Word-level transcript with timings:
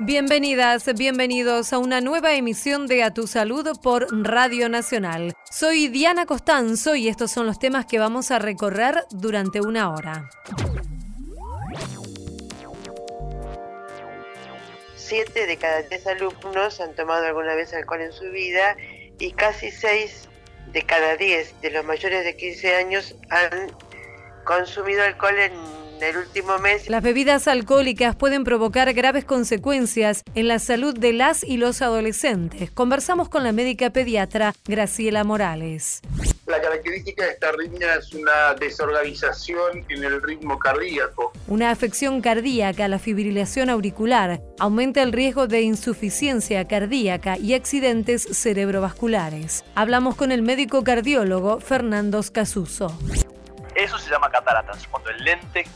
Bienvenidas, 0.00 0.92
bienvenidos 0.96 1.72
a 1.72 1.78
una 1.78 2.00
nueva 2.00 2.34
emisión 2.34 2.88
de 2.88 3.04
A 3.04 3.14
Tu 3.14 3.28
Salud 3.28 3.68
por 3.80 4.08
Radio 4.10 4.68
Nacional. 4.68 5.34
Soy 5.48 5.86
Diana 5.86 6.26
Costanzo 6.26 6.96
y 6.96 7.06
estos 7.08 7.30
son 7.30 7.46
los 7.46 7.60
temas 7.60 7.86
que 7.86 8.00
vamos 8.00 8.32
a 8.32 8.40
recorrer 8.40 9.04
durante 9.10 9.60
una 9.60 9.92
hora. 9.92 10.28
Siete 14.96 15.46
de 15.46 15.56
cada 15.58 15.82
diez 15.82 16.04
alumnos 16.08 16.80
han 16.80 16.96
tomado 16.96 17.26
alguna 17.26 17.54
vez 17.54 17.72
alcohol 17.72 18.00
en 18.00 18.12
su 18.12 18.28
vida 18.32 18.76
y 19.20 19.30
casi 19.30 19.70
seis 19.70 20.28
de 20.72 20.82
cada 20.82 21.16
diez 21.16 21.54
de 21.60 21.70
los 21.70 21.84
mayores 21.84 22.24
de 22.24 22.36
15 22.36 22.74
años 22.74 23.14
han 23.30 23.70
consumido 24.44 25.04
alcohol 25.04 25.38
en 25.38 25.83
el 26.00 26.16
último 26.16 26.58
mes. 26.58 26.88
Las 26.88 27.02
bebidas 27.02 27.48
alcohólicas 27.48 28.16
pueden 28.16 28.44
provocar 28.44 28.92
graves 28.92 29.24
consecuencias 29.24 30.22
en 30.34 30.48
la 30.48 30.58
salud 30.58 30.96
de 30.98 31.12
las 31.12 31.44
y 31.44 31.56
los 31.56 31.82
adolescentes. 31.82 32.70
Conversamos 32.70 33.28
con 33.28 33.44
la 33.44 33.52
médica 33.52 33.90
pediatra 33.90 34.54
Graciela 34.66 35.24
Morales. 35.24 36.00
La 36.46 36.60
característica 36.60 37.24
de 37.24 37.30
esta 37.30 37.48
arritmia 37.48 37.94
es 37.94 38.12
una 38.12 38.54
desorganización 38.54 39.84
en 39.88 40.04
el 40.04 40.22
ritmo 40.22 40.58
cardíaco. 40.58 41.32
Una 41.48 41.70
afección 41.70 42.20
cardíaca, 42.20 42.86
la 42.86 42.98
fibrilación 42.98 43.70
auricular, 43.70 44.42
aumenta 44.58 45.02
el 45.02 45.12
riesgo 45.12 45.46
de 45.46 45.62
insuficiencia 45.62 46.66
cardíaca 46.66 47.38
y 47.38 47.54
accidentes 47.54 48.28
cerebrovasculares. 48.30 49.64
Hablamos 49.74 50.16
con 50.16 50.32
el 50.32 50.42
médico 50.42 50.84
cardiólogo 50.84 51.60
Fernando 51.60 52.22
Casuso. 52.32 52.96
Eso 53.74 53.98
se 53.98 54.10
llama 54.10 54.30
cataratas, 54.30 54.86
cuando 54.88 55.10
el 55.10 55.24
lente 55.24 55.66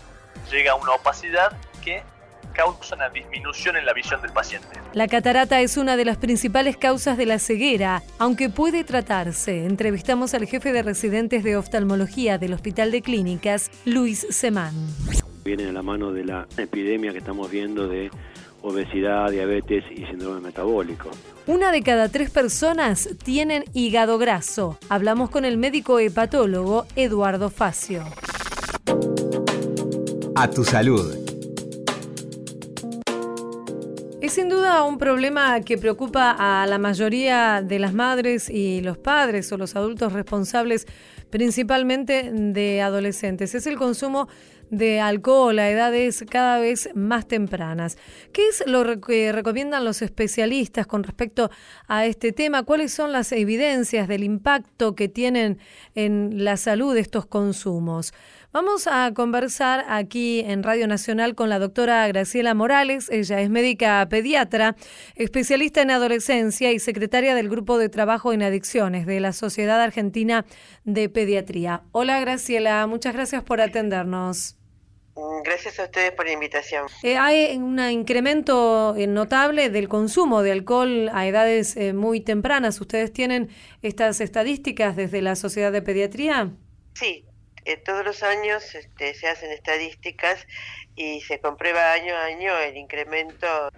llega 0.50 0.72
a 0.72 0.74
una 0.74 0.92
opacidad 0.92 1.56
que 1.84 2.02
causa 2.52 2.96
una 2.96 3.08
disminución 3.08 3.76
en 3.76 3.86
la 3.86 3.92
visión 3.92 4.20
del 4.20 4.32
paciente. 4.32 4.68
La 4.92 5.06
catarata 5.06 5.60
es 5.60 5.76
una 5.76 5.96
de 5.96 6.04
las 6.04 6.16
principales 6.16 6.76
causas 6.76 7.16
de 7.16 7.26
la 7.26 7.38
ceguera, 7.38 8.02
aunque 8.18 8.48
puede 8.48 8.82
tratarse. 8.82 9.64
Entrevistamos 9.64 10.34
al 10.34 10.46
jefe 10.46 10.72
de 10.72 10.82
residentes 10.82 11.44
de 11.44 11.56
oftalmología 11.56 12.36
del 12.38 12.54
Hospital 12.54 12.90
de 12.90 13.02
Clínicas, 13.02 13.70
Luis 13.84 14.26
Semán. 14.30 14.74
Viene 15.44 15.64
de 15.64 15.72
la 15.72 15.82
mano 15.82 16.12
de 16.12 16.24
la 16.24 16.48
epidemia 16.56 17.12
que 17.12 17.18
estamos 17.18 17.48
viendo 17.50 17.86
de 17.86 18.10
obesidad, 18.62 19.30
diabetes 19.30 19.84
y 19.90 20.04
síndrome 20.06 20.40
metabólico. 20.40 21.10
Una 21.46 21.70
de 21.70 21.82
cada 21.82 22.08
tres 22.08 22.30
personas 22.30 23.08
tienen 23.24 23.64
hígado 23.72 24.18
graso. 24.18 24.78
Hablamos 24.88 25.30
con 25.30 25.44
el 25.44 25.56
médico 25.56 25.98
hepatólogo 26.00 26.86
Eduardo 26.96 27.50
Facio. 27.50 28.04
A 30.40 30.48
tu 30.48 30.62
salud. 30.62 31.16
Es 34.20 34.34
sin 34.34 34.48
duda 34.48 34.84
un 34.84 34.96
problema 34.96 35.60
que 35.62 35.78
preocupa 35.78 36.36
a 36.38 36.64
la 36.68 36.78
mayoría 36.78 37.60
de 37.60 37.80
las 37.80 37.92
madres 37.92 38.48
y 38.48 38.80
los 38.80 38.98
padres 38.98 39.50
o 39.50 39.56
los 39.56 39.74
adultos 39.74 40.12
responsables 40.12 40.86
principalmente 41.28 42.30
de 42.32 42.80
adolescentes. 42.82 43.56
Es 43.56 43.66
el 43.66 43.76
consumo 43.76 44.28
de 44.70 45.00
alcohol 45.00 45.58
a 45.58 45.70
edades 45.70 46.24
cada 46.28 46.58
vez 46.58 46.90
más 46.94 47.26
tempranas. 47.26 47.96
¿Qué 48.32 48.46
es 48.48 48.62
lo 48.66 49.00
que 49.00 49.32
recomiendan 49.32 49.84
los 49.84 50.02
especialistas 50.02 50.86
con 50.86 51.02
respecto 51.02 51.50
a 51.88 52.06
este 52.06 52.32
tema? 52.32 52.62
¿Cuáles 52.62 52.92
son 52.92 53.10
las 53.10 53.32
evidencias 53.32 54.06
del 54.06 54.22
impacto 54.22 54.94
que 54.94 55.08
tienen 55.08 55.58
en 55.94 56.44
la 56.44 56.56
salud 56.56 56.96
estos 56.96 57.26
consumos? 57.26 58.12
Vamos 58.50 58.86
a 58.86 59.12
conversar 59.12 59.84
aquí 59.88 60.40
en 60.40 60.62
Radio 60.62 60.86
Nacional 60.88 61.34
con 61.34 61.50
la 61.50 61.58
doctora 61.58 62.08
Graciela 62.08 62.54
Morales. 62.54 63.10
Ella 63.10 63.42
es 63.42 63.50
médica 63.50 64.06
pediatra, 64.08 64.74
especialista 65.16 65.82
en 65.82 65.90
adolescencia 65.90 66.72
y 66.72 66.78
secretaria 66.78 67.34
del 67.34 67.50
Grupo 67.50 67.76
de 67.76 67.90
Trabajo 67.90 68.32
en 68.32 68.42
Adicciones 68.42 69.04
de 69.04 69.20
la 69.20 69.34
Sociedad 69.34 69.82
Argentina 69.82 70.46
de 70.84 71.10
Pediatría. 71.10 71.82
Hola 71.92 72.20
Graciela, 72.20 72.86
muchas 72.86 73.12
gracias 73.12 73.42
por 73.42 73.60
atendernos. 73.60 74.56
Mm, 75.14 75.42
gracias 75.44 75.78
a 75.78 75.84
ustedes 75.84 76.12
por 76.12 76.24
la 76.24 76.32
invitación. 76.32 76.86
Eh, 77.02 77.18
hay 77.18 77.54
un 77.54 77.78
incremento 77.78 78.96
eh, 78.96 79.06
notable 79.06 79.68
del 79.68 79.90
consumo 79.90 80.42
de 80.42 80.52
alcohol 80.52 81.10
a 81.12 81.26
edades 81.26 81.76
eh, 81.76 81.92
muy 81.92 82.22
tempranas. 82.22 82.80
¿Ustedes 82.80 83.12
tienen 83.12 83.50
estas 83.82 84.22
estadísticas 84.22 84.96
desde 84.96 85.20
la 85.20 85.36
Sociedad 85.36 85.70
de 85.70 85.82
Pediatría? 85.82 86.50
Sí, 86.94 87.27
todos 87.76 88.04
los 88.04 88.22
años 88.22 88.74
este, 88.74 89.14
se 89.14 89.28
hacen 89.28 89.52
estadísticas 89.52 90.46
y 90.96 91.20
se 91.20 91.40
comprueba 91.40 91.92
año 91.92 92.14
a 92.16 92.24
año 92.24 92.58
el 92.58 92.76
incremento 92.76 93.70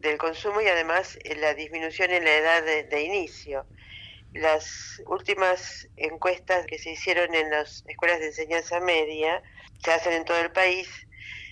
del 0.00 0.18
consumo 0.18 0.60
y 0.60 0.68
además 0.68 1.18
la 1.40 1.54
disminución 1.54 2.10
en 2.10 2.24
la 2.24 2.36
edad 2.36 2.62
de, 2.62 3.02
inicio. 3.02 3.66
Las 4.32 5.02
últimas 5.06 5.88
encuestas 5.96 6.66
que 6.66 6.78
se 6.78 6.90
hicieron 6.90 7.34
en 7.34 7.50
las 7.50 7.82
escuelas 7.88 8.20
de 8.20 8.26
enseñanza 8.26 8.78
media 8.80 9.42
se 9.82 9.92
hacen 9.92 10.12
en 10.12 10.24
todo 10.24 10.38
el 10.38 10.52
país, 10.52 10.88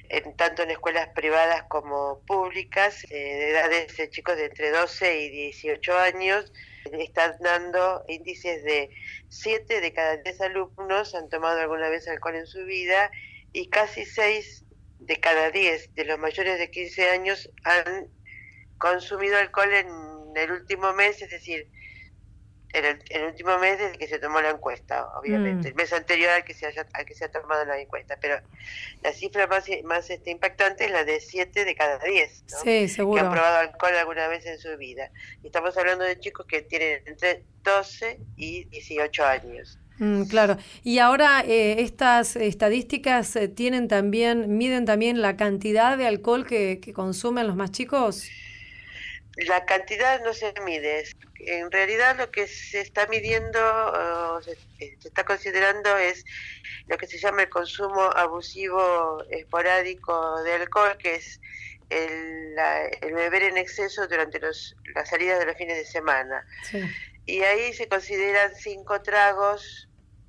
en, 0.08 0.36
tanto 0.36 0.62
en 0.62 0.70
escuelas 0.70 1.08
privadas 1.08 1.64
como 1.64 2.20
públicas, 2.26 3.04
eh, 3.10 3.14
de 3.14 3.50
edades 3.50 3.96
de 3.96 4.10
chicos 4.10 4.36
de 4.36 4.46
entre 4.46 4.70
12 4.70 5.20
y 5.20 5.28
18 5.30 5.98
años, 5.98 6.52
están 6.94 7.36
dando 7.40 8.04
índices 8.08 8.64
de 8.64 8.90
7 9.28 9.80
de 9.80 9.92
cada 9.92 10.16
10 10.18 10.40
alumnos 10.42 11.14
han 11.14 11.28
tomado 11.28 11.60
alguna 11.60 11.88
vez 11.88 12.08
alcohol 12.08 12.36
en 12.36 12.46
su 12.46 12.64
vida 12.64 13.10
y 13.52 13.68
casi 13.68 14.04
6 14.04 14.64
de 14.98 15.16
cada 15.20 15.50
10 15.50 15.94
de 15.94 16.04
los 16.04 16.18
mayores 16.18 16.58
de 16.58 16.70
15 16.70 17.10
años 17.10 17.50
han 17.64 18.08
consumido 18.78 19.36
alcohol 19.36 19.72
en 19.72 19.88
el 20.36 20.52
último 20.52 20.92
mes, 20.92 21.22
es 21.22 21.30
decir, 21.30 21.70
en 22.72 22.84
el, 23.08 23.24
último 23.24 23.58
mes 23.58 23.78
desde 23.78 23.98
que 23.98 24.06
se 24.06 24.18
tomó 24.18 24.40
la 24.40 24.50
encuesta, 24.50 25.08
obviamente, 25.18 25.68
mm. 25.68 25.70
el 25.70 25.74
mes 25.74 25.92
anterior 25.92 26.30
al 26.30 26.44
que 26.44 26.54
se 26.54 26.66
haya, 26.66 26.86
al 26.92 27.06
que 27.06 27.14
se 27.14 27.24
ha 27.24 27.30
tomado 27.30 27.64
la 27.64 27.80
encuesta, 27.80 28.18
pero 28.20 28.40
la 29.02 29.12
cifra 29.12 29.46
más, 29.46 29.66
más 29.84 30.10
este, 30.10 30.30
impactante 30.30 30.86
es 30.86 30.90
la 30.90 31.04
de 31.04 31.20
7 31.20 31.64
de 31.64 31.74
cada 31.74 31.98
10 31.98 32.44
que 32.64 32.88
han 33.00 33.30
probado 33.30 33.58
alcohol 33.58 33.94
alguna 33.96 34.28
vez 34.28 34.44
en 34.46 34.58
su 34.58 34.76
vida. 34.76 35.10
Y 35.42 35.46
estamos 35.46 35.76
hablando 35.76 36.04
de 36.04 36.18
chicos 36.18 36.46
que 36.46 36.62
tienen 36.62 37.02
entre 37.06 37.44
12 37.62 38.20
y 38.36 38.64
18 38.64 39.24
años. 39.24 39.78
Mm, 39.98 40.24
claro. 40.24 40.58
Y 40.82 40.98
ahora 40.98 41.42
eh, 41.46 41.80
estas 41.80 42.36
estadísticas 42.36 43.34
eh, 43.36 43.48
tienen 43.48 43.88
también, 43.88 44.58
miden 44.58 44.84
también 44.84 45.22
la 45.22 45.36
cantidad 45.36 45.96
de 45.96 46.06
alcohol 46.06 46.46
que, 46.46 46.80
que 46.80 46.92
consumen 46.92 47.46
los 47.46 47.56
más 47.56 47.70
chicos. 47.70 48.28
La 49.36 49.64
cantidad 49.64 50.22
no 50.24 50.32
se 50.32 50.52
mide. 50.64 51.04
En 51.40 51.70
realidad 51.70 52.16
lo 52.16 52.30
que 52.30 52.46
se 52.46 52.80
está 52.80 53.06
midiendo, 53.06 54.40
se, 54.42 54.56
está 55.04 55.24
considerando 55.24 55.96
es 55.96 56.24
lo 56.86 56.96
que 56.98 57.06
se 57.06 57.18
llama 57.18 57.42
el 57.42 57.48
consumo 57.48 58.02
abusivo 58.02 59.22
esporádico 59.30 60.42
de 60.42 60.54
alcohol, 60.54 60.96
que 60.98 61.16
es 61.16 61.40
el, 61.90 62.54
beber 63.14 63.44
en 63.44 63.58
exceso 63.58 64.06
durante 64.08 64.40
los, 64.40 64.74
las 64.94 65.08
salidas 65.08 65.38
de 65.38 65.46
los 65.46 65.56
fines 65.56 65.76
de 65.76 65.84
semana. 65.84 66.46
Y 67.26 67.42
ahí 67.42 67.72
se 67.72 67.88
consideran 67.88 68.54
cinco 68.54 69.02
tragos 69.02 69.85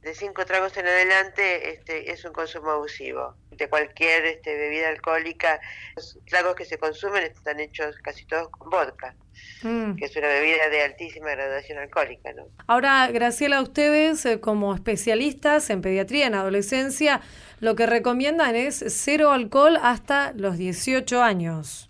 de 0.08 0.16
cinco 0.16 0.46
tragos 0.46 0.76
en 0.78 0.88
adelante 0.88 1.74
este, 1.74 2.12
es 2.12 2.24
un 2.24 2.32
consumo 2.32 2.72
abusivo. 2.72 3.36
De 3.52 3.68
cualquier 3.68 4.26
este, 4.26 4.56
bebida 4.56 4.88
alcohólica, 4.88 5.60
los 5.96 6.18
tragos 6.26 6.56
que 6.56 6.64
se 6.64 6.78
consumen 6.78 7.24
están 7.24 7.60
hechos 7.60 7.98
casi 8.02 8.26
todos 8.26 8.50
con 8.50 8.70
vodka, 8.70 9.16
mm. 9.64 9.96
que 9.96 10.06
es 10.06 10.16
una 10.16 10.28
bebida 10.28 10.70
de 10.70 10.84
altísima 10.84 11.32
graduación 11.32 11.80
alcohólica. 11.80 12.32
¿no? 12.34 12.48
Ahora, 12.68 13.08
Graciela, 13.08 13.62
ustedes 13.62 14.26
eh, 14.26 14.40
como 14.40 14.74
especialistas 14.74 15.70
en 15.70 15.82
pediatría, 15.82 16.28
en 16.28 16.36
adolescencia, 16.36 17.20
lo 17.60 17.76
que 17.76 17.86
recomiendan 17.86 18.56
es 18.56 18.86
cero 18.88 19.32
alcohol 19.32 19.78
hasta 19.82 20.32
los 20.34 20.58
18 20.58 21.22
años. 21.22 21.90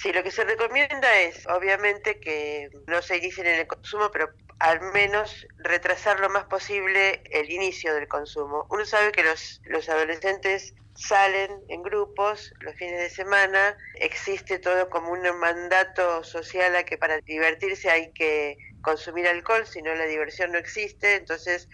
Sí, 0.00 0.12
lo 0.12 0.22
que 0.22 0.30
se 0.30 0.44
recomienda 0.44 1.20
es, 1.20 1.46
obviamente, 1.46 2.20
que 2.20 2.68
no 2.86 3.02
se 3.02 3.16
inicien 3.16 3.46
en 3.46 3.60
el 3.60 3.66
consumo, 3.66 4.10
pero 4.12 4.28
al 4.58 4.80
menos 4.92 5.46
retrasar 5.58 6.20
lo 6.20 6.30
más 6.30 6.44
posible 6.44 7.22
el 7.30 7.50
inicio 7.50 7.94
del 7.94 8.08
consumo. 8.08 8.66
Uno 8.70 8.84
sabe 8.84 9.12
que 9.12 9.22
los, 9.22 9.60
los 9.64 9.88
adolescentes 9.88 10.74
salen 10.94 11.50
en 11.68 11.82
grupos 11.82 12.54
los 12.60 12.74
fines 12.76 13.00
de 13.00 13.10
semana, 13.10 13.76
existe 13.94 14.58
todo 14.58 14.88
como 14.90 15.10
un 15.10 15.22
mandato 15.38 16.22
social 16.22 16.76
a 16.76 16.84
que 16.84 16.98
para 16.98 17.18
divertirse 17.26 17.90
hay 17.90 18.12
que 18.12 18.56
consumir 18.80 19.26
alcohol, 19.26 19.66
si 19.66 19.82
no 19.82 19.94
la 19.94 20.04
diversión 20.04 20.52
no 20.52 20.58
existe, 20.58 21.16
entonces 21.16 21.68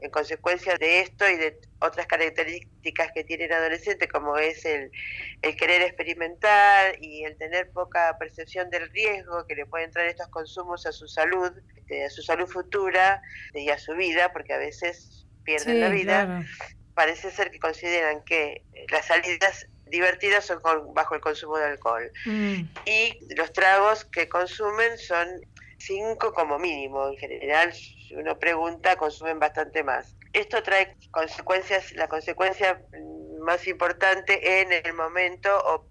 en 0.00 0.10
consecuencia 0.10 0.76
de 0.76 1.00
esto 1.00 1.28
y 1.28 1.36
de 1.36 1.58
otras 1.80 2.06
características 2.06 3.10
que 3.14 3.24
tiene 3.24 3.44
el 3.44 3.52
adolescente, 3.52 4.08
como 4.08 4.36
es 4.36 4.64
el, 4.64 4.90
el 5.42 5.56
querer 5.56 5.82
experimentar 5.82 6.96
y 7.00 7.24
el 7.24 7.36
tener 7.36 7.70
poca 7.70 8.16
percepción 8.18 8.68
del 8.70 8.90
riesgo 8.90 9.46
que 9.46 9.54
le 9.54 9.66
pueden 9.66 9.90
traer 9.90 10.08
estos 10.08 10.28
consumos 10.28 10.86
a 10.86 10.92
su 10.92 11.08
salud, 11.08 11.50
este, 11.76 12.04
a 12.04 12.10
su 12.10 12.22
salud 12.22 12.46
futura 12.46 13.22
y 13.54 13.70
a 13.70 13.78
su 13.78 13.94
vida, 13.94 14.32
porque 14.32 14.52
a 14.52 14.58
veces 14.58 15.26
pierden 15.44 15.80
la 15.80 15.88
vida, 15.88 16.44
parece 16.94 17.30
ser 17.30 17.50
que 17.50 17.60
consideran 17.60 18.22
que 18.24 18.62
las 18.90 19.06
salidas 19.06 19.66
divertidas 19.86 20.44
son 20.44 20.60
bajo 20.92 21.14
el 21.14 21.20
consumo 21.20 21.56
de 21.56 21.66
alcohol. 21.66 22.10
Mm. 22.24 22.62
Y 22.84 23.34
los 23.36 23.52
tragos 23.52 24.04
que 24.04 24.28
consumen 24.28 24.98
son 24.98 25.28
cinco 25.78 26.32
como 26.32 26.58
mínimo. 26.58 27.08
En 27.08 27.16
general, 27.16 27.72
si 28.06 28.14
uno 28.14 28.38
pregunta, 28.38 28.96
consumen 28.96 29.38
bastante 29.38 29.82
más. 29.82 30.16
Esto 30.32 30.62
trae 30.62 30.96
consecuencias, 31.10 31.92
la 31.92 32.08
consecuencia 32.08 32.82
más 33.40 33.66
importante 33.66 34.60
en 34.60 34.72
el 34.72 34.92
momento 34.94 35.50
o 35.66 35.86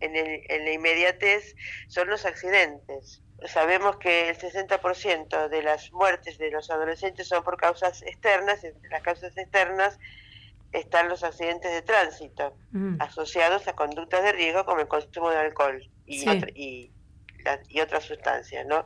en, 0.00 0.16
el, 0.16 0.42
en 0.48 0.64
la 0.64 0.72
inmediatez 0.72 1.54
son 1.88 2.08
los 2.08 2.24
accidentes. 2.24 3.22
Sabemos 3.46 3.96
que 3.98 4.30
el 4.30 4.38
60% 4.38 5.48
de 5.48 5.62
las 5.62 5.92
muertes 5.92 6.38
de 6.38 6.50
los 6.50 6.70
adolescentes 6.70 7.28
son 7.28 7.44
por 7.44 7.56
causas 7.56 8.02
externas, 8.02 8.64
entre 8.64 8.90
las 8.90 9.02
causas 9.02 9.36
externas 9.36 9.98
están 10.72 11.08
los 11.08 11.24
accidentes 11.24 11.72
de 11.72 11.82
tránsito 11.82 12.54
mm. 12.72 13.00
asociados 13.00 13.66
a 13.68 13.72
conductas 13.74 14.22
de 14.22 14.32
riesgo 14.32 14.66
como 14.66 14.80
el 14.80 14.88
consumo 14.88 15.30
de 15.30 15.38
alcohol 15.38 15.82
y, 16.04 16.28
y, 16.54 16.92
y 17.68 17.80
otras 17.80 18.04
sustancias, 18.04 18.66
¿no? 18.66 18.84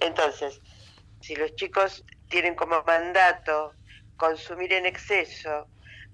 Entonces, 0.00 0.60
si 1.22 1.36
los 1.36 1.54
chicos 1.56 2.04
tienen 2.28 2.54
como 2.54 2.82
mandato 2.84 3.72
consumir 4.16 4.72
en 4.72 4.86
exceso 4.86 5.66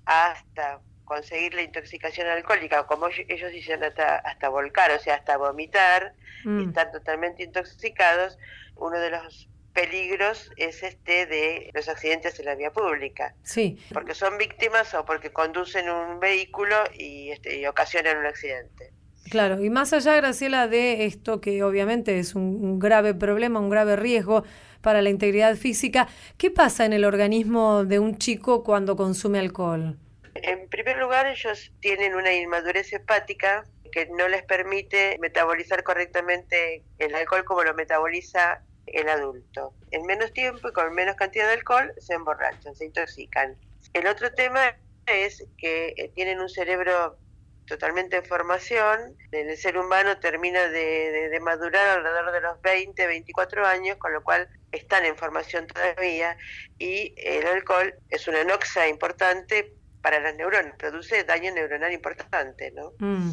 hasta 0.05 0.81
conseguir 1.05 1.55
la 1.55 1.63
intoxicación 1.63 2.27
alcohólica, 2.27 2.87
como 2.87 3.09
ellos 3.09 3.51
dicen 3.51 3.83
hasta, 3.83 4.17
hasta 4.19 4.49
volcar, 4.51 4.91
o 4.91 4.99
sea, 4.99 5.17
hasta 5.17 5.37
vomitar, 5.39 6.15
y 6.45 6.49
mm. 6.49 6.69
estar 6.69 6.93
totalmente 6.93 7.43
intoxicados, 7.43 8.39
uno 8.77 8.99
de 8.99 9.11
los 9.11 9.49
peligros 9.73 10.51
es 10.57 10.83
este 10.83 11.27
de 11.27 11.71
los 11.73 11.89
accidentes 11.89 12.39
en 12.41 12.47
la 12.47 12.55
vía 12.57 12.73
pública. 12.73 13.35
Sí. 13.43 13.79
Porque 13.93 14.15
son 14.15 14.37
víctimas 14.37 14.93
o 14.95 15.05
porque 15.05 15.31
conducen 15.31 15.89
un 15.89 16.21
vehículo 16.21 16.77
y, 16.95 17.31
este, 17.31 17.59
y 17.59 17.67
ocasionan 17.67 18.19
un 18.19 18.27
accidente. 18.27 18.93
Claro, 19.31 19.63
y 19.63 19.71
más 19.71 19.93
allá, 19.93 20.17
Graciela, 20.17 20.69
de 20.69 21.05
esto 21.05 21.41
que 21.41 21.63
obviamente 21.63 22.19
es 22.19 22.35
un, 22.35 22.79
grave 22.79 23.15
problema, 23.15 23.61
un 23.61 23.71
grave 23.71 23.97
riesgo 23.97 24.45
para 24.81 25.03
la 25.03 25.11
integridad 25.11 25.57
física, 25.57 26.09
¿qué 26.37 26.51
pasa 26.51 26.85
en 26.85 26.93
el 26.93 27.05
organismo 27.05 27.85
de 27.85 27.99
un 27.99 28.19
chico 28.19 28.65
cuando 28.65 28.97
consume 28.97 29.39
alcohol? 29.39 29.99
En 30.35 30.69
primer 30.69 30.99
lugar, 30.99 31.27
ellos 31.27 31.73
tienen 31.81 32.15
una 32.15 32.33
inmadurez 32.33 32.93
hepática 32.93 33.65
que 33.91 34.07
no 34.07 34.29
les 34.29 34.43
permite 34.45 35.19
metabolizar 35.21 35.83
correctamente 35.83 36.85
el 36.99 37.15
alcohol 37.15 37.45
como 37.45 37.65
lo 37.65 37.75
metaboliza 37.75 38.63
el 38.87 39.09
adulto. 39.09 39.75
En 39.91 40.07
menos 40.07 40.33
tiempo 40.33 40.69
y 40.69 40.73
con 40.73 40.95
menos 40.95 41.17
cantidad 41.17 41.47
de 41.47 41.55
alcohol 41.55 41.93
se 41.99 42.15
emborrachan, 42.15 42.75
se 42.75 42.87
intoxican. 42.87 43.57
El 43.93 44.07
otro 44.07 44.33
tema 44.33 44.77
es 45.07 45.45
que 45.57 45.95
eh, 45.97 46.11
tienen 46.15 46.41
un 46.41 46.49
cerebro 46.49 47.19
totalmente 47.69 48.17
en 48.17 48.25
formación. 48.25 49.17
El 49.31 49.57
ser 49.57 49.79
humano 49.79 50.19
termina 50.19 50.69
de, 50.69 51.39
madurar 51.41 51.99
alrededor 51.99 52.33
de 52.33 52.41
los 52.41 52.61
20, 52.63 53.07
24 53.07 53.67
años, 53.67 53.97
con 53.99 54.13
lo 54.13 54.23
cual 54.25 54.49
están 54.73 55.05
en 55.05 55.17
formación 55.17 55.67
todavía 55.67 56.37
y 56.79 57.15
el 57.17 57.47
alcohol 57.47 57.95
es 58.11 58.27
una 58.27 58.45
noxa 58.45 58.89
importante 58.89 59.73
para 60.03 60.21
las 60.21 60.35
neuronas, 60.35 60.75
produce 60.77 61.25
daño 61.25 61.53
neuronal 61.53 61.93
importante, 61.93 62.73
¿no? 62.73 62.93
Mm. 62.99 63.31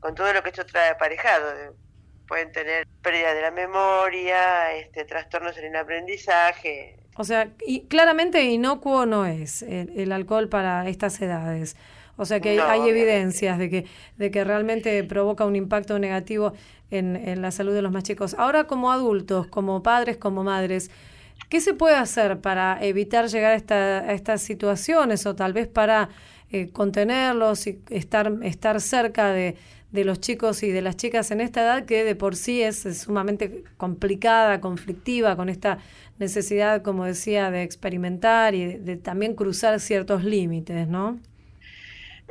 Con 0.00 0.14
todo 0.14 0.32
lo 0.32 0.42
que 0.42 0.50
esto 0.50 0.64
trae 0.66 0.90
aparejado. 0.90 1.76
Pueden 2.26 2.52
tener 2.52 2.86
pérdida 3.02 3.32
de 3.32 3.40
la 3.40 3.50
memoria, 3.50 4.74
este, 4.74 5.04
trastornos 5.04 5.56
en 5.56 5.66
el 5.66 5.76
aprendizaje. 5.76 6.98
O 7.16 7.24
sea, 7.24 7.50
y 7.66 7.86
claramente 7.86 8.42
inocuo 8.42 9.06
no 9.06 9.24
es 9.24 9.62
el 9.62 10.12
alcohol 10.12 10.48
para 10.48 10.88
estas 10.88 11.20
edades. 11.20 11.74
O 12.18 12.26
sea 12.26 12.40
que 12.40 12.60
hay 12.60 12.88
evidencias 12.88 13.58
de 13.58 13.70
que, 13.70 13.84
de 14.16 14.30
que 14.30 14.42
realmente 14.42 15.02
provoca 15.04 15.46
un 15.46 15.54
impacto 15.54 15.98
negativo 15.98 16.52
en, 16.90 17.16
en 17.16 17.40
la 17.40 17.52
salud 17.52 17.72
de 17.72 17.80
los 17.80 17.92
más 17.92 18.02
chicos. 18.02 18.34
Ahora 18.36 18.64
como 18.64 18.90
adultos, 18.90 19.46
como 19.46 19.82
padres, 19.84 20.16
como 20.16 20.42
madres, 20.42 20.90
¿qué 21.48 21.60
se 21.60 21.74
puede 21.74 21.94
hacer 21.94 22.40
para 22.40 22.76
evitar 22.84 23.28
llegar 23.28 23.52
a, 23.52 23.54
esta, 23.54 23.98
a 24.00 24.12
estas 24.12 24.42
situaciones 24.42 25.26
o 25.26 25.36
tal 25.36 25.52
vez 25.52 25.68
para 25.68 26.08
eh, 26.50 26.70
contenerlos 26.70 27.68
y 27.68 27.80
estar, 27.88 28.32
estar 28.42 28.80
cerca 28.80 29.32
de, 29.32 29.56
de 29.92 30.04
los 30.04 30.20
chicos 30.20 30.62
y 30.64 30.70
de 30.72 30.82
las 30.82 30.96
chicas 30.96 31.30
en 31.30 31.40
esta 31.40 31.62
edad 31.62 31.84
que 31.84 32.04
de 32.04 32.16
por 32.16 32.34
sí 32.34 32.62
es, 32.62 32.82
sumamente 32.98 33.64
complicada, 33.76 34.60
conflictiva, 34.60 35.36
con 35.36 35.48
esta 35.48 35.78
necesidad, 36.18 36.82
como 36.82 37.04
decía, 37.04 37.52
de 37.52 37.62
experimentar 37.62 38.56
y 38.56 38.76
de 38.76 38.96
también 38.96 39.34
cruzar 39.34 39.78
ciertos 39.78 40.24
límites, 40.24 40.88
¿no? 40.88 41.18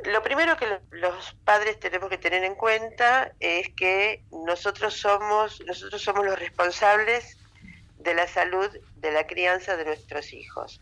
Lo 0.06 0.22
primero 0.24 0.58
que 0.58 0.80
los 0.92 1.36
padres 1.44 1.80
tenemos 1.80 2.10
que 2.10 2.18
tener 2.18 2.44
en 2.44 2.56
cuenta 2.56 3.32
es 3.40 3.70
que 3.70 4.24
nosotros 4.32 4.94
somos, 4.94 5.62
nosotros 5.66 6.02
somos 6.02 6.26
los 6.26 6.40
responsables 6.40 7.38
de 7.98 8.14
la 8.14 8.28
salud 8.28 8.70
de 8.96 9.12
la 9.12 9.26
crianza 9.26 9.76
de 9.76 9.86
nuestros 9.86 10.34
hijos. 10.34 10.82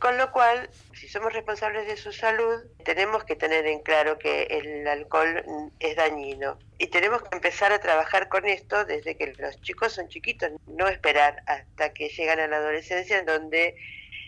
Con 0.00 0.16
lo 0.16 0.30
cual, 0.30 0.70
si 0.94 1.08
somos 1.08 1.32
responsables 1.32 1.88
de 1.88 1.96
su 1.96 2.12
salud, 2.12 2.62
tenemos 2.84 3.24
que 3.24 3.34
tener 3.34 3.66
en 3.66 3.80
claro 3.80 4.16
que 4.18 4.44
el 4.44 4.86
alcohol 4.86 5.42
es 5.80 5.96
dañino. 5.96 6.56
Y 6.78 6.86
tenemos 6.86 7.22
que 7.22 7.34
empezar 7.34 7.72
a 7.72 7.80
trabajar 7.80 8.28
con 8.28 8.46
esto 8.46 8.84
desde 8.84 9.16
que 9.16 9.34
los 9.38 9.60
chicos 9.60 9.94
son 9.94 10.08
chiquitos, 10.08 10.52
no 10.68 10.86
esperar 10.86 11.42
hasta 11.46 11.92
que 11.92 12.08
llegan 12.10 12.38
a 12.38 12.46
la 12.46 12.58
adolescencia 12.58 13.18
en 13.18 13.26
donde 13.26 13.74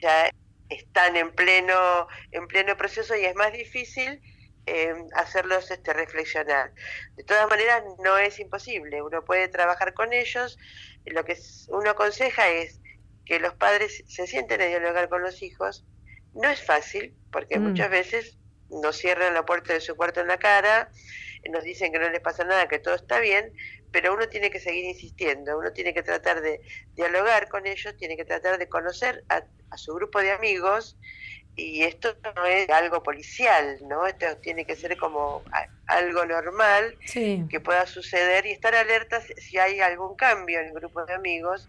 ya 0.03 0.31
están 0.71 1.17
en 1.17 1.33
pleno, 1.33 2.09
en 2.31 2.47
pleno 2.47 2.77
proceso 2.77 3.15
y 3.17 3.25
es 3.25 3.35
más 3.35 3.53
difícil 3.53 4.21
eh, 4.67 4.95
hacerlos 5.15 5.71
este, 5.71 5.93
reflexionar. 5.93 6.73
De 7.17 7.25
todas 7.25 7.49
maneras, 7.49 7.83
no 8.03 8.19
es 8.19 8.39
imposible, 8.39 9.03
uno 9.03 9.25
puede 9.25 9.49
trabajar 9.49 9.95
con 9.95 10.13
ellos, 10.13 10.59
lo 11.07 11.25
que 11.25 11.37
uno 11.69 11.91
aconseja 11.91 12.49
es 12.49 12.81
que 13.25 13.41
los 13.41 13.55
padres 13.55 14.05
se 14.07 14.27
sienten 14.27 14.61
a 14.61 14.67
dialogar 14.67 15.09
con 15.09 15.23
los 15.23 15.43
hijos, 15.43 15.85
no 16.35 16.49
es 16.49 16.63
fácil, 16.63 17.15
porque 17.33 17.59
mm. 17.59 17.63
muchas 17.63 17.91
veces 17.91 18.39
nos 18.71 18.97
cierran 18.97 19.35
la 19.35 19.45
puerta 19.45 19.73
de 19.73 19.81
su 19.81 19.97
cuarto 19.97 20.21
en 20.21 20.29
la 20.29 20.39
cara, 20.39 20.91
nos 21.49 21.65
dicen 21.65 21.91
que 21.93 21.99
no 21.99 22.09
les 22.11 22.21
pasa 22.21 22.45
nada, 22.45 22.69
que 22.69 22.79
todo 22.79 22.95
está 22.95 23.19
bien, 23.19 23.53
pero 23.91 24.13
uno 24.15 24.29
tiene 24.29 24.51
que 24.51 24.61
seguir 24.61 24.85
insistiendo, 24.85 25.59
uno 25.59 25.73
tiene 25.73 25.95
que 25.95 26.03
tratar 26.03 26.43
de 26.43 26.61
dialogar 26.95 27.49
con 27.49 27.67
ellos, 27.67 27.97
tiene 27.97 28.17
que 28.17 28.25
tratar 28.25 28.59
de 28.59 28.69
conocer 28.69 29.25
a, 29.29 29.43
su 29.77 29.95
grupo 29.95 30.21
de 30.21 30.33
amigos 30.33 30.97
y 31.57 31.83
esto 31.83 32.15
no 32.37 32.47
es 32.47 32.69
algo 32.71 33.03
policial, 33.03 33.79
¿no? 33.87 34.07
Esto 34.07 34.37
tiene 34.39 34.65
que 34.65 34.77
ser 34.77 34.97
como 34.97 35.43
algo 35.87 36.25
normal 36.25 36.97
que 37.13 37.61
pueda 37.63 37.87
suceder 37.87 38.47
y 38.47 38.53
estar 38.53 38.75
alertas 38.75 39.25
si 39.37 39.59
hay 39.59 39.81
algún 39.81 40.17
cambio 40.17 40.61
en 40.61 40.69
el 40.69 40.73
grupo 40.73 41.05
de 41.05 41.15
amigos, 41.15 41.69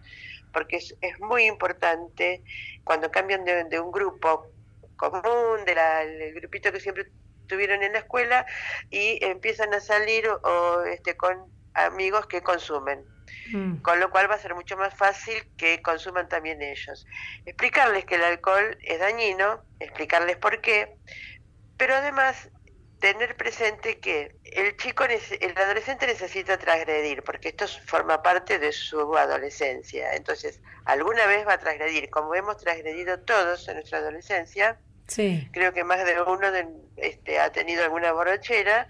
porque 0.53 0.77
es, 0.77 0.95
es 1.01 1.19
muy 1.19 1.45
importante 1.45 2.41
cuando 2.83 3.11
cambian 3.11 3.43
de, 3.43 3.79
un 3.79 3.91
grupo 3.91 4.47
común, 4.97 5.65
del 5.65 6.33
grupito 6.35 6.71
que 6.71 6.79
siempre 6.79 7.07
tuvieron 7.47 7.83
en 7.83 7.93
la 7.93 7.99
escuela 7.99 8.45
y 8.89 9.23
empiezan 9.25 9.73
a 9.73 9.81
salir 9.81 10.27
o 10.27 10.83
este 10.83 11.17
con 11.17 11.51
amigos 11.73 12.27
que 12.27 12.41
consumen. 12.41 13.03
Mm. 13.51 13.77
Con 13.77 13.99
lo 13.99 14.09
cual 14.11 14.29
va 14.29 14.35
a 14.35 14.39
ser 14.39 14.55
mucho 14.55 14.77
más 14.77 14.93
fácil 14.93 15.43
que 15.57 15.81
consuman 15.81 16.29
también 16.29 16.61
ellos. 16.61 17.05
Explicarles 17.45 18.05
que 18.05 18.15
el 18.15 18.23
alcohol 18.23 18.77
es 18.81 18.99
dañino, 18.99 19.63
explicarles 19.79 20.37
por 20.37 20.61
qué, 20.61 20.95
pero 21.77 21.95
además 21.95 22.49
tener 23.01 23.35
presente 23.35 23.99
que 23.99 24.35
el 24.43 24.77
chico, 24.77 25.03
el 25.05 25.57
adolescente 25.57 26.05
necesita 26.05 26.57
transgredir, 26.57 27.23
porque 27.23 27.49
esto 27.49 27.67
forma 27.85 28.21
parte 28.21 28.59
de 28.59 28.71
su 28.71 29.17
adolescencia. 29.17 30.13
Entonces, 30.13 30.61
alguna 30.85 31.25
vez 31.25 31.45
va 31.45 31.53
a 31.53 31.57
transgredir, 31.57 32.09
como 32.11 32.35
hemos 32.35 32.57
transgredido 32.57 33.19
todos 33.21 33.67
en 33.67 33.75
nuestra 33.75 33.97
adolescencia. 33.97 34.79
Sí. 35.07 35.49
Creo 35.51 35.73
que 35.73 35.83
más 35.83 36.05
de 36.05 36.21
uno 36.21 36.47
este, 36.97 37.39
ha 37.39 37.51
tenido 37.51 37.83
alguna 37.83 38.13
borrachera 38.13 38.87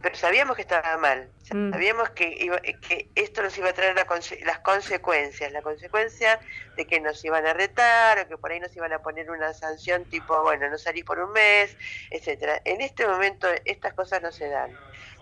pero 0.00 0.14
sabíamos 0.14 0.54
que 0.54 0.62
estaba 0.62 0.96
mal, 0.96 1.28
mm. 1.52 1.72
sabíamos 1.72 2.10
que, 2.10 2.76
que 2.80 3.08
esto 3.16 3.42
nos 3.42 3.56
iba 3.58 3.70
a 3.70 3.72
traer 3.72 3.96
las 3.96 4.58
consecuencias, 4.60 5.50
la 5.50 5.62
consecuencia 5.62 6.38
de 6.76 6.86
que 6.86 7.00
nos 7.00 7.24
iban 7.24 7.44
a 7.46 7.52
retar 7.52 8.20
o 8.20 8.28
que 8.28 8.38
por 8.38 8.52
ahí 8.52 8.60
nos 8.60 8.74
iban 8.76 8.92
a 8.92 9.00
poner 9.00 9.28
una 9.30 9.52
sanción 9.52 10.04
tipo, 10.04 10.40
bueno, 10.42 10.70
no 10.70 10.78
salí 10.78 11.02
por 11.02 11.18
un 11.18 11.32
mes, 11.32 11.76
etcétera. 12.10 12.62
En 12.64 12.80
este 12.80 13.06
momento 13.06 13.48
estas 13.64 13.92
cosas 13.94 14.22
no 14.22 14.30
se 14.30 14.48
dan. 14.48 14.70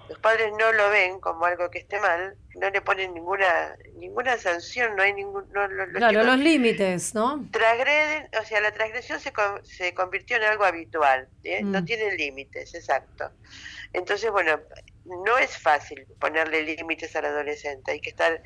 Los 0.09 0.19
padres 0.19 0.53
no 0.59 0.73
lo 0.73 0.91
ven 0.91 1.21
como 1.21 1.45
algo 1.45 1.71
que 1.71 1.79
esté 1.79 1.99
mal, 2.01 2.37
no 2.55 2.71
le 2.71 2.81
ponen 2.81 3.13
ninguna 3.15 3.77
ninguna 3.99 4.39
sanción, 4.39 4.95
no 4.97 5.03
hay 5.03 5.13
ningún... 5.13 5.45
No, 5.53 5.67
los 5.67 5.89
claro, 5.89 6.23
los 6.23 6.39
límites, 6.39 7.15
¿no? 7.15 7.47
Transgreden, 7.51 8.29
o 8.41 8.45
sea, 8.45 8.61
la 8.61 8.73
transgresión 8.73 9.21
se, 9.21 9.33
se 9.63 9.95
convirtió 9.95 10.37
en 10.37 10.45
algo 10.45 10.65
habitual, 10.65 11.29
¿eh? 11.45 11.63
no 11.63 11.83
mm. 11.83 11.85
tienen 11.85 12.17
límites, 12.17 12.75
exacto. 12.75 13.31
Entonces, 13.93 14.31
bueno, 14.31 14.61
no 15.25 15.39
es 15.39 15.57
fácil 15.57 16.07
ponerle 16.21 16.63
límites 16.63 17.15
al 17.17 17.27
adolescente, 17.27 17.93
hay 17.93 18.01
que 18.01 18.11
estar, 18.11 18.43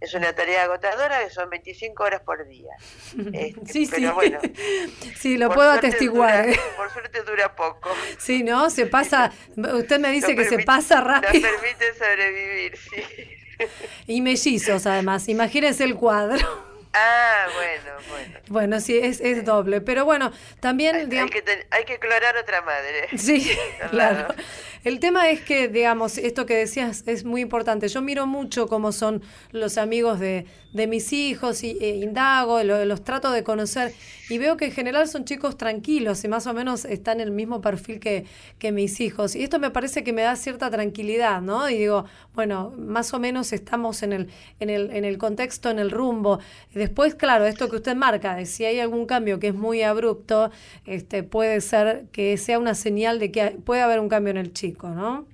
es 0.00 0.14
una 0.14 0.32
tarea 0.34 0.64
agotadora 0.64 1.24
que 1.24 1.30
son 1.30 1.50
25 1.50 2.02
horas 2.02 2.20
por 2.22 2.46
día. 2.46 2.72
Este, 3.32 3.72
sí, 3.72 3.86
sí. 3.86 4.06
Bueno, 4.06 4.38
sí, 5.16 5.36
lo 5.36 5.50
puedo 5.50 5.70
atestiguar. 5.70 6.48
¿eh? 6.48 6.58
por 6.76 6.90
suerte 6.90 7.22
dura 7.22 7.54
poco. 7.54 7.90
Sí, 8.18 8.42
¿no? 8.42 8.70
Se 8.70 8.86
pasa, 8.86 9.32
usted 9.56 9.98
me 9.98 10.10
dice 10.10 10.34
que 10.34 10.44
se 10.44 10.60
pasa 10.60 11.00
rápido. 11.00 11.48
Nos 11.48 11.60
permite 11.60 11.94
sobrevivir, 11.94 12.76
sí. 12.76 13.34
Y 14.06 14.20
mellizos, 14.20 14.86
además, 14.86 15.28
imagínense 15.28 15.84
el 15.84 15.96
cuadro. 15.96 16.68
Ah, 16.92 17.46
bueno, 17.54 18.08
bueno. 18.08 18.40
Bueno, 18.48 18.80
sí, 18.80 18.98
es, 18.98 19.20
es 19.20 19.44
doble. 19.44 19.80
Pero 19.80 20.04
bueno, 20.04 20.32
también... 20.60 20.96
Hay, 20.96 21.18
hay, 21.18 21.28
que, 21.28 21.66
hay 21.70 21.84
que 21.84 21.98
clorar 21.98 22.36
otra 22.36 22.62
madre. 22.62 23.08
Sí, 23.16 23.56
claro. 23.90 24.34
El 24.88 25.00
tema 25.00 25.28
es 25.28 25.42
que, 25.42 25.68
digamos, 25.68 26.16
esto 26.16 26.46
que 26.46 26.54
decías 26.54 27.04
es 27.06 27.26
muy 27.26 27.42
importante. 27.42 27.88
Yo 27.88 28.00
miro 28.00 28.26
mucho 28.26 28.68
cómo 28.68 28.90
son 28.90 29.20
los 29.52 29.76
amigos 29.76 30.18
de, 30.18 30.46
mis 30.72 31.12
hijos 31.12 31.62
y 31.62 31.76
eh, 31.78 31.96
indago, 31.96 32.62
los 32.62 33.04
trato 33.04 33.30
de 33.30 33.42
conocer 33.44 33.92
y 34.30 34.38
veo 34.38 34.56
que 34.56 34.66
en 34.66 34.72
general 34.72 35.08
son 35.08 35.24
chicos 35.24 35.56
tranquilos 35.56 36.22
y 36.24 36.28
más 36.28 36.46
o 36.46 36.54
menos 36.54 36.84
están 36.84 37.20
en 37.20 37.28
el 37.28 37.34
mismo 37.34 37.60
perfil 37.60 38.00
que, 38.00 38.24
mis 38.72 39.00
hijos. 39.00 39.34
Y 39.34 39.42
esto 39.42 39.58
me 39.58 39.70
parece 39.70 40.04
que 40.04 40.12
me 40.12 40.22
da 40.22 40.36
cierta 40.36 40.70
tranquilidad, 40.70 41.42
¿no? 41.42 41.68
Y 41.68 41.78
digo, 41.78 42.04
bueno, 42.34 42.72
más 42.78 43.12
o 43.12 43.18
menos 43.18 43.52
estamos 43.52 44.02
en 44.02 44.12
el, 44.12 44.28
en 44.60 44.70
el, 44.70 44.90
en 44.90 45.04
el 45.04 45.18
contexto, 45.18 45.70
en 45.70 45.78
el 45.78 45.90
rumbo. 45.90 46.38
Después, 46.72 47.14
claro, 47.14 47.46
esto 47.46 47.68
que 47.68 47.76
usted 47.76 47.96
marca, 47.96 48.44
si 48.46 48.64
hay 48.64 48.80
algún 48.80 49.06
cambio 49.06 49.38
que 49.38 49.48
es 49.48 49.54
muy 49.54 49.82
abrupto, 49.82 50.50
este, 50.86 51.22
puede 51.22 51.60
ser 51.60 52.06
que 52.12 52.36
sea 52.36 52.58
una 52.58 52.74
señal 52.74 53.18
de 53.18 53.32
que 53.32 53.58
puede 53.64 53.80
haber 53.80 54.00
un 54.00 54.08
cambio 54.08 54.30
en 54.30 54.38
el 54.38 54.52
chico, 54.78 54.88
¿no? 54.90 55.26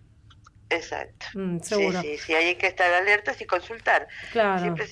Exacto. 0.76 1.26
Mm, 1.34 1.60
seguro. 1.60 2.00
Sí, 2.00 2.16
sí, 2.16 2.24
sí, 2.26 2.34
hay 2.34 2.54
que 2.56 2.66
estar 2.66 2.92
alertas 2.92 3.40
y 3.40 3.46
consultar. 3.46 4.08
Claro. 4.32 4.60
Siempre 4.60 4.86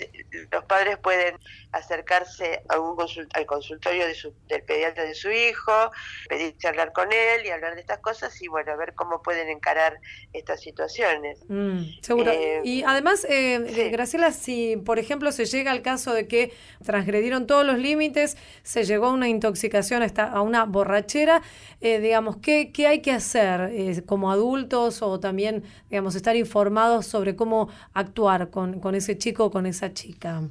los 0.51 0.65
padres 0.65 0.99
pueden 0.99 1.37
acercarse 1.73 2.63
a 2.69 2.79
un 2.79 2.97
al 3.35 3.47
consultorio 3.47 4.07
de 4.07 4.15
su, 4.15 4.35
del 4.49 4.63
pediatra 4.63 5.05
de 5.05 5.15
su 5.15 5.31
hijo, 5.31 5.91
pedir 6.29 6.57
charlar 6.59 6.93
con 6.93 7.13
él 7.13 7.47
y 7.47 7.51
hablar 7.51 7.75
de 7.75 7.81
estas 7.81 7.99
cosas 7.99 8.41
y 8.43 8.49
bueno, 8.49 8.73
a 8.73 8.77
ver 8.77 8.95
cómo 8.95 9.23
pueden 9.23 9.49
encarar 9.49 9.99
estas 10.33 10.61
situaciones. 10.61 11.39
Mm, 11.49 11.83
seguro. 12.01 12.31
Eh, 12.31 12.61
y 12.65 12.83
además, 12.85 13.27
eh, 13.29 13.91
Graciela, 13.91 14.33
si 14.33 14.77
por 14.77 14.99
ejemplo 14.99 15.33
se 15.33 15.47
llega 15.47 15.71
al 15.71 15.83
caso 15.83 16.15
de 16.15 16.29
que 16.29 16.53
transgredieron 16.85 17.47
todos 17.47 17.67
los 17.67 17.79
límites, 17.79 18.37
se 18.63 18.85
llegó 18.85 19.07
a 19.07 19.13
una 19.13 19.29
intoxicación, 19.29 20.03
hasta 20.03 20.25
a 20.25 20.43
una 20.43 20.65
borrachera, 20.65 21.43
eh, 21.81 21.99
digamos, 22.01 22.37
¿qué, 22.37 22.71
¿qué 22.73 22.87
hay 22.87 23.01
que 23.01 23.13
hacer 23.13 23.71
eh, 23.73 24.03
como 24.07 24.31
adultos 24.31 25.03
o 25.03 25.19
también, 25.21 25.65
digamos, 25.91 26.15
estar 26.15 26.37
informados 26.37 27.07
sobre 27.07 27.37
cómo 27.37 27.69
actuar 27.95 28.51
con, 28.51 28.81
con 28.81 28.95
ese 28.95 29.19
chico 29.19 29.47
o 29.47 29.51
con 29.51 29.67
esa 29.67 29.93
chica? 29.93 30.43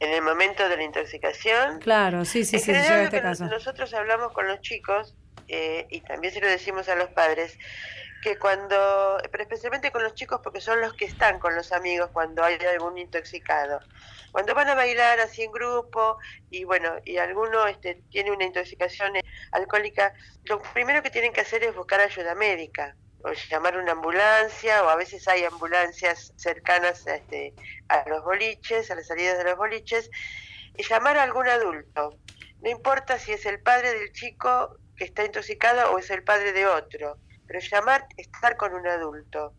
en 0.00 0.14
el 0.14 0.22
momento 0.22 0.66
de 0.68 0.76
la 0.76 0.82
intoxicación. 0.82 1.78
Claro, 1.78 2.24
sí, 2.24 2.44
sí, 2.44 2.58
sí, 2.58 2.72
este 2.72 3.20
caso. 3.20 3.44
Nosotros 3.46 3.92
hablamos 3.92 4.32
con 4.32 4.48
los 4.48 4.60
chicos 4.60 5.14
eh, 5.48 5.86
y 5.90 6.00
también 6.00 6.32
se 6.32 6.40
lo 6.40 6.46
decimos 6.46 6.88
a 6.88 6.96
los 6.96 7.10
padres 7.10 7.58
que 8.22 8.38
cuando, 8.38 9.18
pero 9.30 9.42
especialmente 9.42 9.90
con 9.90 10.02
los 10.02 10.14
chicos 10.14 10.40
porque 10.42 10.60
son 10.60 10.80
los 10.80 10.92
que 10.94 11.06
están 11.06 11.38
con 11.38 11.54
los 11.54 11.72
amigos 11.72 12.10
cuando 12.12 12.42
hay 12.42 12.56
algún 12.72 12.98
intoxicado. 12.98 13.80
Cuando 14.32 14.54
van 14.54 14.68
a 14.68 14.74
bailar 14.74 15.20
así 15.20 15.42
en 15.42 15.52
grupo 15.52 16.18
y 16.50 16.64
bueno, 16.64 16.92
y 17.04 17.18
alguno 17.18 17.66
este, 17.66 18.02
tiene 18.10 18.30
una 18.30 18.44
intoxicación 18.44 19.12
alcohólica, 19.52 20.14
lo 20.44 20.62
primero 20.74 21.02
que 21.02 21.10
tienen 21.10 21.32
que 21.32 21.40
hacer 21.40 21.64
es 21.64 21.74
buscar 21.74 22.00
ayuda 22.00 22.34
médica 22.34 22.94
o 23.22 23.32
llamar 23.32 23.76
una 23.76 23.92
ambulancia, 23.92 24.82
o 24.84 24.88
a 24.88 24.96
veces 24.96 25.26
hay 25.28 25.44
ambulancias 25.44 26.32
cercanas 26.36 27.06
a, 27.06 27.16
este, 27.16 27.54
a 27.88 28.08
los 28.08 28.24
boliches, 28.24 28.90
a 28.90 28.94
las 28.94 29.06
salidas 29.06 29.38
de 29.38 29.44
los 29.44 29.56
boliches, 29.56 30.10
y 30.76 30.82
llamar 30.82 31.18
a 31.18 31.22
algún 31.22 31.48
adulto. 31.48 32.18
No 32.62 32.70
importa 32.70 33.18
si 33.18 33.32
es 33.32 33.46
el 33.46 33.60
padre 33.60 33.92
del 33.92 34.12
chico 34.12 34.76
que 34.96 35.04
está 35.04 35.24
intoxicado 35.24 35.92
o 35.92 35.98
es 35.98 36.10
el 36.10 36.22
padre 36.22 36.52
de 36.52 36.66
otro, 36.66 37.18
pero 37.46 37.60
llamar, 37.60 38.06
estar 38.16 38.56
con 38.56 38.74
un 38.74 38.86
adulto. 38.86 39.54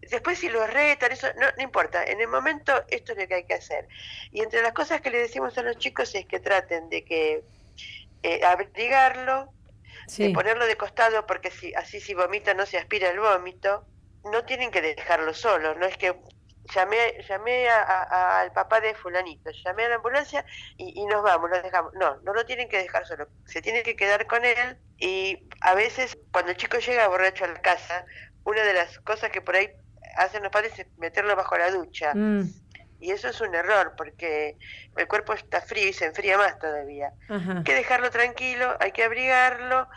Después 0.00 0.38
si 0.38 0.48
lo 0.48 0.66
retan, 0.66 1.12
eso 1.12 1.28
no, 1.38 1.46
no 1.56 1.62
importa, 1.62 2.04
en 2.04 2.20
el 2.20 2.28
momento 2.28 2.84
esto 2.88 3.12
es 3.12 3.18
lo 3.18 3.26
que 3.26 3.34
hay 3.34 3.44
que 3.44 3.54
hacer. 3.54 3.88
Y 4.30 4.42
entre 4.42 4.62
las 4.62 4.72
cosas 4.72 5.00
que 5.00 5.10
le 5.10 5.18
decimos 5.18 5.56
a 5.56 5.62
los 5.62 5.78
chicos 5.78 6.14
es 6.14 6.26
que 6.26 6.40
traten 6.40 6.88
de 6.90 7.04
que 7.04 7.44
eh, 8.22 8.44
abrigarlo, 8.44 9.52
de 10.16 10.30
ponerlo 10.30 10.66
de 10.66 10.76
costado 10.76 11.26
porque 11.26 11.50
si, 11.50 11.74
así 11.74 12.00
si 12.00 12.14
vomita 12.14 12.54
no 12.54 12.66
se 12.66 12.78
aspira 12.78 13.10
el 13.10 13.20
vómito, 13.20 13.86
no 14.24 14.44
tienen 14.44 14.70
que 14.70 14.80
dejarlo 14.80 15.34
solo, 15.34 15.74
no 15.74 15.86
es 15.86 15.96
que 15.96 16.14
llamé 16.74 17.22
llamé 17.28 17.68
al 17.68 18.52
papá 18.52 18.80
de 18.80 18.94
fulanito, 18.94 19.50
llamé 19.64 19.84
a 19.84 19.88
la 19.90 19.94
ambulancia 19.96 20.44
y, 20.76 21.04
nos 21.06 21.22
vamos, 21.22 21.50
nos 21.50 21.62
dejamos. 21.62 21.92
No, 21.94 22.16
no 22.22 22.32
lo 22.32 22.44
tienen 22.46 22.68
que 22.68 22.78
dejar 22.78 23.06
solo, 23.06 23.28
se 23.46 23.60
tiene 23.60 23.82
que 23.82 23.96
quedar 23.96 24.26
con 24.26 24.44
él 24.44 24.78
y 24.98 25.46
a 25.60 25.74
veces 25.74 26.18
cuando 26.32 26.52
el 26.52 26.56
chico 26.56 26.78
llega 26.78 27.08
borracho 27.08 27.44
a 27.44 27.48
la 27.48 27.60
casa, 27.60 28.06
una 28.44 28.62
de 28.62 28.74
las 28.74 28.98
cosas 29.00 29.30
que 29.30 29.40
por 29.40 29.56
ahí 29.56 29.70
hacen 30.16 30.42
los 30.42 30.52
padres 30.52 30.78
es 30.78 30.86
meterlo 30.98 31.36
bajo 31.36 31.56
la 31.56 31.70
ducha. 31.70 32.14
Mm. 32.14 32.63
Y 33.00 33.10
eso 33.10 33.28
es 33.28 33.40
un 33.40 33.54
error 33.54 33.92
porque 33.96 34.56
el 34.96 35.06
cuerpo 35.06 35.34
está 35.34 35.60
frío 35.60 35.88
y 35.88 35.92
se 35.92 36.06
enfría 36.06 36.38
más 36.38 36.58
todavía. 36.58 37.12
Hay 37.28 37.62
que 37.62 37.74
dejarlo 37.74 38.10
tranquilo, 38.10 38.76
hay 38.80 38.92
que 38.92 39.04
abrigarlo, 39.04 39.88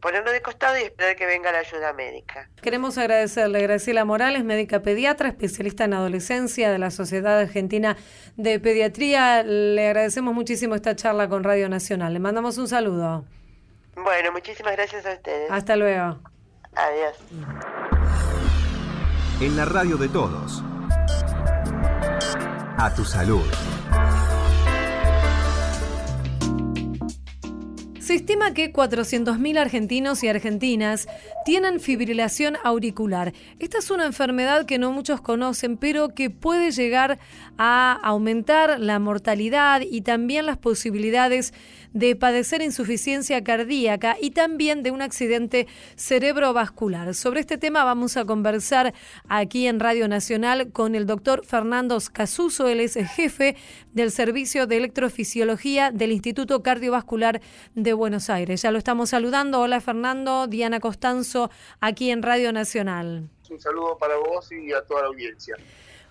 ponerlo 0.00 0.30
de 0.30 0.42
costado 0.42 0.78
y 0.78 0.82
esperar 0.82 1.16
que 1.16 1.26
venga 1.26 1.52
la 1.52 1.58
ayuda 1.58 1.92
médica. 1.92 2.48
Queremos 2.62 2.98
agradecerle 2.98 3.58
a 3.58 3.62
Graciela 3.62 4.04
Morales, 4.04 4.44
médica 4.44 4.80
pediatra, 4.80 5.28
especialista 5.28 5.84
en 5.84 5.94
adolescencia 5.94 6.70
de 6.70 6.78
la 6.78 6.90
Sociedad 6.90 7.38
Argentina 7.40 7.96
de 8.36 8.60
Pediatría. 8.60 9.42
Le 9.42 9.86
agradecemos 9.86 10.34
muchísimo 10.34 10.74
esta 10.74 10.94
charla 10.94 11.28
con 11.28 11.44
Radio 11.44 11.68
Nacional. 11.68 12.12
Le 12.12 12.20
mandamos 12.20 12.58
un 12.58 12.68
saludo. 12.68 13.24
Bueno, 13.96 14.32
muchísimas 14.32 14.72
gracias 14.72 15.04
a 15.06 15.12
ustedes. 15.12 15.50
Hasta 15.50 15.76
luego. 15.76 16.18
Adiós. 16.74 17.16
En 19.40 19.56
la 19.56 19.64
radio 19.64 19.96
de 19.96 20.08
todos 20.08 20.62
a 22.82 22.94
tu 22.94 23.04
salud. 23.04 23.44
Se 27.98 28.14
estima 28.14 28.54
que 28.54 28.72
400.000 28.72 29.58
argentinos 29.58 30.24
y 30.24 30.28
argentinas 30.28 31.06
tienen 31.44 31.78
fibrilación 31.78 32.56
auricular. 32.64 33.34
Esta 33.58 33.78
es 33.78 33.90
una 33.90 34.06
enfermedad 34.06 34.64
que 34.64 34.78
no 34.78 34.92
muchos 34.92 35.20
conocen, 35.20 35.76
pero 35.76 36.08
que 36.08 36.30
puede 36.30 36.70
llegar 36.70 37.18
a 37.58 38.00
aumentar 38.02 38.80
la 38.80 38.98
mortalidad 38.98 39.82
y 39.82 40.00
también 40.00 40.46
las 40.46 40.56
posibilidades 40.56 41.52
de 41.92 42.16
padecer 42.16 42.62
insuficiencia 42.62 43.42
cardíaca 43.42 44.16
y 44.20 44.30
también 44.30 44.82
de 44.82 44.90
un 44.90 45.02
accidente 45.02 45.66
cerebrovascular. 45.96 47.14
Sobre 47.14 47.40
este 47.40 47.58
tema 47.58 47.84
vamos 47.84 48.16
a 48.16 48.24
conversar 48.24 48.94
aquí 49.28 49.66
en 49.66 49.80
Radio 49.80 50.08
Nacional 50.08 50.72
con 50.72 50.94
el 50.94 51.06
doctor 51.06 51.44
Fernando 51.44 51.98
Casuso, 52.12 52.68
él 52.68 52.80
es 52.80 52.94
jefe 52.94 53.56
del 53.92 54.10
Servicio 54.10 54.66
de 54.66 54.76
Electrofisiología 54.76 55.90
del 55.90 56.12
Instituto 56.12 56.62
Cardiovascular 56.62 57.40
de 57.74 57.92
Buenos 57.92 58.30
Aires. 58.30 58.62
Ya 58.62 58.70
lo 58.70 58.78
estamos 58.78 59.10
saludando. 59.10 59.60
Hola 59.60 59.80
Fernando, 59.80 60.46
Diana 60.46 60.80
Costanzo, 60.80 61.50
aquí 61.80 62.10
en 62.10 62.22
Radio 62.22 62.52
Nacional. 62.52 63.28
Un 63.50 63.60
saludo 63.60 63.98
para 63.98 64.16
vos 64.16 64.50
y 64.52 64.72
a 64.72 64.82
toda 64.82 65.02
la 65.02 65.08
audiencia. 65.08 65.56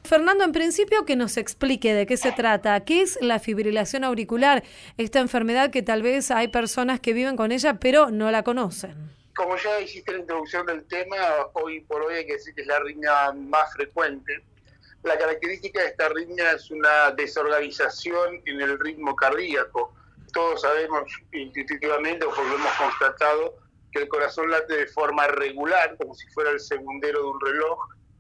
Fernando, 0.04 0.44
en 0.44 0.52
principio 0.52 1.06
que 1.06 1.16
nos 1.16 1.38
explique 1.38 1.94
de 1.94 2.06
qué 2.06 2.18
se 2.18 2.32
trata, 2.32 2.80
qué 2.84 3.02
es 3.02 3.20
la 3.22 3.40
fibrilación 3.40 4.04
auricular, 4.04 4.64
esta 4.98 5.20
enfermedad 5.20 5.72
que 5.72 5.84
tal 5.84 6.02
vez 6.02 6.32
hay 6.32 6.48
personas 6.48 7.00
que 7.00 7.14
viven 7.14 7.36
con 7.36 7.52
ella 7.52 7.76
pero 7.80 8.10
no 8.10 8.32
la 8.32 8.44
conocen. 8.44 8.96
Como 9.36 9.56
ya 9.58 9.80
hiciste 9.80 10.12
la 10.12 10.20
introducción 10.20 10.66
del 10.66 10.84
tema, 10.86 11.16
hoy 11.54 11.82
por 11.82 12.02
hoy 12.02 12.16
hay 12.16 12.26
que 12.26 12.34
decir 12.34 12.54
que 12.56 12.62
es 12.62 12.68
la 12.68 12.78
arritmia 12.78 13.32
más 13.34 13.72
frecuente. 13.74 14.44
La 15.04 15.18
característica 15.18 15.82
de 15.82 15.88
esta 15.88 16.08
arritmia 16.08 16.52
es 16.52 16.70
una 16.72 17.12
desorganización 17.12 18.42
en 18.46 18.62
el 18.62 18.78
ritmo 18.80 19.16
cardíaco. 19.16 19.94
Todos 20.34 20.62
sabemos 20.62 21.04
intuitivamente 21.32 22.26
o 22.26 22.30
porque 22.30 22.50
lo 22.50 22.56
hemos 22.56 22.74
constatado 22.74 23.56
que 23.92 24.00
el 24.00 24.08
corazón 24.08 24.52
late 24.52 24.76
de 24.76 24.88
forma 24.88 25.28
regular, 25.28 25.96
como 25.98 26.14
si 26.14 26.28
fuera 26.28 26.52
el 26.52 26.60
segundero 26.60 27.22
de 27.22 27.28
un 27.28 27.40
reloj, 27.40 27.80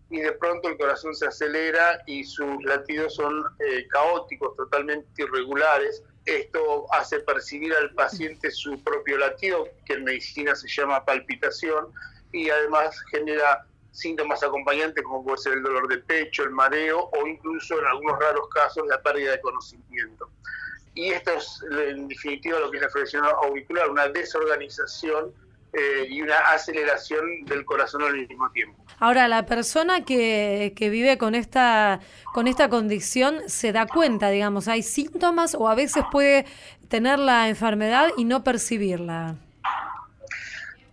y 0.10 0.20
de 0.20 0.32
pronto 0.34 0.70
el 0.70 0.78
corazón 0.78 1.16
se 1.16 1.28
acelera 1.28 2.02
y 2.08 2.24
sus 2.24 2.64
latidos 2.64 3.16
son 3.16 3.44
eh, 3.60 3.88
caóticos, 3.90 4.56
totalmente 4.56 5.08
irregulares. 5.22 6.04
Esto 6.26 6.92
hace 6.94 7.20
percibir 7.22 7.74
al 7.74 7.94
paciente 7.94 8.52
su 8.52 8.84
propio 8.84 9.18
latido, 9.18 9.68
que 9.86 9.94
en 9.94 10.04
medicina 10.04 10.56
se 10.56 10.68
llama 10.68 11.06
palpitación, 11.06 11.88
y 12.32 12.50
además 12.50 13.02
genera 13.12 13.66
síntomas 13.92 14.44
acompañantes 14.44 15.04
como 15.04 15.24
puede 15.24 15.38
ser 15.38 15.54
el 15.54 15.64
dolor 15.64 15.88
de 15.88 15.98
pecho, 16.00 16.44
el 16.44 16.52
mareo 16.52 17.10
o 17.12 17.28
incluso 17.28 17.80
en 17.80 17.86
algunos 17.86 18.20
raros 18.20 18.48
casos 18.50 18.88
la 18.88 19.02
pérdida 19.02 19.32
de 19.32 19.42
conocimiento. 19.42 20.30
Y 20.94 21.10
esto 21.10 21.32
es 21.32 21.64
en 21.72 22.08
definitiva 22.08 22.60
lo 22.60 22.72
que 22.72 22.78
es 22.78 22.84
la 22.84 22.90
fibrilación 22.90 23.26
auricular, 23.26 23.90
una 23.90 24.08
desorganización 24.10 25.34
eh, 25.74 26.08
y 26.10 26.22
una 26.22 26.38
aceleración 26.54 27.46
del 27.46 27.66
corazón 27.66 28.04
al 28.04 28.16
mismo 28.28 28.50
tiempo. 28.52 28.84
Ahora, 29.00 29.28
la 29.28 29.46
persona 29.46 30.04
que, 30.04 30.74
que, 30.76 30.90
vive 30.90 31.18
con 31.18 31.36
esta, 31.36 32.00
con 32.34 32.48
esta 32.48 32.70
condición 32.70 33.42
se 33.48 33.72
da 33.72 33.86
cuenta, 33.86 34.30
digamos, 34.30 34.68
hay 34.68 34.84
síntomas 34.84 35.56
o 35.56 35.70
a 35.70 35.76
veces 35.76 36.04
puede 36.12 36.46
tener 36.90 37.20
la 37.20 37.50
enfermedad 37.50 38.10
y 38.18 38.26
no 38.26 38.44
percibirla. 38.44 39.38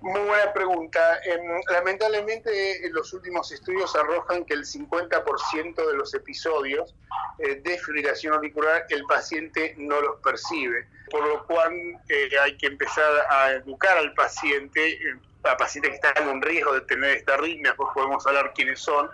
Muy 0.07 0.21
buena 0.21 0.53
pregunta. 0.53 1.19
Em, 1.25 1.61
lamentablemente 1.73 2.89
los 2.93 3.13
últimos 3.13 3.51
estudios 3.51 3.97
arrojan 3.97 4.45
que 4.45 4.55
el 4.55 4.65
50% 4.65 5.85
de 5.85 5.97
los 5.97 6.15
episodios 6.15 6.95
eh, 7.41 7.57
de 7.57 7.77
fibrilación 7.77 8.33
auricular 8.35 8.87
el 8.91 9.03
paciente 9.07 9.75
no 9.79 10.01
los 10.01 10.21
percibe, 10.21 10.87
por 11.11 11.27
lo 11.27 11.45
cual 11.47 11.73
eh, 12.09 12.29
hay 12.41 12.57
que 12.57 12.69
empezar 12.69 13.27
a 13.29 13.55
educar 13.55 13.99
al 13.99 14.15
paciente, 14.15 14.93
eh, 14.93 15.19
a 15.43 15.57
pacientes 15.57 15.91
que 15.91 15.97
están 15.97 16.29
en 16.29 16.41
riesgo 16.41 16.73
de 16.75 16.83
tener 16.83 17.17
esta 17.17 17.35
arritmia, 17.35 17.75
pues 17.75 17.89
podemos 17.93 18.25
hablar 18.29 18.53
quiénes 18.55 18.79
son, 18.79 19.11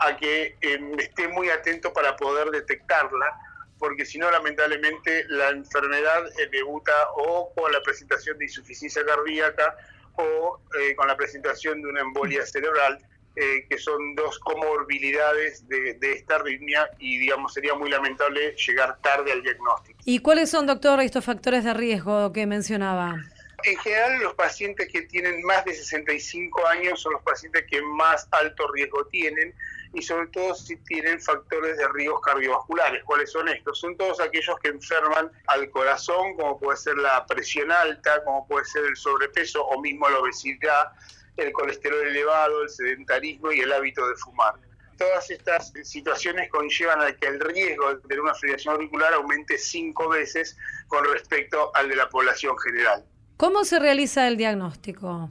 a 0.00 0.16
que 0.16 0.56
em, 0.62 0.98
esté 0.98 1.28
muy 1.28 1.50
atento 1.50 1.92
para 1.92 2.16
poder 2.16 2.50
detectarla 2.50 3.38
porque 3.78 4.06
si 4.06 4.16
no, 4.16 4.30
lamentablemente, 4.30 5.26
la 5.28 5.50
enfermedad 5.50 6.24
debuta 6.50 6.94
o 7.16 7.52
con 7.54 7.70
la 7.70 7.82
presentación 7.82 8.38
de 8.38 8.46
insuficiencia 8.46 9.04
cardíaca 9.04 9.76
o 10.16 10.60
eh, 10.80 10.94
con 10.94 11.06
la 11.08 11.16
presentación 11.16 11.82
de 11.82 11.88
una 11.88 12.00
embolia 12.00 12.44
cerebral, 12.46 12.98
eh, 13.36 13.66
que 13.68 13.76
son 13.76 14.14
dos 14.14 14.38
comorbilidades 14.38 15.68
de, 15.68 15.98
esta 16.00 16.36
arritmia 16.36 16.88
y 16.98 17.18
digamos 17.18 17.52
sería 17.52 17.74
muy 17.74 17.90
lamentable 17.90 18.54
llegar 18.56 18.98
tarde 19.02 19.30
al 19.30 19.42
diagnóstico. 19.42 19.98
¿Y 20.06 20.20
cuáles 20.20 20.48
son, 20.48 20.66
doctor, 20.66 21.00
estos 21.00 21.24
factores 21.24 21.62
de 21.62 21.74
riesgo 21.74 22.32
que 22.32 22.46
mencionaba? 22.46 23.16
En 23.64 23.76
general, 23.78 24.20
los 24.20 24.34
pacientes 24.34 24.88
que 24.90 25.02
tienen 25.02 25.42
más 25.42 25.64
de 25.64 25.74
65 25.74 26.66
años 26.66 27.00
son 27.00 27.12
los 27.12 27.22
pacientes 27.22 27.64
que 27.68 27.82
más 27.82 28.26
alto 28.30 28.70
riesgo 28.72 29.04
tienen 29.06 29.54
y 29.96 30.02
sobre 30.02 30.26
todo 30.26 30.54
si 30.54 30.76
tienen 30.76 31.18
factores 31.20 31.78
de 31.78 31.88
riesgos 31.88 32.20
cardiovasculares. 32.20 33.02
¿Cuáles 33.04 33.32
son 33.32 33.48
estos? 33.48 33.80
Son 33.80 33.96
todos 33.96 34.20
aquellos 34.20 34.58
que 34.60 34.68
enferman 34.68 35.30
al 35.46 35.70
corazón, 35.70 36.36
como 36.36 36.58
puede 36.60 36.76
ser 36.76 36.98
la 36.98 37.24
presión 37.24 37.72
alta, 37.72 38.22
como 38.24 38.46
puede 38.46 38.66
ser 38.66 38.84
el 38.84 38.94
sobrepeso 38.94 39.64
o 39.64 39.80
mismo 39.80 40.08
la 40.10 40.18
obesidad, 40.18 40.92
el 41.38 41.50
colesterol 41.52 42.06
elevado, 42.06 42.62
el 42.62 42.68
sedentarismo 42.68 43.52
y 43.52 43.60
el 43.60 43.72
hábito 43.72 44.06
de 44.06 44.16
fumar. 44.16 44.54
Todas 44.98 45.30
estas 45.30 45.72
situaciones 45.82 46.50
conllevan 46.50 47.00
a 47.00 47.12
que 47.16 47.26
el 47.26 47.40
riesgo 47.40 47.94
de 47.94 48.00
tener 48.02 48.20
una 48.20 48.34
fibrilación 48.34 48.74
auricular 48.74 49.14
aumente 49.14 49.56
cinco 49.56 50.10
veces 50.10 50.58
con 50.88 51.04
respecto 51.06 51.74
al 51.74 51.88
de 51.88 51.96
la 51.96 52.08
población 52.10 52.58
general. 52.58 53.02
¿Cómo 53.38 53.64
se 53.64 53.78
realiza 53.78 54.28
el 54.28 54.36
diagnóstico? 54.36 55.30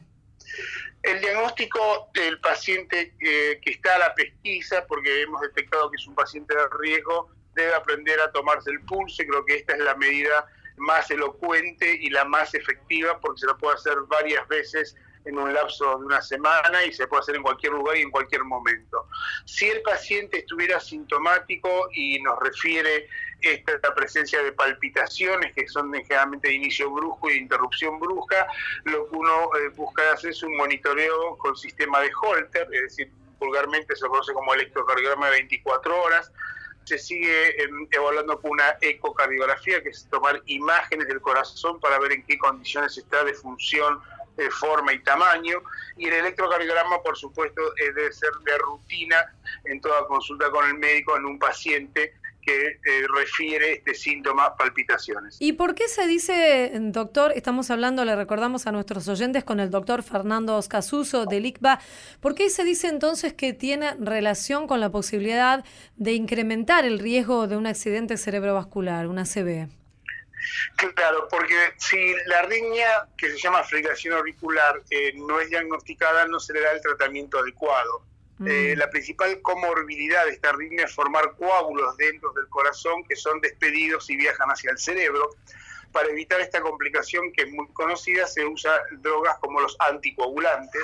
El 1.05 1.21
diagnóstico 1.21 2.09
del 2.13 2.39
paciente 2.39 3.13
que 3.19 3.59
está 3.63 3.95
a 3.95 3.99
la 3.99 4.15
pesquisa, 4.15 4.85
porque 4.87 5.21
hemos 5.21 5.39
detectado 5.41 5.91
que 5.91 5.97
es 5.97 6.07
un 6.07 6.15
paciente 6.15 6.55
de 6.55 6.67
riesgo, 6.79 7.29
debe 7.53 7.73
aprender 7.73 8.19
a 8.19 8.31
tomarse 8.31 8.71
el 8.71 8.81
pulso 8.81 9.21
y 9.21 9.27
creo 9.27 9.45
que 9.45 9.55
esta 9.57 9.73
es 9.73 9.79
la 9.79 9.95
medida 9.95 10.47
más 10.77 11.09
elocuente 11.11 11.95
y 12.01 12.09
la 12.09 12.25
más 12.25 12.53
efectiva 12.53 13.19
porque 13.19 13.41
se 13.41 13.47
la 13.47 13.55
puede 13.55 13.75
hacer 13.75 13.97
varias 14.07 14.47
veces 14.47 14.95
en 15.25 15.37
un 15.37 15.53
lapso 15.53 15.97
de 15.97 16.05
una 16.05 16.21
semana 16.21 16.83
y 16.85 16.93
se 16.93 17.07
puede 17.07 17.21
hacer 17.21 17.35
en 17.35 17.43
cualquier 17.43 17.73
lugar 17.73 17.97
y 17.97 18.01
en 18.01 18.11
cualquier 18.11 18.43
momento. 18.43 19.07
Si 19.45 19.67
el 19.67 19.81
paciente 19.81 20.39
estuviera 20.39 20.79
sintomático 20.79 21.89
y 21.93 22.19
nos 22.21 22.39
refiere 22.39 23.07
esta 23.53 23.93
presencia 23.93 24.41
de 24.43 24.51
palpitaciones 24.51 25.53
que 25.53 25.67
son 25.67 25.93
generalmente 25.93 26.47
de 26.47 26.55
inicio 26.55 26.91
brusco 26.91 27.29
y 27.29 27.33
de 27.33 27.39
interrupción 27.39 27.99
brusca, 27.99 28.47
lo 28.85 29.09
que 29.09 29.15
uno 29.15 29.49
eh, 29.59 29.69
busca 29.75 30.01
hacer 30.13 30.31
es 30.31 30.43
un 30.43 30.55
monitoreo 30.55 31.37
con 31.37 31.55
sistema 31.55 31.99
de 32.01 32.11
Holter, 32.21 32.67
es 32.71 32.81
decir, 32.81 33.11
vulgarmente 33.39 33.95
se 33.95 34.07
conoce 34.07 34.33
como 34.33 34.53
electrocardiograma 34.53 35.27
de 35.27 35.31
24 35.31 36.01
horas, 36.01 36.31
se 36.85 36.97
sigue 36.99 37.63
em, 37.63 37.87
evaluando 37.91 38.39
con 38.39 38.51
una 38.51 38.77
ecocardiografía, 38.81 39.81
que 39.81 39.89
es 39.89 40.07
tomar 40.09 40.41
imágenes 40.45 41.07
del 41.07 41.19
corazón 41.19 41.79
para 41.79 41.99
ver 41.99 42.13
en 42.13 42.25
qué 42.25 42.37
condiciones 42.37 42.97
está 42.97 43.23
de 43.23 43.33
función 43.33 44.01
de 44.37 44.51
forma 44.51 44.93
y 44.93 44.99
tamaño, 44.99 45.61
y 45.97 46.07
el 46.07 46.13
electrocardiograma, 46.13 47.01
por 47.01 47.17
supuesto, 47.17 47.61
eh, 47.77 47.91
debe 47.93 48.11
ser 48.11 48.31
de 48.43 48.57
rutina 48.57 49.33
en 49.63 49.79
toda 49.81 50.05
consulta 50.07 50.49
con 50.51 50.65
el 50.67 50.75
médico 50.75 51.15
en 51.17 51.25
un 51.25 51.39
paciente 51.39 52.13
que 52.45 52.67
eh, 52.67 53.05
refiere 53.13 53.73
este 53.73 53.95
síntoma 53.95 54.55
palpitaciones. 54.55 55.37
¿Y 55.39 55.53
por 55.53 55.75
qué 55.75 55.87
se 55.87 56.07
dice, 56.07 56.71
doctor, 56.73 57.31
estamos 57.35 57.71
hablando, 57.71 58.05
le 58.05 58.15
recordamos 58.15 58.67
a 58.67 58.71
nuestros 58.71 59.07
oyentes 59.07 59.43
con 59.43 59.59
el 59.59 59.71
doctor 59.71 60.03
Fernando 60.03 60.57
Oscasuso 60.57 61.25
del 61.25 61.45
ICBA, 61.47 61.79
¿por 62.19 62.35
qué 62.35 62.49
se 62.49 62.63
dice 62.63 62.87
entonces 62.87 63.33
que 63.33 63.53
tiene 63.53 63.95
relación 63.99 64.67
con 64.67 64.79
la 64.79 64.91
posibilidad 64.91 65.65
de 65.95 66.13
incrementar 66.13 66.85
el 66.85 66.99
riesgo 66.99 67.47
de 67.47 67.57
un 67.57 67.67
accidente 67.67 68.17
cerebrovascular, 68.17 69.07
una 69.07 69.23
CB? 69.25 69.67
Claro, 70.75 71.27
porque 71.29 71.73
si 71.77 72.13
la 72.27 72.39
arritmia, 72.39 73.07
que 73.17 73.31
se 73.31 73.37
llama 73.37 73.63
fibrilación 73.63 74.13
auricular, 74.13 74.81
eh, 74.89 75.13
no 75.15 75.39
es 75.39 75.49
diagnosticada, 75.49 76.27
no 76.27 76.39
se 76.39 76.53
le 76.53 76.61
da 76.61 76.71
el 76.71 76.81
tratamiento 76.81 77.39
adecuado. 77.39 78.03
Mm. 78.37 78.47
Eh, 78.47 78.75
la 78.75 78.89
principal 78.89 79.41
comorbilidad 79.41 80.25
de 80.25 80.31
esta 80.31 80.49
arritmia 80.49 80.85
es 80.85 80.93
formar 80.93 81.35
coágulos 81.37 81.95
dentro 81.97 82.33
del 82.33 82.47
corazón 82.49 83.03
que 83.05 83.15
son 83.15 83.39
despedidos 83.39 84.09
y 84.09 84.17
viajan 84.17 84.49
hacia 84.49 84.71
el 84.71 84.77
cerebro. 84.77 85.29
Para 85.91 86.09
evitar 86.09 86.41
esta 86.41 86.59
complicación 86.61 87.31
que 87.31 87.43
es 87.43 87.51
muy 87.51 87.67
conocida 87.69 88.27
se 88.27 88.45
usan 88.45 88.77
drogas 89.01 89.37
como 89.39 89.61
los 89.61 89.77
anticoagulantes 89.79 90.83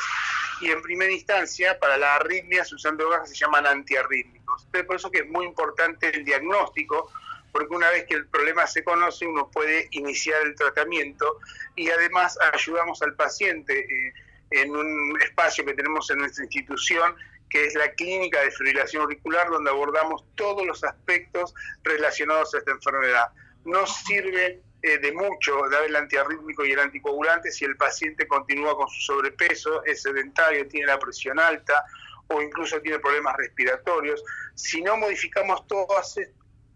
y 0.61 0.69
en 0.69 0.81
primera 0.81 1.11
instancia 1.11 1.77
para 1.79 1.97
la 1.97 2.15
arritmia 2.15 2.63
se 2.63 2.75
usan 2.75 2.95
drogas 2.95 3.23
que 3.23 3.27
se 3.29 3.35
llaman 3.35 3.67
antiarrítmicos. 3.67 4.65
Por 4.71 4.95
eso 4.95 5.11
que 5.11 5.19
es 5.19 5.27
muy 5.27 5.45
importante 5.45 6.15
el 6.15 6.23
diagnóstico 6.23 7.11
porque 7.51 7.75
una 7.75 7.89
vez 7.89 8.05
que 8.05 8.13
el 8.13 8.27
problema 8.27 8.65
se 8.65 8.85
conoce 8.85 9.27
uno 9.27 9.51
puede 9.51 9.89
iniciar 9.91 10.41
el 10.43 10.55
tratamiento 10.55 11.39
y 11.75 11.89
además 11.89 12.37
ayudamos 12.53 13.01
al 13.01 13.13
paciente 13.15 13.79
eh, 13.79 14.13
en 14.51 14.73
un 14.73 15.19
espacio 15.21 15.65
que 15.65 15.73
tenemos 15.73 16.09
en 16.09 16.19
nuestra 16.19 16.45
institución 16.45 17.15
que 17.51 17.65
es 17.65 17.75
la 17.75 17.91
clínica 17.91 18.41
de 18.41 18.51
fibrilación 18.51 19.03
auricular 19.03 19.49
donde 19.49 19.69
abordamos 19.69 20.23
todos 20.35 20.65
los 20.65 20.83
aspectos 20.83 21.53
relacionados 21.83 22.55
a 22.55 22.59
esta 22.59 22.71
enfermedad. 22.71 23.27
No 23.65 23.85
sirve 23.85 24.61
eh, 24.81 24.97
de 24.97 25.11
mucho 25.11 25.61
dar 25.69 25.83
el 25.83 25.95
antiarrítmico 25.95 26.65
y 26.65 26.71
el 26.71 26.79
anticoagulante 26.79 27.51
si 27.51 27.65
el 27.65 27.75
paciente 27.75 28.25
continúa 28.25 28.75
con 28.75 28.87
su 28.87 29.01
sobrepeso, 29.01 29.83
es 29.83 30.01
sedentario, 30.01 30.67
tiene 30.67 30.87
la 30.87 30.97
presión 30.97 31.39
alta 31.39 31.85
o 32.27 32.41
incluso 32.41 32.79
tiene 32.81 32.99
problemas 32.99 33.35
respiratorios. 33.37 34.23
Si 34.55 34.81
no 34.81 34.95
modificamos 34.95 35.67
todas 35.67 36.17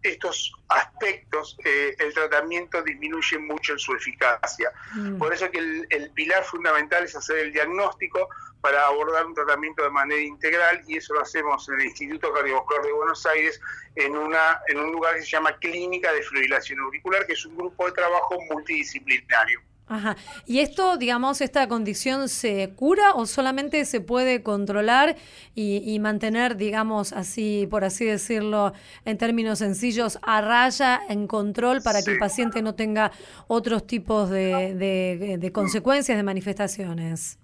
estos 0.06 0.54
aspectos, 0.70 1.58
eh, 1.65 1.96
el 2.00 2.13
tratamiento 2.13 2.82
disminuye 2.82 3.38
mucho 3.39 3.74
en 3.74 3.80
su 3.80 3.94
eficacia. 3.94 4.72
Mm. 4.94 5.18
Por 5.18 5.34
eso 5.34 5.50
que 5.50 5.60
el, 5.60 6.12
pilar 6.13 6.44
fundamental 6.44 7.04
es 7.04 7.15
hacer 7.15 7.38
el 7.39 7.54
diagnóstico 7.54 8.30
para 8.62 8.86
abordar 8.88 9.26
un 9.26 9.34
tratamiento 9.34 9.84
de 9.84 9.89
manera 9.89 10.22
integral 10.22 10.82
y 10.88 10.98
eso 10.98 11.13
lo 11.13 11.22
hacemos 11.22 11.68
en 11.70 11.82
el 11.82 11.88
Instituto 11.88 12.34
Cardiovascular 12.34 12.84
de 12.84 12.94
Buenos 12.94 13.26
Aires 13.26 13.60
en, 13.96 14.15
una, 14.15 14.60
en 14.68 14.80
un 14.80 14.91
lugar 14.91 15.15
que 15.15 15.22
se 15.22 15.28
llama 15.28 15.58
Clínica 15.58 16.12
de 16.13 16.24
Fibrilación 16.24 16.80
Auricular, 16.80 17.26
que 17.28 17.34
es 17.34 17.46
un 17.46 17.58
grupo 17.58 17.86
de 17.86 17.91
trabajo 17.91 18.38
multidisciplinario. 18.50 19.62
Ajá. 19.88 20.17
¿Y 20.48 20.60
esto, 20.60 20.98
digamos, 20.98 21.41
esta 21.41 21.67
condición 21.67 22.28
se 22.28 22.74
cura 22.76 23.13
o 23.13 23.28
solamente 23.28 23.86
se 23.86 24.02
puede 24.02 24.41
controlar 24.41 25.15
y, 25.54 26.00
mantener, 26.00 26.58
digamos, 26.58 27.13
así, 27.13 27.67
por 27.69 27.84
así 27.84 28.06
decirlo, 28.06 28.74
en 29.06 29.17
términos 29.17 29.60
sencillos, 29.60 30.17
a 30.24 30.41
raya, 30.41 31.02
en 31.08 31.28
control 31.28 31.82
para 31.84 32.02
que 32.02 32.12
el 32.12 32.17
paciente 32.17 32.62
no 32.62 32.74
tenga 32.74 33.12
otros 33.48 33.86
tipos 33.86 34.30
de, 34.30 35.38
de 35.39 35.52
consecuencias, 35.52 36.17
de 36.17 36.24
manifestaciones? 36.24 37.38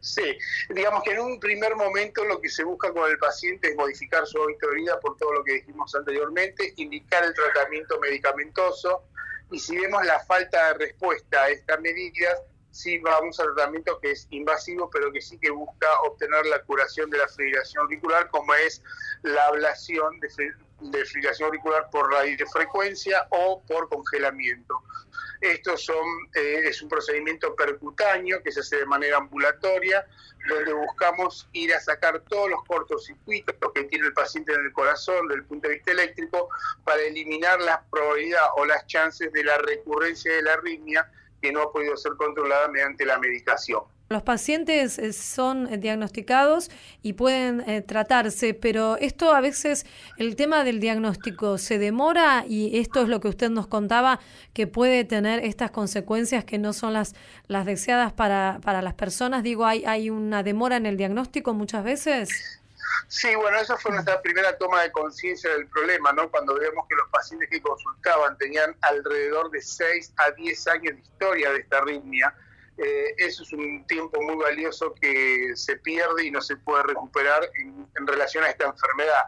Sí, 0.00 0.22
digamos 0.70 1.02
que 1.02 1.12
en 1.12 1.20
un 1.20 1.40
primer 1.40 1.74
momento 1.74 2.24
lo 2.24 2.40
que 2.40 2.48
se 2.48 2.62
busca 2.62 2.92
con 2.92 3.10
el 3.10 3.18
paciente 3.18 3.70
es 3.70 3.76
modificar 3.76 4.24
su 4.26 4.40
hábito 4.40 4.68
de 4.68 4.76
vida 4.76 5.00
por 5.00 5.16
todo 5.16 5.32
lo 5.32 5.44
que 5.44 5.54
dijimos 5.54 5.92
anteriormente, 5.94 6.72
indicar 6.76 7.24
el 7.24 7.34
tratamiento 7.34 7.98
medicamentoso, 7.98 9.02
y 9.50 9.58
si 9.58 9.76
vemos 9.76 10.04
la 10.04 10.20
falta 10.20 10.68
de 10.68 10.86
respuesta 10.86 11.42
a 11.42 11.48
estas 11.50 11.80
medidas, 11.80 12.40
sí 12.70 12.98
vamos 12.98 13.38
al 13.40 13.54
tratamiento 13.54 13.98
que 14.00 14.12
es 14.12 14.26
invasivo, 14.30 14.90
pero 14.90 15.10
que 15.10 15.20
sí 15.20 15.38
que 15.38 15.50
busca 15.50 15.86
obtener 16.02 16.46
la 16.46 16.62
curación 16.62 17.10
de 17.10 17.18
la 17.18 17.28
fibrilación 17.28 17.82
auricular, 17.82 18.28
como 18.30 18.54
es 18.54 18.82
la 19.22 19.46
ablación 19.46 20.20
de, 20.20 20.28
de 20.80 21.04
fibrilación 21.04 21.46
auricular 21.46 21.88
por 21.90 22.10
radiofrecuencia 22.12 23.26
o 23.30 23.62
por 23.66 23.88
congelamiento. 23.88 24.82
Esto 25.40 25.76
son, 25.76 26.04
eh, 26.34 26.62
es 26.64 26.82
un 26.82 26.88
procedimiento 26.88 27.54
percutáneo 27.54 28.42
que 28.42 28.50
se 28.50 28.60
hace 28.60 28.78
de 28.78 28.86
manera 28.86 29.18
ambulatoria, 29.18 30.06
donde 30.48 30.72
buscamos 30.72 31.48
ir 31.52 31.74
a 31.74 31.80
sacar 31.80 32.20
todos 32.28 32.50
los 32.50 32.64
cortocircuitos 32.64 33.54
que 33.74 33.84
tiene 33.84 34.06
el 34.06 34.12
paciente 34.12 34.52
en 34.52 34.64
el 34.64 34.72
corazón 34.72 35.28
desde 35.28 35.42
el 35.42 35.46
punto 35.46 35.68
de 35.68 35.74
vista 35.74 35.92
eléctrico 35.92 36.48
para 36.84 37.02
eliminar 37.02 37.60
la 37.60 37.84
probabilidad 37.90 38.46
o 38.56 38.64
las 38.64 38.86
chances 38.86 39.32
de 39.32 39.44
la 39.44 39.58
recurrencia 39.58 40.32
de 40.34 40.42
la 40.42 40.54
arritmia 40.54 41.10
que 41.40 41.52
no 41.52 41.62
ha 41.62 41.72
podido 41.72 41.96
ser 41.96 42.12
controlada 42.16 42.68
mediante 42.68 43.04
la 43.04 43.18
medicación. 43.18 43.82
Los 44.08 44.22
pacientes 44.22 44.98
eh, 44.98 45.12
son 45.12 45.80
diagnosticados 45.80 46.70
y 47.02 47.12
pueden 47.12 47.60
eh, 47.68 47.82
tratarse, 47.82 48.54
pero 48.54 48.96
esto 48.96 49.34
a 49.34 49.42
veces, 49.42 49.84
el 50.16 50.34
tema 50.34 50.64
del 50.64 50.80
diagnóstico 50.80 51.58
se 51.58 51.78
demora 51.78 52.44
y 52.48 52.78
esto 52.78 53.02
es 53.02 53.08
lo 53.08 53.20
que 53.20 53.28
usted 53.28 53.50
nos 53.50 53.66
contaba, 53.66 54.18
que 54.54 54.66
puede 54.66 55.04
tener 55.04 55.44
estas 55.44 55.70
consecuencias 55.70 56.44
que 56.46 56.56
no 56.56 56.72
son 56.72 56.94
las, 56.94 57.14
las 57.48 57.66
deseadas 57.66 58.14
para, 58.14 58.60
para 58.62 58.80
las 58.80 58.94
personas. 58.94 59.42
Digo, 59.42 59.66
¿hay, 59.66 59.84
¿hay 59.84 60.08
una 60.08 60.42
demora 60.42 60.78
en 60.78 60.86
el 60.86 60.96
diagnóstico 60.96 61.52
muchas 61.52 61.84
veces? 61.84 62.30
Sí, 63.08 63.34
bueno, 63.34 63.58
esa 63.58 63.76
fue 63.76 63.90
nuestra 63.92 64.20
primera 64.22 64.56
toma 64.56 64.82
de 64.82 64.92
conciencia 64.92 65.50
del 65.50 65.66
problema, 65.66 66.12
¿no? 66.12 66.30
Cuando 66.30 66.54
vemos 66.58 66.86
que 66.88 66.94
los 66.94 67.08
pacientes 67.10 67.48
que 67.50 67.60
consultaban 67.60 68.36
tenían 68.38 68.74
alrededor 68.82 69.50
de 69.50 69.60
6 69.60 70.14
a 70.16 70.30
10 70.30 70.66
años 70.68 70.94
de 70.94 71.00
historia 71.00 71.50
de 71.52 71.58
esta 71.60 71.78
arritmia. 71.78 72.34
Eh, 72.78 73.14
eso 73.18 73.42
es 73.42 73.52
un 73.52 73.84
tiempo 73.86 74.22
muy 74.22 74.36
valioso 74.36 74.94
que 74.94 75.50
se 75.54 75.76
pierde 75.78 76.26
y 76.26 76.30
no 76.30 76.40
se 76.40 76.56
puede 76.56 76.84
recuperar 76.84 77.50
en, 77.56 77.86
en 77.96 78.06
relación 78.06 78.44
a 78.44 78.50
esta 78.50 78.66
enfermedad. 78.66 79.24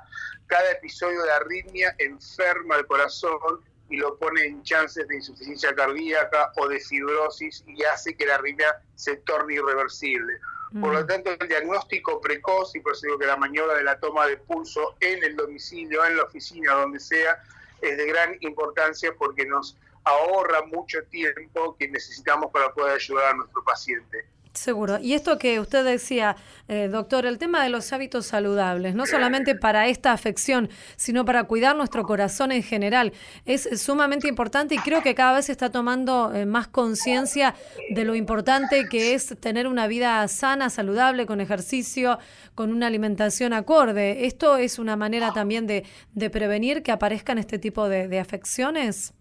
Cada 0.46 0.70
episodio 0.70 1.22
de 1.22 1.32
arritmia 1.32 1.94
enferma 1.98 2.76
el 2.76 2.86
corazón 2.86 3.60
y 3.88 3.96
lo 3.96 4.16
pone 4.16 4.44
en 4.44 4.62
chances 4.62 5.06
de 5.08 5.16
insuficiencia 5.16 5.74
cardíaca 5.74 6.52
o 6.56 6.68
de 6.68 6.78
fibrosis 6.78 7.64
y 7.66 7.82
hace 7.82 8.14
que 8.14 8.26
la 8.26 8.36
arritmia 8.36 8.80
se 8.94 9.16
torne 9.16 9.54
irreversible. 9.54 10.38
Por 10.80 10.92
lo 10.92 11.04
tanto, 11.04 11.32
el 11.32 11.48
diagnóstico 11.48 12.20
precoz, 12.20 12.76
y 12.76 12.80
por 12.80 12.92
eso 12.92 13.06
digo 13.06 13.18
que 13.18 13.26
la 13.26 13.36
maniobra 13.36 13.74
de 13.74 13.82
la 13.82 13.98
toma 13.98 14.28
de 14.28 14.36
pulso 14.36 14.94
en 15.00 15.24
el 15.24 15.34
domicilio, 15.34 16.04
en 16.04 16.16
la 16.16 16.22
oficina, 16.22 16.74
donde 16.74 17.00
sea, 17.00 17.42
es 17.82 17.96
de 17.96 18.06
gran 18.06 18.36
importancia 18.40 19.12
porque 19.18 19.44
nos 19.46 19.76
ahorra 20.04 20.62
mucho 20.66 20.98
tiempo 21.10 21.76
que 21.78 21.88
necesitamos 21.88 22.50
para 22.50 22.72
poder 22.72 22.94
ayudar 22.96 23.34
a 23.34 23.36
nuestro 23.36 23.62
paciente. 23.64 24.26
Seguro. 24.52 24.98
Y 24.98 25.14
esto 25.14 25.38
que 25.38 25.60
usted 25.60 25.84
decía, 25.84 26.34
eh, 26.66 26.88
doctor, 26.90 27.24
el 27.24 27.38
tema 27.38 27.62
de 27.62 27.68
los 27.68 27.92
hábitos 27.92 28.26
saludables, 28.26 28.96
no 28.96 29.06
solamente 29.06 29.54
para 29.60 29.86
esta 29.86 30.10
afección, 30.10 30.68
sino 30.96 31.24
para 31.24 31.44
cuidar 31.44 31.76
nuestro 31.76 32.02
corazón 32.02 32.50
en 32.50 32.64
general, 32.64 33.12
es 33.46 33.80
sumamente 33.80 34.26
importante 34.26 34.74
y 34.74 34.78
creo 34.78 35.02
que 35.02 35.14
cada 35.14 35.34
vez 35.34 35.46
se 35.46 35.52
está 35.52 35.70
tomando 35.70 36.34
eh, 36.34 36.46
más 36.46 36.66
conciencia 36.66 37.54
de 37.90 38.04
lo 38.04 38.16
importante 38.16 38.88
que 38.90 39.14
es 39.14 39.36
tener 39.38 39.68
una 39.68 39.86
vida 39.86 40.26
sana, 40.26 40.68
saludable, 40.68 41.26
con 41.26 41.40
ejercicio, 41.40 42.18
con 42.56 42.72
una 42.72 42.88
alimentación 42.88 43.52
acorde. 43.52 44.26
¿Esto 44.26 44.56
es 44.56 44.80
una 44.80 44.96
manera 44.96 45.32
también 45.32 45.68
de, 45.68 45.84
de 46.12 46.28
prevenir 46.28 46.82
que 46.82 46.90
aparezcan 46.90 47.38
este 47.38 47.60
tipo 47.60 47.88
de, 47.88 48.08
de 48.08 48.18
afecciones? 48.18 49.14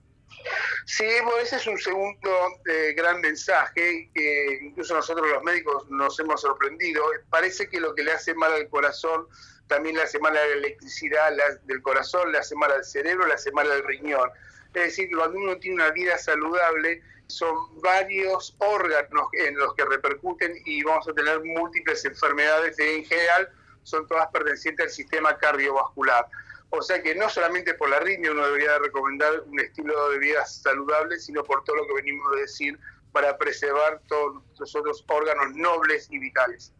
Sí, 0.85 1.05
ese 1.41 1.57
es 1.57 1.67
un 1.67 1.77
segundo 1.77 2.31
eh, 2.65 2.93
gran 2.95 3.21
mensaje 3.21 4.09
que 4.13 4.59
incluso 4.61 4.95
nosotros 4.95 5.27
los 5.29 5.43
médicos 5.43 5.89
nos 5.89 6.19
hemos 6.19 6.41
sorprendido. 6.41 7.03
Parece 7.29 7.69
que 7.69 7.79
lo 7.79 7.93
que 7.95 8.03
le 8.03 8.11
hace 8.11 8.33
mal 8.33 8.53
al 8.53 8.67
corazón 8.69 9.27
también 9.67 9.95
le 9.95 10.01
hace 10.01 10.19
mal 10.19 10.35
a 10.35 10.45
la 10.45 10.53
electricidad 10.53 11.31
del 11.63 11.81
corazón, 11.81 12.31
le 12.31 12.39
hace 12.39 12.55
mal 12.55 12.71
al 12.71 12.83
cerebro, 12.83 13.27
le 13.27 13.35
hace 13.35 13.51
mal 13.51 13.71
al 13.71 13.83
riñón. 13.83 14.29
Es 14.73 14.83
decir, 14.83 15.09
cuando 15.15 15.37
uno 15.37 15.57
tiene 15.57 15.75
una 15.75 15.91
vida 15.91 16.17
saludable, 16.17 17.01
son 17.27 17.55
varios 17.81 18.55
órganos 18.57 19.27
en 19.33 19.55
los 19.57 19.75
que 19.75 19.85
repercuten 19.85 20.55
y 20.65 20.83
vamos 20.83 21.07
a 21.07 21.13
tener 21.13 21.39
múltiples 21.43 22.03
enfermedades 22.03 22.77
en 22.79 23.05
general, 23.05 23.49
son 23.83 24.07
todas 24.07 24.27
pertenecientes 24.31 24.87
al 24.87 24.91
sistema 24.91 25.37
cardiovascular. 25.37 26.25
O 26.71 26.81
sea 26.81 27.01
que 27.01 27.15
no 27.15 27.29
solamente 27.29 27.73
por 27.73 27.89
la 27.89 27.97
arritmia 27.97 28.31
uno 28.31 28.45
debería 28.45 28.77
recomendar 28.77 29.41
un 29.47 29.59
estilo 29.59 30.09
de 30.11 30.19
vida 30.19 30.45
saludable, 30.45 31.19
sino 31.19 31.43
por 31.43 31.63
todo 31.63 31.77
lo 31.77 31.87
que 31.87 31.93
venimos 31.95 32.27
a 32.33 32.39
decir 32.41 32.79
para 33.11 33.37
preservar 33.37 34.01
todos 34.07 34.43
los 34.59 34.75
otros 34.75 35.03
órganos 35.07 35.55
nobles 35.55 36.07
y 36.11 36.19
vitales. 36.19 36.73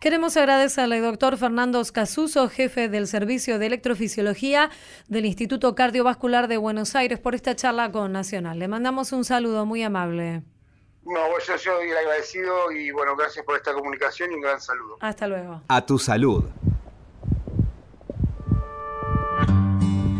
Queremos 0.00 0.36
agradecerle 0.36 0.96
al 0.96 1.02
doctor 1.02 1.36
Fernando 1.36 1.82
Casuso, 1.92 2.48
jefe 2.48 2.88
del 2.88 3.08
Servicio 3.08 3.58
de 3.58 3.66
Electrofisiología 3.66 4.70
del 5.08 5.26
Instituto 5.26 5.74
Cardiovascular 5.74 6.46
de 6.46 6.56
Buenos 6.56 6.94
Aires, 6.94 7.18
por 7.18 7.34
esta 7.34 7.56
charla 7.56 7.90
con 7.90 8.12
Nacional. 8.12 8.60
Le 8.60 8.68
mandamos 8.68 9.10
un 9.12 9.24
saludo 9.24 9.66
muy 9.66 9.82
amable. 9.82 10.44
No, 11.02 11.38
yo 11.40 11.58
soy 11.58 11.90
el 11.90 11.96
agradecido 11.96 12.70
y 12.70 12.92
bueno, 12.92 13.16
gracias 13.16 13.44
por 13.44 13.56
esta 13.56 13.72
comunicación 13.72 14.30
y 14.30 14.34
un 14.36 14.42
gran 14.42 14.60
saludo. 14.60 14.98
Hasta 15.00 15.26
luego. 15.26 15.62
A 15.66 15.84
tu 15.84 15.98
salud. 15.98 16.44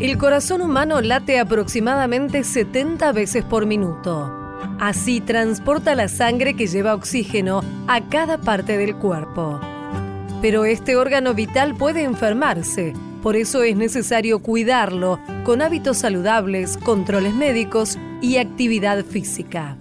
El 0.01 0.17
corazón 0.17 0.63
humano 0.63 1.01
late 1.01 1.41
aproximadamente 1.41 2.45
70 2.45 3.11
veces 3.11 3.43
por 3.43 3.67
minuto. 3.67 4.33
Así 4.79 5.21
transporta 5.21 5.97
la 5.97 6.07
sangre 6.07 6.55
que 6.55 6.69
lleva 6.69 6.95
oxígeno 6.95 7.65
a 7.89 8.09
cada 8.09 8.39
parte 8.39 8.77
del 8.79 8.95
cuerpo. 8.95 9.59
Pero 10.41 10.65
este 10.67 10.95
órgano 10.95 11.35
vital 11.35 11.75
puede 11.75 12.05
enfermarse, 12.05 12.93
por 13.25 13.35
eso 13.35 13.65
es 13.65 13.75
necesario 13.75 14.39
cuidarlo 14.39 15.19
con 15.43 15.63
hábitos 15.63 15.99
saludables, 15.99 16.77
controles 16.77 17.35
médicos 17.35 17.99
y 18.21 18.37
actividad 18.37 19.05
física. 19.05 19.77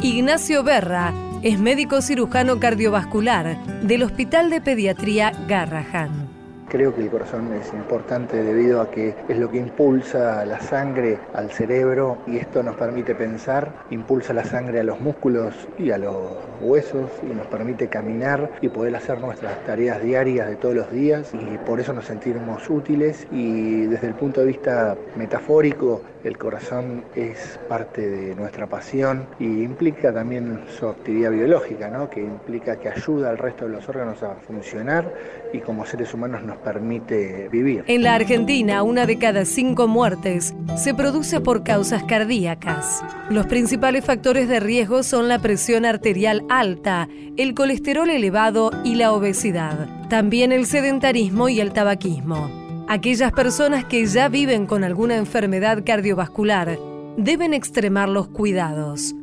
Ignacio 0.00 0.62
Berra 0.62 1.12
es 1.42 1.58
médico 1.58 2.02
cirujano 2.02 2.60
cardiovascular 2.60 3.56
del 3.82 4.04
Hospital 4.04 4.48
de 4.48 4.60
Pediatría 4.60 5.32
Garrahan. 5.48 6.31
Creo 6.68 6.94
que 6.94 7.02
el 7.02 7.10
corazón 7.10 7.52
es 7.52 7.72
importante 7.74 8.42
debido 8.42 8.80
a 8.80 8.90
que 8.90 9.14
es 9.28 9.38
lo 9.38 9.50
que 9.50 9.58
impulsa 9.58 10.44
la 10.46 10.60
sangre 10.60 11.18
al 11.34 11.50
cerebro 11.50 12.18
y 12.26 12.38
esto 12.38 12.62
nos 12.62 12.76
permite 12.76 13.14
pensar, 13.14 13.72
impulsa 13.90 14.32
la 14.32 14.44
sangre 14.44 14.80
a 14.80 14.82
los 14.82 15.00
músculos 15.00 15.54
y 15.78 15.90
a 15.90 15.98
los 15.98 16.16
huesos 16.60 17.10
y 17.22 17.34
nos 17.34 17.46
permite 17.46 17.88
caminar 17.88 18.50
y 18.60 18.68
poder 18.68 18.96
hacer 18.96 19.20
nuestras 19.20 19.62
tareas 19.64 20.02
diarias 20.02 20.48
de 20.48 20.56
todos 20.56 20.74
los 20.74 20.90
días 20.90 21.32
y 21.34 21.58
por 21.58 21.80
eso 21.80 21.92
nos 21.92 22.06
sentimos 22.06 22.68
útiles 22.70 23.26
y 23.30 23.86
desde 23.86 24.06
el 24.06 24.14
punto 24.14 24.40
de 24.40 24.46
vista 24.46 24.96
metafórico 25.16 26.02
el 26.24 26.38
corazón 26.38 27.04
es 27.16 27.58
parte 27.68 28.08
de 28.08 28.34
nuestra 28.36 28.68
pasión 28.68 29.26
y 29.40 29.62
implica 29.62 30.12
también 30.12 30.64
su 30.68 30.88
actividad 30.88 31.32
biológica, 31.32 31.88
¿no? 31.88 32.08
que 32.08 32.20
implica 32.20 32.76
que 32.76 32.88
ayuda 32.88 33.30
al 33.30 33.38
resto 33.38 33.66
de 33.66 33.72
los 33.72 33.88
órganos 33.88 34.22
a 34.22 34.36
funcionar 34.36 35.12
y 35.52 35.58
como 35.58 35.84
seres 35.84 36.14
humanos 36.14 36.42
nos 36.44 36.58
permite 36.62 37.48
vivir. 37.50 37.84
En 37.86 38.02
la 38.02 38.14
Argentina, 38.14 38.82
una 38.82 39.06
de 39.06 39.18
cada 39.18 39.44
cinco 39.44 39.88
muertes 39.88 40.54
se 40.76 40.94
produce 40.94 41.40
por 41.40 41.62
causas 41.62 42.04
cardíacas. 42.04 43.04
Los 43.30 43.46
principales 43.46 44.04
factores 44.04 44.48
de 44.48 44.60
riesgo 44.60 45.02
son 45.02 45.28
la 45.28 45.38
presión 45.40 45.84
arterial 45.84 46.44
alta, 46.48 47.08
el 47.36 47.54
colesterol 47.54 48.08
elevado 48.10 48.70
y 48.84 48.94
la 48.94 49.12
obesidad. 49.12 49.88
También 50.08 50.52
el 50.52 50.66
sedentarismo 50.66 51.48
y 51.48 51.60
el 51.60 51.72
tabaquismo. 51.72 52.84
Aquellas 52.88 53.32
personas 53.32 53.84
que 53.84 54.04
ya 54.06 54.28
viven 54.28 54.66
con 54.66 54.84
alguna 54.84 55.16
enfermedad 55.16 55.82
cardiovascular 55.84 56.78
deben 57.16 57.54
extremar 57.54 58.08
los 58.08 58.28
cuidados. 58.28 59.14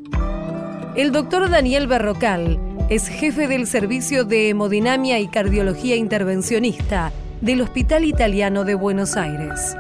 El 0.96 1.12
doctor 1.12 1.50
Daniel 1.50 1.88
Berrocal 1.88 2.60
es 2.90 3.08
jefe 3.08 3.48
del 3.48 3.68
Servicio 3.68 4.24
de 4.24 4.50
Hemodinamia 4.50 5.20
y 5.20 5.28
Cardiología 5.28 5.96
Intervencionista 5.96 7.12
del 7.42 7.62
Hospital 7.62 8.06
Italiano 8.06 8.64
de 8.66 8.76
Buenos 8.76 9.16
Aires 9.18 9.76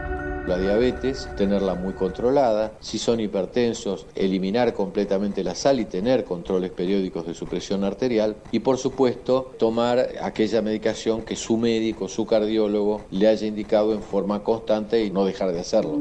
la 0.49 0.57
diabetes, 0.57 1.29
tenerla 1.37 1.75
muy 1.75 1.93
controlada, 1.93 2.73
si 2.79 2.97
son 2.97 3.19
hipertensos, 3.19 4.07
eliminar 4.15 4.73
completamente 4.73 5.43
la 5.43 5.53
sal 5.53 5.79
y 5.79 5.85
tener 5.85 6.25
controles 6.25 6.71
periódicos 6.71 7.27
de 7.27 7.35
su 7.35 7.45
presión 7.45 7.83
arterial 7.83 8.35
y 8.51 8.59
por 8.59 8.79
supuesto 8.79 9.53
tomar 9.59 10.09
aquella 10.21 10.63
medicación 10.63 11.21
que 11.21 11.35
su 11.35 11.55
médico, 11.57 12.09
su 12.09 12.25
cardiólogo 12.25 13.01
le 13.11 13.27
haya 13.27 13.45
indicado 13.45 13.93
en 13.93 14.01
forma 14.01 14.43
constante 14.43 15.03
y 15.03 15.11
no 15.11 15.23
dejar 15.23 15.53
de 15.53 15.59
hacerlo. 15.59 15.99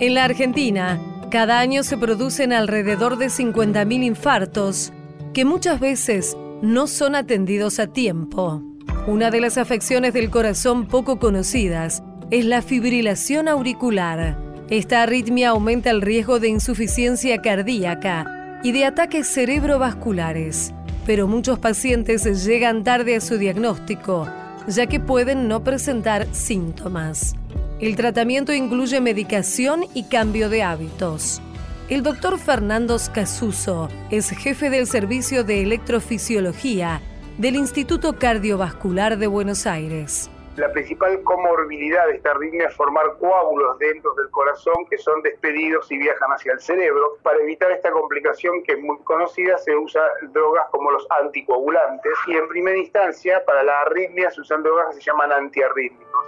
En 0.00 0.14
la 0.14 0.24
Argentina, 0.24 0.98
cada 1.30 1.58
año 1.58 1.82
se 1.82 1.98
producen 1.98 2.54
alrededor 2.54 3.18
de 3.18 3.26
50.000 3.26 4.04
infartos 4.04 4.92
que 5.34 5.44
muchas 5.44 5.80
veces 5.80 6.34
no 6.62 6.86
son 6.86 7.14
atendidos 7.14 7.78
a 7.78 7.88
tiempo. 7.88 8.62
Una 9.06 9.30
de 9.30 9.40
las 9.40 9.56
afecciones 9.56 10.12
del 10.12 10.28
corazón 10.30 10.86
poco 10.86 11.18
conocidas 11.18 12.02
es 12.30 12.44
la 12.44 12.60
fibrilación 12.60 13.48
auricular. 13.48 14.38
Esta 14.68 15.02
arritmia 15.02 15.48
aumenta 15.48 15.90
el 15.90 16.02
riesgo 16.02 16.40
de 16.40 16.48
insuficiencia 16.48 17.40
cardíaca 17.40 18.60
y 18.62 18.72
de 18.72 18.84
ataques 18.84 19.26
cerebrovasculares, 19.26 20.74
pero 21.06 21.26
muchos 21.26 21.58
pacientes 21.58 22.44
llegan 22.44 22.84
tarde 22.84 23.16
a 23.16 23.22
su 23.22 23.38
diagnóstico, 23.38 24.28
ya 24.66 24.86
que 24.86 25.00
pueden 25.00 25.48
no 25.48 25.64
presentar 25.64 26.26
síntomas. 26.32 27.34
El 27.80 27.96
tratamiento 27.96 28.52
incluye 28.52 29.00
medicación 29.00 29.84
y 29.94 30.02
cambio 30.04 30.50
de 30.50 30.64
hábitos. 30.64 31.40
El 31.88 32.02
doctor 32.02 32.38
Fernando 32.38 32.98
Casuso 33.14 33.88
es 34.10 34.28
jefe 34.28 34.68
del 34.68 34.86
Servicio 34.86 35.44
de 35.44 35.62
Electrofisiología 35.62 37.00
del 37.38 37.54
Instituto 37.54 38.18
Cardiovascular 38.18 39.16
de 39.16 39.28
Buenos 39.28 39.64
Aires 39.68 40.28
La 40.56 40.72
principal 40.72 41.22
comorbilidad 41.22 42.08
de 42.08 42.16
esta 42.16 42.32
arritmia 42.32 42.66
es 42.66 42.74
formar 42.74 43.16
coágulos 43.20 43.78
dentro 43.78 44.12
del 44.14 44.28
corazón 44.30 44.74
que 44.90 44.98
son 44.98 45.22
despedidos 45.22 45.90
y 45.92 45.98
viajan 45.98 46.30
hacia 46.32 46.52
el 46.52 46.60
cerebro. 46.60 47.18
Para 47.22 47.38
evitar 47.38 47.70
esta 47.70 47.92
complicación 47.92 48.64
que 48.64 48.72
es 48.72 48.80
muy 48.80 48.98
conocida 49.04 49.56
se 49.58 49.76
usan 49.76 50.02
drogas 50.32 50.64
como 50.72 50.90
los 50.90 51.06
anticoagulantes 51.22 52.12
y 52.26 52.32
en 52.32 52.48
primera 52.48 52.76
instancia 52.76 53.44
para 53.46 53.62
la 53.62 53.82
arritmia 53.82 54.32
se 54.32 54.40
usan 54.40 54.64
drogas 54.64 54.88
que 54.88 55.00
se 55.00 55.02
llaman 55.02 55.30
antiarrítmicos. 55.30 56.26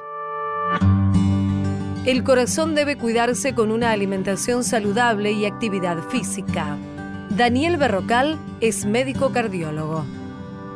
El 2.07 2.23
corazón 2.23 2.77
debe 2.77 2.97
cuidarse 2.97 3.53
con 3.53 3.73
una 3.73 3.91
alimentación 3.91 4.63
saludable 4.63 5.33
y 5.33 5.45
actividad 5.45 5.99
física. 6.05 6.77
Daniel 7.31 7.79
Berrocal 7.79 8.39
es 8.61 8.87
médico 8.87 9.33
cardiólogo. 9.33 10.05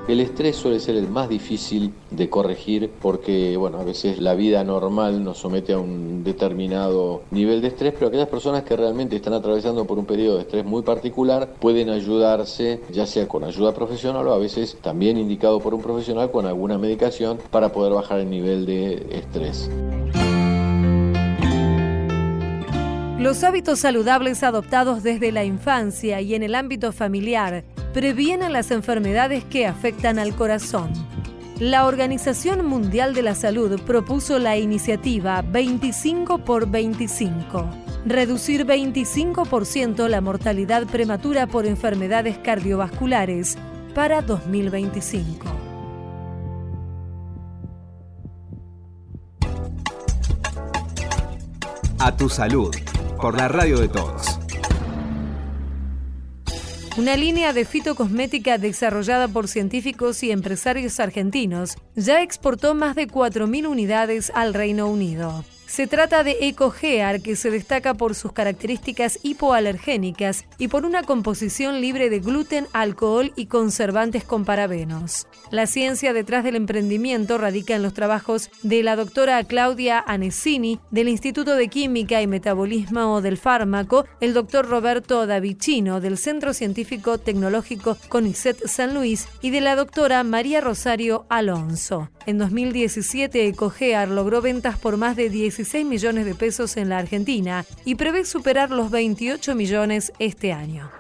El 0.07 0.21
estrés 0.21 0.57
suele 0.57 0.81
ser 0.81 0.97
el 0.97 1.09
más 1.09 1.31
difícil 1.31 1.95
de 2.11 2.29
corregir 2.29 2.91
porque, 3.01 3.57
bueno, 3.57 3.79
a 3.79 3.85
veces 3.85 4.19
la 4.19 4.35
vida 4.35 4.63
normal 4.63 5.25
nos 5.25 5.39
somete 5.39 5.73
a 5.73 5.79
un 5.79 6.23
determinado 6.23 7.23
nivel 7.31 7.63
de 7.63 7.69
estrés, 7.69 7.95
pero 7.95 8.09
aquellas 8.09 8.29
personas 8.29 8.65
que 8.65 8.77
realmente 8.77 9.17
están 9.17 9.33
atravesando 9.33 9.87
por 9.87 9.99
un 9.99 10.05
periodo 10.05 10.37
de 10.37 10.43
estrés 10.43 10.63
muy 10.63 10.83
particular 10.83 11.55
pueden 11.59 11.89
ayudarse, 11.89 12.83
ya 12.93 13.07
sea 13.07 13.27
con 13.27 13.45
ayuda 13.45 13.73
profesional 13.73 14.29
o 14.29 14.35
a 14.35 14.39
veces 14.39 14.77
también 14.83 15.17
indicado 15.17 15.59
por 15.59 15.73
un 15.73 15.81
profesional 15.81 16.31
con 16.31 16.45
alguna 16.45 16.77
medicación 16.77 17.39
para 17.51 17.73
poder 17.73 17.95
bajar 17.95 18.21
el 18.21 18.29
nivel 18.29 18.67
de 18.67 19.07
estrés. 19.11 19.71
Los 23.19 23.43
hábitos 23.43 23.79
saludables 23.79 24.43
adoptados 24.43 25.03
desde 25.03 25.33
la 25.33 25.45
infancia 25.45 26.21
y 26.21 26.35
en 26.35 26.43
el 26.43 26.55
ámbito 26.55 26.93
familiar 26.93 27.65
previenen 27.95 28.53
las 28.53 28.73
enfermedades 28.73 29.45
que 29.45 29.67
afectan 29.67 30.19
al 30.19 30.35
corazón. 30.35 30.93
La 31.61 31.87
Organización 31.87 32.67
Mundial 32.67 33.15
de 33.15 33.23
la 33.23 33.37
Salud 33.37 33.81
propuso 33.83 34.41
la 34.41 34.57
iniciativa 34.57 35.41
25 35.43 36.39
por 36.39 36.69
25, 36.69 37.71
reducir 38.05 38.67
25% 38.67 40.09
la 40.09 40.21
mortalidad 40.21 40.85
prematura 40.89 41.47
por 41.47 41.65
enfermedades 41.65 42.37
cardiovasculares 42.39 43.57
para 43.95 44.21
2025. 44.21 45.47
A 52.01 52.17
tu 52.17 52.29
salud, 52.29 52.75
por 53.21 53.39
la 53.39 53.47
radio 53.47 53.79
de 53.79 53.89
todos. 53.89 54.34
Una 56.97 57.17
línea 57.17 57.53
de 57.53 57.65
fitocosmética 57.65 58.57
desarrollada 58.57 59.27
por 59.27 59.49
científicos 59.49 60.23
y 60.23 60.31
empresarios 60.31 61.01
argentinos 61.01 61.75
ya 61.97 62.23
exportó 62.23 62.77
más 62.77 62.95
de 62.95 63.09
4.000 63.09 63.67
unidades 63.67 64.31
al 64.33 64.55
Reino 64.55 64.87
Unido. 64.87 65.45
Se 65.75 65.89
trata 65.89 66.23
de 66.23 66.37
EcoGear, 66.41 67.21
que 67.21 67.35
se 67.35 67.51
destaca 67.51 67.95
por 67.95 68.15
sus 68.15 68.31
características 68.31 69.19
hipoalergénicas 69.25 70.45
y 70.57 70.69
por 70.69 70.87
una 70.87 71.03
composición 71.03 71.81
libre 71.81 72.11
de 72.11 72.21
gluten, 72.21 72.69
alcohol 72.73 73.33
y 73.35 73.47
conservantes 73.47 74.23
con 74.23 74.45
parabenos. 74.45 75.27
La 75.51 75.67
ciencia 75.67 76.13
detrás 76.13 76.45
del 76.45 76.55
emprendimiento 76.55 77.39
radica 77.39 77.75
en 77.75 77.83
los 77.83 77.93
trabajos 77.93 78.51
de 78.63 78.85
la 78.85 78.95
doctora 78.95 79.43
Claudia 79.43 79.99
Anesini 80.07 80.79
del 80.93 81.09
Instituto 81.09 81.57
de 81.57 81.67
Química 81.67 82.23
y 82.23 82.29
Metabolismo 82.29 83.21
del 83.21 83.37
Fármaco, 83.37 84.05
el 84.21 84.33
doctor 84.33 84.69
Roberto 84.69 85.27
Davicino 85.27 86.01
del 86.01 86.19
Centro 86.19 86.55
Científico 86.55 87.19
Tecnológico 87.19 87.97
CONICET 88.11 88.65
San 88.69 88.95
Luis 88.95 89.27
y 89.43 89.51
de 89.51 89.61
la 89.61 89.75
doctora 89.75 90.23
María 90.23 90.61
Rosario 90.61 91.27
Alonso. 91.29 92.11
En 92.27 92.39
2017, 92.39 93.49
EcoGear 93.49 94.09
logró 94.09 94.41
ventas 94.41 94.79
por 94.79 94.97
más 94.97 95.17
de 95.17 95.31
16 95.31 95.64
millones 95.85 96.27
de 96.27 96.35
pesos 96.35 96.77
en 96.77 96.89
la 96.89 96.99
Argentina 96.99 97.65
y 97.85 97.95
prevé 97.95 98.25
superar 98.25 98.71
los 98.71 98.91
28 98.91 99.55
millones 99.55 100.13
este 100.19 100.53
año. 100.53 100.91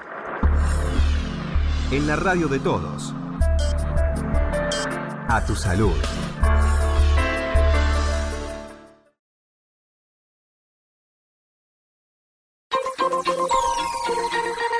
En 1.90 2.06
la 2.06 2.16
radio 2.16 2.48
de 2.48 2.58
todos. 2.58 3.14
A 5.28 5.44
tu 5.46 5.54
salud. 5.54 5.92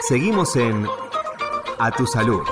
Seguimos 0.09 0.57
en 0.57 0.87
A 1.79 1.91
tu 1.91 2.07
salud. 2.07 2.43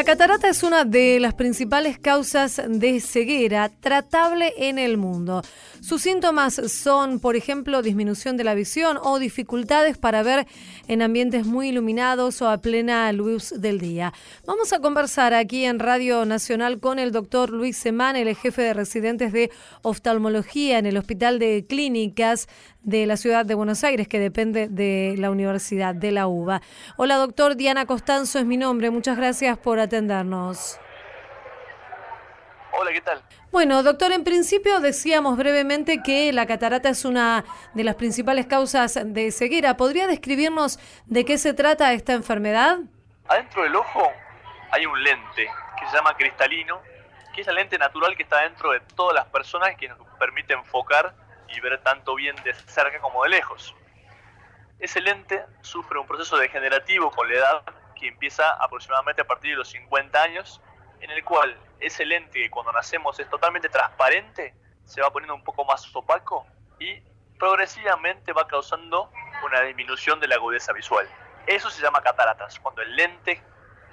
La 0.00 0.04
catarata 0.04 0.48
es 0.48 0.62
una 0.62 0.86
de 0.86 1.20
las 1.20 1.34
principales 1.34 1.98
causas 1.98 2.62
de 2.66 3.00
ceguera 3.00 3.68
tratable 3.68 4.54
en 4.56 4.78
el 4.78 4.96
mundo. 4.96 5.42
Sus 5.82 6.00
síntomas 6.00 6.54
son, 6.54 7.20
por 7.20 7.36
ejemplo, 7.36 7.82
disminución 7.82 8.38
de 8.38 8.44
la 8.44 8.54
visión 8.54 8.98
o 9.02 9.18
dificultades 9.18 9.98
para 9.98 10.22
ver 10.22 10.46
en 10.88 11.02
ambientes 11.02 11.44
muy 11.44 11.68
iluminados 11.68 12.40
o 12.40 12.48
a 12.48 12.62
plena 12.62 13.12
luz 13.12 13.52
del 13.54 13.78
día. 13.78 14.14
Vamos 14.46 14.72
a 14.72 14.78
conversar 14.80 15.34
aquí 15.34 15.66
en 15.66 15.78
Radio 15.78 16.24
Nacional 16.24 16.80
con 16.80 16.98
el 16.98 17.12
doctor 17.12 17.50
Luis 17.50 17.76
Semán, 17.76 18.16
el 18.16 18.34
jefe 18.34 18.62
de 18.62 18.72
residentes 18.72 19.34
de 19.34 19.50
oftalmología 19.82 20.78
en 20.78 20.86
el 20.86 20.96
Hospital 20.96 21.38
de 21.38 21.66
Clínicas 21.68 22.48
de 22.82 23.06
la 23.06 23.16
ciudad 23.16 23.44
de 23.44 23.54
Buenos 23.54 23.84
Aires, 23.84 24.08
que 24.08 24.18
depende 24.18 24.68
de 24.68 25.14
la 25.18 25.30
Universidad 25.30 25.94
de 25.94 26.12
la 26.12 26.26
UBA. 26.26 26.62
Hola, 26.96 27.16
doctor 27.16 27.56
Diana 27.56 27.86
Costanzo 27.86 28.38
es 28.38 28.44
mi 28.44 28.56
nombre. 28.56 28.90
Muchas 28.90 29.16
gracias 29.16 29.58
por 29.58 29.78
atendernos. 29.78 30.78
Hola, 32.72 32.92
¿qué 32.92 33.00
tal? 33.00 33.22
Bueno, 33.50 33.82
doctor, 33.82 34.12
en 34.12 34.22
principio 34.22 34.78
decíamos 34.80 35.36
brevemente 35.36 36.02
que 36.02 36.32
la 36.32 36.46
catarata 36.46 36.88
es 36.88 37.04
una 37.04 37.44
de 37.74 37.84
las 37.84 37.96
principales 37.96 38.46
causas 38.46 38.98
de 39.04 39.32
ceguera. 39.32 39.76
¿Podría 39.76 40.06
describirnos 40.06 40.78
de 41.06 41.24
qué 41.24 41.36
se 41.36 41.52
trata 41.52 41.92
esta 41.92 42.12
enfermedad? 42.12 42.78
Adentro 43.28 43.64
del 43.64 43.74
ojo 43.74 44.02
hay 44.70 44.86
un 44.86 45.02
lente 45.02 45.48
que 45.78 45.86
se 45.88 45.96
llama 45.96 46.16
cristalino, 46.16 46.80
que 47.34 47.40
es 47.40 47.46
la 47.48 47.54
lente 47.54 47.76
natural 47.76 48.16
que 48.16 48.22
está 48.22 48.42
dentro 48.42 48.70
de 48.70 48.80
todas 48.94 49.14
las 49.14 49.26
personas 49.26 49.76
que 49.76 49.88
nos 49.88 49.98
permite 50.18 50.54
enfocar 50.54 51.14
y 51.50 51.60
ver 51.60 51.82
tanto 51.82 52.14
bien 52.14 52.36
de 52.44 52.54
cerca 52.54 53.00
como 53.00 53.24
de 53.24 53.30
lejos. 53.30 53.74
Ese 54.78 55.00
lente 55.00 55.44
sufre 55.60 55.98
un 55.98 56.06
proceso 56.06 56.36
degenerativo 56.38 57.10
con 57.10 57.28
la 57.28 57.34
edad 57.34 57.62
que 57.94 58.08
empieza 58.08 58.50
aproximadamente 58.52 59.22
a 59.22 59.26
partir 59.26 59.50
de 59.50 59.56
los 59.58 59.68
50 59.68 60.22
años, 60.22 60.60
en 61.00 61.10
el 61.10 61.22
cual 61.24 61.56
ese 61.80 62.06
lente 62.06 62.40
que 62.40 62.50
cuando 62.50 62.72
nacemos 62.72 63.18
es 63.20 63.28
totalmente 63.28 63.68
transparente, 63.68 64.54
se 64.84 65.02
va 65.02 65.10
poniendo 65.10 65.34
un 65.34 65.44
poco 65.44 65.64
más 65.64 65.94
opaco 65.94 66.46
y 66.78 67.00
progresivamente 67.38 68.32
va 68.32 68.46
causando 68.46 69.10
una 69.44 69.60
disminución 69.62 70.18
de 70.20 70.28
la 70.28 70.36
agudeza 70.36 70.72
visual. 70.72 71.08
Eso 71.46 71.70
se 71.70 71.82
llama 71.82 72.02
cataratas, 72.02 72.58
cuando 72.60 72.82
el 72.82 72.94
lente 72.96 73.42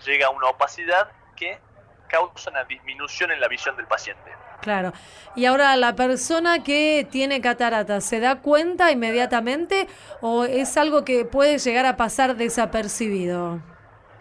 llega 0.06 0.28
a 0.28 0.30
una 0.30 0.48
opacidad 0.48 1.12
que 1.36 1.60
causa 2.08 2.50
una 2.50 2.64
disminución 2.64 3.32
en 3.32 3.40
la 3.40 3.48
visión 3.48 3.76
del 3.76 3.88
paciente. 3.88 4.32
Claro. 4.68 4.92
Y 5.34 5.46
ahora 5.46 5.78
la 5.78 5.96
persona 5.96 6.62
que 6.62 7.08
tiene 7.10 7.40
cataratas, 7.40 8.04
¿se 8.04 8.20
da 8.20 8.42
cuenta 8.42 8.92
inmediatamente 8.92 9.88
o 10.20 10.44
es 10.44 10.76
algo 10.76 11.06
que 11.06 11.24
puede 11.24 11.58
llegar 11.58 11.86
a 11.86 11.96
pasar 11.96 12.36
desapercibido? 12.36 13.62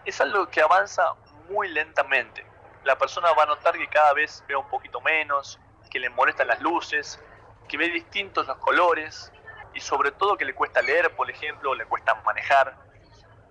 Es 0.05 0.21
algo 0.21 0.47
que 0.47 0.61
avanza 0.61 1.03
muy 1.51 1.67
lentamente. 1.67 2.47
La 2.85 2.97
persona 2.97 3.33
va 3.33 3.43
a 3.43 3.47
notar 3.47 3.77
que 3.77 3.89
cada 3.89 4.13
vez 4.13 4.45
ve 4.47 4.55
un 4.55 4.69
poquito 4.69 5.01
menos, 5.01 5.59
que 5.91 5.99
le 5.99 6.11
molestan 6.11 6.47
las 6.47 6.61
luces, 6.61 7.21
que 7.69 7.77
ve 7.77 7.89
distintos 7.89 8.47
los 8.47 8.59
colores 8.59 9.33
y 9.75 9.81
sobre 9.81 10.13
todo 10.13 10.37
que 10.37 10.45
le 10.45 10.55
cuesta 10.55 10.81
leer, 10.81 11.17
por 11.17 11.29
ejemplo, 11.29 11.73
o 11.73 11.75
le 11.75 11.87
cuesta 11.87 12.15
manejar. 12.25 12.77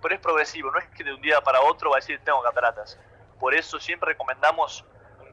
Pero 0.00 0.14
es 0.14 0.20
progresivo, 0.22 0.70
no 0.70 0.78
es 0.78 0.86
que 0.96 1.04
de 1.04 1.12
un 1.12 1.20
día 1.20 1.42
para 1.42 1.60
otro 1.60 1.90
va 1.90 1.96
a 1.96 2.00
decir 2.00 2.18
tengo 2.24 2.42
cataratas. 2.42 2.98
Por 3.38 3.54
eso 3.54 3.78
siempre 3.78 4.12
recomendamos 4.12 4.86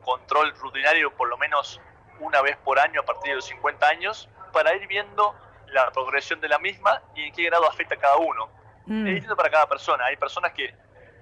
control 0.04 0.54
rutinario 0.60 1.12
por 1.16 1.28
lo 1.30 1.38
menos 1.38 1.82
una 2.20 2.42
vez 2.42 2.58
por 2.58 2.80
año 2.80 3.02
a 3.02 3.04
partir 3.04 3.32
de 3.32 3.36
los 3.38 3.46
50 3.46 3.88
años 3.88 4.30
para 4.52 4.76
ir 4.76 4.88
viendo 4.88 5.36
la 5.68 5.92
progresión 5.92 6.40
de 6.40 6.48
la 6.48 6.60
misma 6.60 7.02
y 7.16 7.24
en 7.24 7.34
qué 7.34 7.46
grado 7.46 7.68
afecta 7.68 7.96
a 7.96 7.98
cada 8.00 8.18
uno. 8.18 8.50
Mm. 8.86 9.08
Es 9.08 9.14
distinto 9.16 9.36
para 9.36 9.50
cada 9.50 9.68
persona. 9.68 10.06
Hay 10.06 10.18
personas 10.18 10.54
que, 10.54 10.74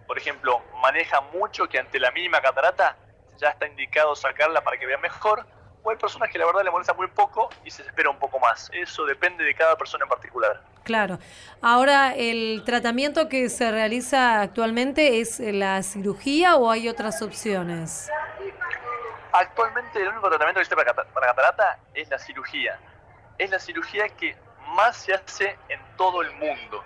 por 0.06 0.18
ejemplo, 0.18 0.62
manejan 0.82 1.24
mucho 1.32 1.68
que 1.68 1.80
ante 1.80 2.00
la 2.00 2.12
mínima 2.12 2.42
catarata 2.42 2.98
ya 3.38 3.50
está 3.50 3.68
indicado 3.68 4.16
sacarla 4.16 4.62
para 4.62 4.78
que 4.78 4.86
vea 4.86 4.98
mejor. 4.98 5.46
O 5.84 5.90
hay 5.90 5.98
personas 5.98 6.30
que 6.30 6.38
la 6.38 6.46
verdad 6.46 6.64
le 6.64 6.72
molesta 6.72 6.94
muy 6.94 7.08
poco 7.08 7.50
y 7.66 7.72
se 7.72 7.82
espera 7.82 8.10
un 8.10 8.20
poco 8.20 8.40
más. 8.40 8.70
Eso 8.74 9.06
depende 9.06 9.44
de 9.44 9.56
cada 9.56 9.76
persona 9.76 10.06
en 10.06 10.10
particular. 10.10 10.62
Claro. 10.84 11.18
Ahora, 11.62 12.14
¿el 12.16 12.64
tratamiento 12.66 13.30
que 13.30 13.50
se 13.50 13.72
realiza 13.72 14.42
actualmente 14.42 15.20
es 15.22 15.40
la 15.40 15.82
cirugía 15.84 16.56
o 16.58 16.70
hay 16.70 16.88
otras 16.90 17.22
opciones? 17.22 18.10
Actualmente 19.32 20.02
el 20.02 20.10
único 20.10 20.30
tratamiento 20.30 20.60
que 20.60 20.62
existe 20.62 20.76
para, 20.76 20.94
para 20.94 21.28
catarata 21.28 21.80
es 21.94 22.10
la 22.10 22.20
cirugía. 22.20 22.80
Es 23.38 23.50
la 23.50 23.60
cirugía 23.60 24.08
que 24.10 24.36
más 24.76 24.98
se 24.98 25.14
hace 25.14 25.58
en 25.70 25.80
todo 25.98 26.22
el 26.22 26.32
mundo. 26.34 26.84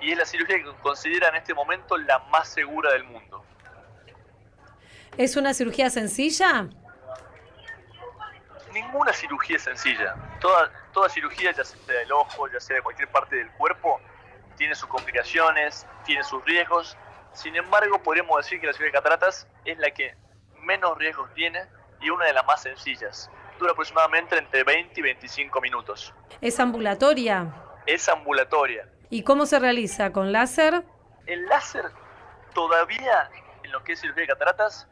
y 0.00 0.12
es 0.12 0.18
la 0.18 0.26
cirugía 0.26 0.56
que 0.56 0.64
considera 0.82 1.28
en 1.28 1.36
este 1.36 1.54
momento 1.54 1.96
la 1.96 2.18
más 2.30 2.48
segura 2.48 2.92
del 2.92 3.04
mundo. 3.04 3.42
¿Es 5.16 5.36
una 5.36 5.54
cirugía 5.54 5.88
sencilla? 5.90 6.68
Ninguna 8.74 9.12
cirugía 9.12 9.56
es 9.56 9.62
sencilla. 9.62 10.16
Toda, 10.40 10.70
toda 10.92 11.08
cirugía, 11.08 11.52
ya 11.52 11.64
sea 11.64 11.78
del 11.86 12.10
ojo, 12.10 12.48
ya 12.48 12.58
sea 12.58 12.76
de 12.76 12.82
cualquier 12.82 13.08
parte 13.08 13.36
del 13.36 13.50
cuerpo, 13.52 14.00
tiene 14.56 14.74
sus 14.74 14.88
complicaciones, 14.88 15.86
tiene 16.04 16.24
sus 16.24 16.44
riesgos. 16.44 16.96
Sin 17.32 17.54
embargo, 17.54 18.02
podríamos 18.02 18.36
decir 18.38 18.60
que 18.60 18.66
la 18.66 18.72
cirugía 18.72 18.88
de 18.88 18.98
cataratas 18.98 19.46
es 19.64 19.78
la 19.78 19.92
que 19.92 20.16
menos 20.60 20.98
riesgos 20.98 21.32
tiene 21.34 21.64
y 22.00 22.10
una 22.10 22.26
de 22.26 22.32
las 22.32 22.44
más 22.46 22.62
sencillas. 22.62 23.30
Dura 23.60 23.72
aproximadamente 23.72 24.36
entre 24.36 24.64
20 24.64 24.98
y 24.98 25.02
25 25.04 25.60
minutos. 25.60 26.12
¿Es 26.40 26.58
ambulatoria? 26.58 27.54
Es 27.86 28.08
ambulatoria. 28.08 28.88
¿Y 29.08 29.22
cómo 29.22 29.46
se 29.46 29.60
realiza? 29.60 30.12
¿Con 30.12 30.32
láser? 30.32 30.84
El 31.26 31.46
láser 31.46 31.84
todavía 32.52 33.30
en 33.62 33.70
lo 33.70 33.84
que 33.84 33.92
es 33.92 34.00
cirugía 34.00 34.22
de 34.22 34.28
cataratas 34.28 34.88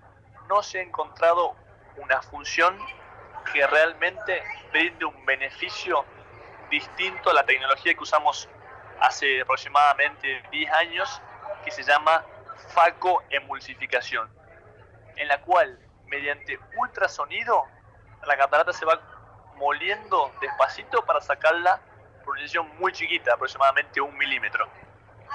no 0.49 0.63
se 0.63 0.79
ha 0.79 0.83
encontrado 0.83 1.57
una 1.97 2.23
función 2.23 2.79
que 3.53 3.67
realmente 3.67 4.43
brinde 4.73 5.05
un 5.05 5.25
beneficio 5.25 6.05
distinto 6.71 7.31
a 7.31 7.35
la 7.35 7.45
tecnología 7.45 7.95
que 7.95 8.03
usamos 8.03 8.49
hace 9.01 9.41
aproximadamente 9.43 10.43
10 10.51 10.73
años, 10.73 11.21
que 11.65 11.71
se 11.71 11.83
llama 11.83 12.25
facoemulsificación, 12.75 14.31
en 15.17 15.29
la 15.29 15.41
cual 15.43 15.79
mediante 16.07 16.59
ultrasonido 16.77 17.65
la 18.25 18.37
catarata 18.37 18.73
se 18.73 18.85
va 18.85 19.01
moliendo 19.57 20.33
despacito 20.41 21.05
para 21.05 21.21
sacarla 21.21 21.81
por 22.25 22.33
una 22.33 22.41
decisión 22.41 22.69
muy 22.79 22.93
chiquita, 22.93 23.35
aproximadamente 23.35 24.01
un 24.01 24.17
milímetro. 24.17 24.69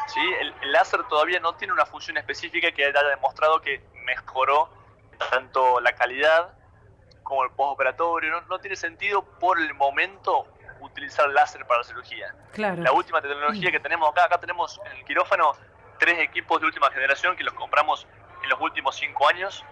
¿Sí? 0.08 0.22
El, 0.40 0.54
el, 0.62 0.72
láser 0.72 1.04
todavía 1.08 1.40
no 1.40 1.56
tiene 1.56 1.74
una 1.74 1.86
función 1.86 2.18
específica 2.18 2.72
que 2.72 2.86
haya 2.86 3.04
demostrado 3.04 3.62
que 3.62 3.82
mejoró 4.06 4.70
tanto 5.32 5.80
la 5.82 5.94
calidad 5.94 6.54
como 7.28 7.44
el 7.44 7.52
postoperatorio. 7.52 8.32
No, 8.32 8.42
no 8.48 8.60
tiene 8.60 8.76
sentido 8.76 9.22
por 9.22 9.60
el 9.60 9.74
momento 9.74 10.48
utilizar 10.80 11.28
láser 11.30 11.66
para 11.66 11.82
la 11.82 11.84
cirugía. 11.84 12.34
Claro. 12.54 12.82
La 12.82 12.94
última 12.94 13.22
tecnología 13.22 13.72
que 13.72 13.80
tenemos 13.80 14.10
acá, 14.10 14.26
acá 14.26 14.40
tenemos 14.40 14.80
en 14.86 14.98
el 14.98 15.06
quirófano 15.06 15.54
tres 16.00 16.20
equipos 16.20 16.62
de 16.62 16.68
última 16.68 16.90
generación 16.92 17.36
que 17.36 17.44
los 17.44 17.54
compramos 17.54 18.08
en 18.44 18.50
los 18.50 18.62
últimos 18.62 18.96
cinco 18.96 19.28
años 19.28 19.66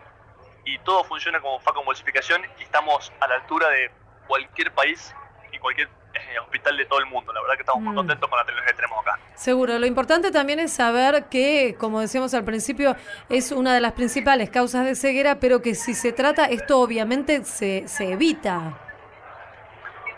y 0.65 0.77
todo 0.79 1.03
funciona 1.03 1.39
como 1.39 1.59
facomulsificación 1.59 2.41
y 2.59 2.63
estamos 2.63 3.13
a 3.21 3.27
la 3.27 3.35
altura 3.35 3.69
de 3.69 3.91
cualquier 4.27 4.73
país 4.73 5.15
y 5.51 5.59
cualquier 5.59 5.87
eh, 6.15 6.39
hospital 6.39 6.77
de 6.77 6.85
todo 6.85 6.99
el 6.99 7.05
mundo. 7.07 7.31
La 7.33 7.41
verdad 7.41 7.55
que 7.55 7.61
estamos 7.61 7.81
muy 7.83 7.93
Mm. 7.93 7.97
contentos 7.97 8.29
con 8.29 8.37
la 8.39 8.45
tecnología 8.45 8.71
que 8.71 8.81
tenemos 8.81 8.99
acá. 9.05 9.19
Seguro. 9.35 9.77
Lo 9.79 9.85
importante 9.85 10.31
también 10.31 10.59
es 10.59 10.73
saber 10.73 11.25
que, 11.25 11.75
como 11.79 11.99
decíamos 11.99 12.33
al 12.33 12.43
principio, 12.43 12.95
es 13.29 13.51
una 13.51 13.73
de 13.73 13.81
las 13.81 13.91
principales 13.93 14.49
causas 14.49 14.85
de 14.85 14.95
ceguera, 14.95 15.39
pero 15.39 15.61
que 15.61 15.75
si 15.75 15.93
se 15.93 16.11
trata, 16.13 16.45
esto 16.45 16.79
obviamente 16.79 17.43
se, 17.43 17.87
se 17.87 18.11
evita. 18.13 18.77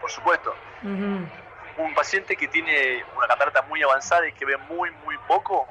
Por 0.01 0.11
supuesto, 0.11 0.53
un 0.83 1.93
paciente 1.95 2.35
que 2.35 2.47
tiene 2.47 3.03
una 3.17 3.27
catarata 3.27 3.61
muy 3.63 3.81
avanzada 3.83 4.27
y 4.27 4.33
que 4.33 4.45
ve 4.45 4.57
muy, 4.57 4.89
muy 5.05 5.17
poco, 5.27 5.67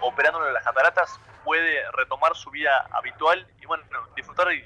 operándole 0.00 0.52
las 0.52 0.62
cataratas, 0.64 1.18
puede 1.44 1.82
retomar 1.92 2.34
su 2.36 2.50
vida 2.50 2.86
habitual 2.92 3.46
y 3.60 3.66
bueno, 3.66 3.82
disfrutar 4.14 4.52
y, 4.52 4.64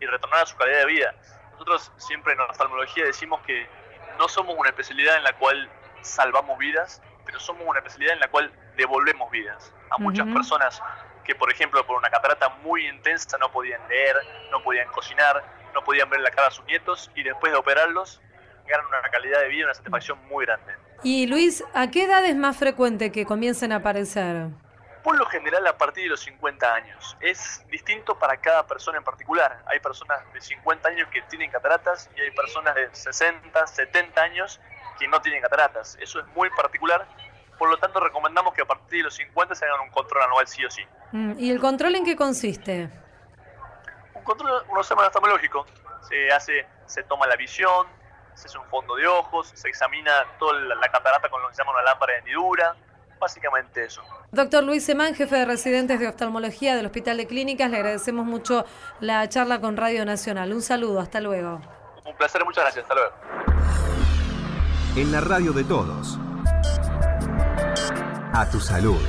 y 0.00 0.06
retornar 0.06 0.42
a 0.42 0.46
su 0.46 0.56
calidad 0.56 0.78
de 0.80 0.86
vida. 0.86 1.14
Nosotros 1.52 1.92
siempre 1.98 2.32
en 2.32 2.38
la 2.38 2.46
oftalmología 2.46 3.04
decimos 3.04 3.40
que 3.42 3.66
no 4.18 4.28
somos 4.28 4.54
una 4.58 4.68
especialidad 4.68 5.16
en 5.16 5.24
la 5.24 5.32
cual 5.34 5.68
salvamos 6.02 6.58
vidas, 6.58 7.02
pero 7.24 7.40
somos 7.40 7.62
una 7.66 7.78
especialidad 7.78 8.14
en 8.14 8.20
la 8.20 8.28
cual 8.28 8.52
devolvemos 8.76 9.30
vidas. 9.30 9.72
A 9.90 9.98
muchas 9.98 10.26
personas 10.28 10.80
que, 11.24 11.34
por 11.34 11.50
ejemplo, 11.50 11.84
por 11.86 11.96
una 11.96 12.10
catarata 12.10 12.48
muy 12.62 12.86
intensa 12.86 13.36
no 13.38 13.50
podían 13.50 13.80
leer, 13.88 14.16
no 14.50 14.62
podían 14.62 14.88
cocinar, 14.88 15.42
no 15.74 15.82
podían 15.82 16.08
ver 16.08 16.20
la 16.20 16.30
cara 16.30 16.48
a 16.48 16.50
sus 16.50 16.64
nietos 16.66 17.10
y 17.14 17.22
después 17.22 17.52
de 17.52 17.58
operarlos 17.58 18.20
ganan 18.66 18.86
una 18.86 19.02
calidad 19.10 19.40
de 19.40 19.48
vida 19.48 19.60
y 19.60 19.64
una 19.64 19.74
satisfacción 19.74 20.18
muy 20.28 20.44
grande. 20.44 20.72
Y 21.02 21.26
Luis, 21.26 21.62
¿a 21.74 21.90
qué 21.90 22.04
edad 22.04 22.24
es 22.24 22.36
más 22.36 22.56
frecuente 22.56 23.12
que 23.12 23.26
comiencen 23.26 23.72
a 23.72 23.76
aparecer? 23.76 24.48
Por 25.06 25.16
lo 25.16 25.26
general 25.26 25.64
a 25.68 25.78
partir 25.78 26.02
de 26.02 26.10
los 26.10 26.20
50 26.22 26.74
años. 26.74 27.16
Es 27.20 27.64
distinto 27.70 28.18
para 28.18 28.38
cada 28.38 28.66
persona 28.66 28.98
en 28.98 29.04
particular. 29.04 29.62
Hay 29.66 29.78
personas 29.78 30.18
de 30.32 30.40
50 30.40 30.88
años 30.88 31.08
que 31.12 31.22
tienen 31.22 31.48
cataratas 31.48 32.10
y 32.16 32.22
hay 32.22 32.32
personas 32.32 32.74
de 32.74 32.92
60, 32.92 33.68
70 33.68 34.20
años 34.20 34.60
que 34.98 35.06
no 35.06 35.22
tienen 35.22 35.42
cataratas. 35.42 35.96
Eso 36.00 36.18
es 36.18 36.26
muy 36.34 36.50
particular. 36.50 37.06
Por 37.56 37.70
lo 37.70 37.78
tanto, 37.78 38.00
recomendamos 38.00 38.52
que 38.52 38.62
a 38.62 38.64
partir 38.64 38.98
de 38.98 39.04
los 39.04 39.14
50 39.14 39.54
se 39.54 39.64
hagan 39.64 39.82
un 39.82 39.90
control 39.90 40.24
anual 40.24 40.48
sí 40.48 40.64
o 40.64 40.70
sí. 40.72 40.82
Mm, 41.12 41.34
¿Y 41.38 41.52
el 41.52 41.60
control 41.60 41.94
en 41.94 42.04
qué 42.04 42.16
consiste? 42.16 42.90
Un 44.12 44.24
control, 44.24 44.64
un 44.70 44.78
examen 44.80 45.04
oftalmológico. 45.04 45.66
Se 46.08 46.32
hace, 46.32 46.66
se 46.86 47.04
toma 47.04 47.28
la 47.28 47.36
visión, 47.36 47.86
se 48.34 48.48
hace 48.48 48.58
un 48.58 48.66
fondo 48.66 48.96
de 48.96 49.06
ojos, 49.06 49.52
se 49.54 49.68
examina 49.68 50.24
toda 50.40 50.54
la, 50.54 50.74
la 50.74 50.88
catarata 50.88 51.28
con 51.28 51.40
lo 51.42 51.48
que 51.48 51.54
se 51.54 51.62
llama 51.62 51.74
una 51.74 51.82
lámpara 51.82 52.14
de 52.14 52.18
hendidura. 52.18 52.74
Básicamente 53.20 53.84
eso. 53.84 54.02
Doctor 54.32 54.64
Luis 54.64 54.84
Semán, 54.84 55.14
jefe 55.14 55.36
de 55.36 55.44
residentes 55.44 56.00
de 56.00 56.08
oftalmología 56.08 56.76
del 56.76 56.86
Hospital 56.86 57.16
de 57.16 57.26
Clínicas, 57.26 57.70
le 57.70 57.76
agradecemos 57.76 58.26
mucho 58.26 58.64
la 59.00 59.28
charla 59.28 59.60
con 59.60 59.76
Radio 59.76 60.04
Nacional. 60.04 60.52
Un 60.52 60.62
saludo, 60.62 61.00
hasta 61.00 61.20
luego. 61.20 61.60
Un 62.04 62.16
placer, 62.16 62.44
muchas 62.44 62.64
gracias. 62.64 62.82
Hasta 62.82 62.94
luego. 62.94 63.10
En 64.96 65.12
la 65.12 65.20
radio 65.20 65.52
de 65.52 65.64
todos. 65.64 66.18
A 68.32 68.48
tu 68.50 68.60
salud. 68.60 69.00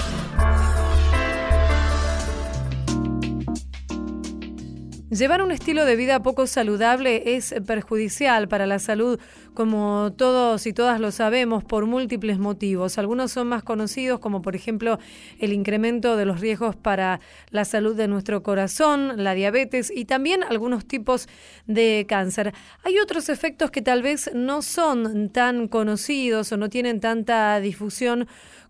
Llevar 5.09 5.41
un 5.41 5.51
estilo 5.51 5.85
de 5.85 5.95
vida 5.95 6.21
poco 6.21 6.47
saludable 6.47 7.37
es 7.37 7.55
perjudicial 7.65 8.49
para 8.49 8.67
la 8.67 8.77
salud, 8.77 9.17
como 9.53 10.11
todos 10.11 10.67
y 10.67 10.73
todas 10.73 10.99
lo 10.99 11.11
sabemos, 11.11 11.63
por 11.63 11.85
múltiples 11.85 12.39
motivos. 12.39 12.97
Algunos 12.97 13.31
son 13.31 13.47
más 13.47 13.63
conocidos, 13.63 14.19
como 14.19 14.41
por 14.41 14.53
ejemplo 14.53 14.99
el 15.39 15.53
incremento 15.53 16.17
de 16.17 16.25
los 16.25 16.41
riesgos 16.41 16.75
para 16.75 17.21
la 17.51 17.63
salud 17.63 17.95
de 17.95 18.09
nuestro 18.09 18.43
corazón, 18.43 19.23
la 19.23 19.33
diabetes 19.33 19.93
y 19.95 20.03
también 20.03 20.43
algunos 20.43 20.85
tipos 20.85 21.29
de 21.67 22.05
cáncer. 22.09 22.53
Hay 22.83 22.99
otros 22.99 23.29
efectos 23.29 23.71
que 23.71 23.81
tal 23.81 24.01
vez 24.01 24.29
no 24.33 24.61
son 24.61 25.29
tan 25.29 25.69
conocidos 25.69 26.51
o 26.51 26.57
no 26.57 26.67
tienen 26.67 26.99
tanta 26.99 27.61
difusión 27.61 28.27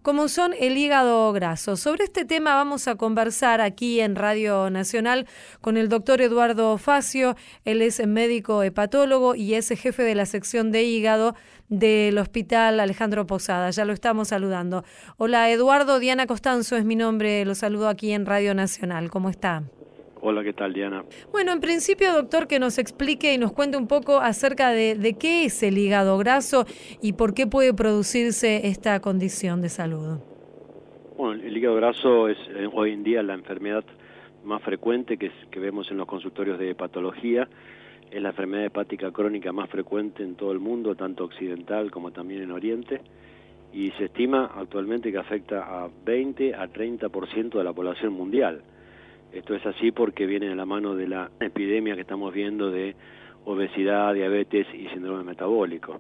como 0.08 0.30
son 0.30 0.54
el 0.58 0.78
hígado 0.78 1.34
graso. 1.34 1.76
Sobre 1.76 2.06
este 2.06 2.24
tema 2.24 2.56
vamos 2.56 2.88
a 2.88 2.96
conversar 2.96 3.60
aquí 3.60 4.00
en 4.00 4.16
Radio 4.16 4.70
Nacional 4.70 5.28
con 5.60 5.76
el 5.76 5.90
doctor 5.90 6.22
Eduardo 6.22 6.78
Facio. 6.78 7.36
Él 7.66 7.82
es 7.82 8.08
médico 8.08 8.64
hepatólogo 8.64 9.36
y 9.36 9.56
es 9.56 9.68
jefe 9.68 10.04
de 10.04 10.16
la 10.16 10.26
sección 10.26 10.72
de 10.72 10.84
hígado 10.84 11.36
del 11.68 12.18
Hospital 12.20 12.80
Alejandro 12.80 13.28
Posada. 13.28 13.70
Ya 13.72 13.84
lo 13.84 13.92
estamos 13.92 14.30
saludando. 14.30 14.86
Hola 15.18 15.52
Eduardo, 15.52 16.00
Diana 16.00 16.26
Costanzo 16.26 16.78
es 16.78 16.86
mi 16.86 16.96
nombre. 16.96 17.44
Lo 17.44 17.54
saludo 17.54 17.90
aquí 17.90 18.14
en 18.14 18.26
Radio 18.26 18.56
Nacional. 18.56 19.12
¿Cómo 19.12 19.30
está? 19.30 19.64
Hola, 20.30 20.44
¿qué 20.44 20.52
tal, 20.52 20.74
Diana? 20.74 21.06
Bueno, 21.32 21.54
en 21.54 21.62
principio, 21.62 22.12
doctor, 22.14 22.48
que 22.48 22.60
nos 22.60 22.78
explique 22.80 23.34
y 23.34 23.38
nos 23.38 23.54
cuente 23.54 23.78
un 23.78 23.88
poco 23.88 24.18
acerca 24.20 24.72
de, 24.72 24.96
de 24.96 25.14
qué 25.14 25.46
es 25.46 25.64
el 25.64 25.78
hígado 25.78 26.18
graso 26.18 26.66
y 27.02 27.14
por 27.14 27.34
qué 27.34 27.48
puede 27.48 27.74
producirse 27.74 28.68
esta 28.68 29.00
condición 29.00 29.62
de 29.62 29.70
salud. 29.70 30.18
Bueno, 31.18 31.42
el 31.42 31.56
hígado 31.56 31.78
graso 31.78 32.28
es 32.28 32.38
eh, 32.50 32.68
hoy 32.74 32.92
en 32.92 33.06
día 33.06 33.24
la 33.24 33.36
enfermedad 33.36 33.86
más 34.44 34.62
frecuente 34.64 35.16
que, 35.18 35.28
es- 35.28 35.46
que 35.50 35.62
vemos 35.62 35.90
en 35.92 35.98
los 35.98 36.08
consultorios 36.08 36.60
de 36.60 36.72
hepatología. 36.72 37.48
Es 38.12 38.22
la 38.22 38.30
enfermedad 38.32 38.66
hepática 38.66 39.12
crónica 39.14 39.54
más 39.54 39.70
frecuente 39.70 40.24
en 40.24 40.36
todo 40.36 40.52
el 40.52 40.60
mundo, 40.60 40.94
tanto 40.96 41.24
occidental 41.24 41.90
como 41.90 42.12
también 42.12 42.42
en 42.42 42.52
Oriente. 42.52 43.00
Y 43.72 43.92
se 43.92 44.06
estima 44.06 44.52
actualmente 44.58 45.10
que 45.10 45.20
afecta 45.20 45.62
a 45.86 45.90
20 46.06 46.54
a 46.54 46.68
30% 46.68 47.58
de 47.60 47.64
la 47.64 47.72
población 47.72 48.12
mundial. 48.12 48.62
Esto 49.38 49.54
es 49.54 49.64
así 49.68 49.92
porque 49.92 50.26
viene 50.26 50.48
de 50.48 50.56
la 50.56 50.66
mano 50.66 50.96
de 50.96 51.08
la 51.08 51.30
epidemia 51.40 51.94
que 51.94 52.02
estamos 52.02 52.34
viendo 52.34 52.72
de 52.72 52.96
obesidad, 53.46 54.16
diabetes 54.16 54.66
y 54.74 54.88
síndrome 54.88 55.24
metabólico. 55.24 56.00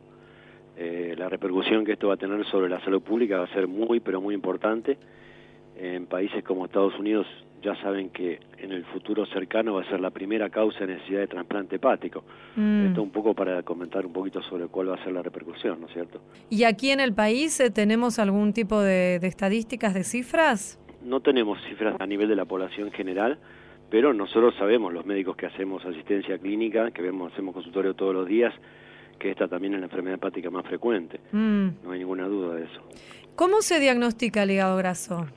Eh, 0.76 1.14
la 1.16 1.30
repercusión 1.30 1.86
que 1.86 1.94
esto 1.94 2.08
va 2.08 2.16
a 2.16 2.18
tener 2.18 2.44
sobre 2.48 2.68
la 2.68 2.84
salud 2.84 3.02
pública 3.02 3.38
va 3.38 3.44
a 3.44 3.54
ser 3.54 3.68
muy, 3.68 4.00
pero 4.00 4.22
muy 4.22 4.34
importante. 4.34 4.98
En 5.78 6.08
países 6.08 6.44
como 6.44 6.66
Estados 6.66 6.98
Unidos 6.98 7.28
ya 7.62 7.76
saben 7.82 8.10
que 8.10 8.40
en 8.58 8.72
el 8.72 8.84
futuro 8.86 9.26
cercano 9.28 9.76
va 9.76 9.82
a 9.82 9.90
ser 9.90 10.00
la 10.00 10.10
primera 10.10 10.50
causa 10.50 10.80
de 10.80 10.96
necesidad 10.96 11.20
de 11.20 11.28
trasplante 11.28 11.76
hepático. 11.76 12.24
Mm. 12.56 12.88
Esto 12.88 13.04
un 13.04 13.12
poco 13.12 13.36
para 13.36 13.62
comentar 13.62 14.04
un 14.04 14.14
poquito 14.14 14.42
sobre 14.42 14.66
cuál 14.66 14.90
va 14.90 14.96
a 14.96 15.04
ser 15.04 15.14
la 15.14 15.22
repercusión, 15.22 15.80
¿no 15.80 15.86
es 15.86 15.94
cierto? 15.94 16.22
¿Y 16.50 16.64
aquí 16.64 16.90
en 16.90 17.02
el 17.02 17.14
país 17.14 17.60
eh, 17.60 17.70
tenemos 17.70 18.18
algún 18.18 18.54
tipo 18.54 18.82
de, 18.82 19.20
de 19.20 19.28
estadísticas, 19.28 19.94
de 19.94 20.04
cifras? 20.04 20.80
No 21.08 21.22
tenemos 21.22 21.58
cifras 21.70 21.96
a 22.02 22.06
nivel 22.06 22.28
de 22.28 22.36
la 22.36 22.44
población 22.44 22.92
general, 22.92 23.38
pero 23.90 24.14
nosotros 24.14 24.54
sabemos, 24.60 24.92
los 24.94 25.06
médicos 25.06 25.38
que 25.38 25.46
hacemos 25.46 25.86
asistencia 25.86 26.38
clínica, 26.38 26.92
que 26.92 27.02
vemos, 27.02 27.32
hacemos 27.32 27.54
consultorio 27.54 27.94
todos 27.94 28.14
los 28.14 28.28
días, 28.28 28.54
que 29.18 29.32
esta 29.32 29.48
también 29.48 29.74
es 29.74 29.80
la 29.80 29.86
enfermedad 29.86 30.16
hepática 30.16 30.50
más 30.50 30.66
frecuente. 30.66 31.22
Mm. 31.32 31.68
No 31.82 31.92
hay 31.92 32.00
ninguna 32.00 32.28
duda 32.28 32.56
de 32.56 32.66
eso. 32.66 32.82
¿Cómo 33.38 33.62
se 33.62 33.80
diagnostica 33.80 34.44
el 34.44 34.52
hígado 34.52 34.76
graso? 34.76 35.28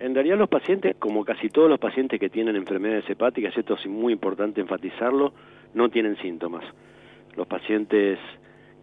En 0.00 0.12
realidad 0.12 0.38
los 0.38 0.48
pacientes, 0.48 0.96
como 0.98 1.24
casi 1.24 1.48
todos 1.50 1.70
los 1.70 1.78
pacientes 1.78 2.18
que 2.18 2.28
tienen 2.28 2.56
enfermedades 2.56 3.08
hepáticas, 3.08 3.56
esto 3.56 3.74
es 3.74 3.86
muy 3.86 4.12
importante 4.12 4.60
enfatizarlo, 4.60 5.32
no 5.74 5.88
tienen 5.88 6.16
síntomas. 6.16 6.64
Los 7.36 7.46
pacientes 7.46 8.18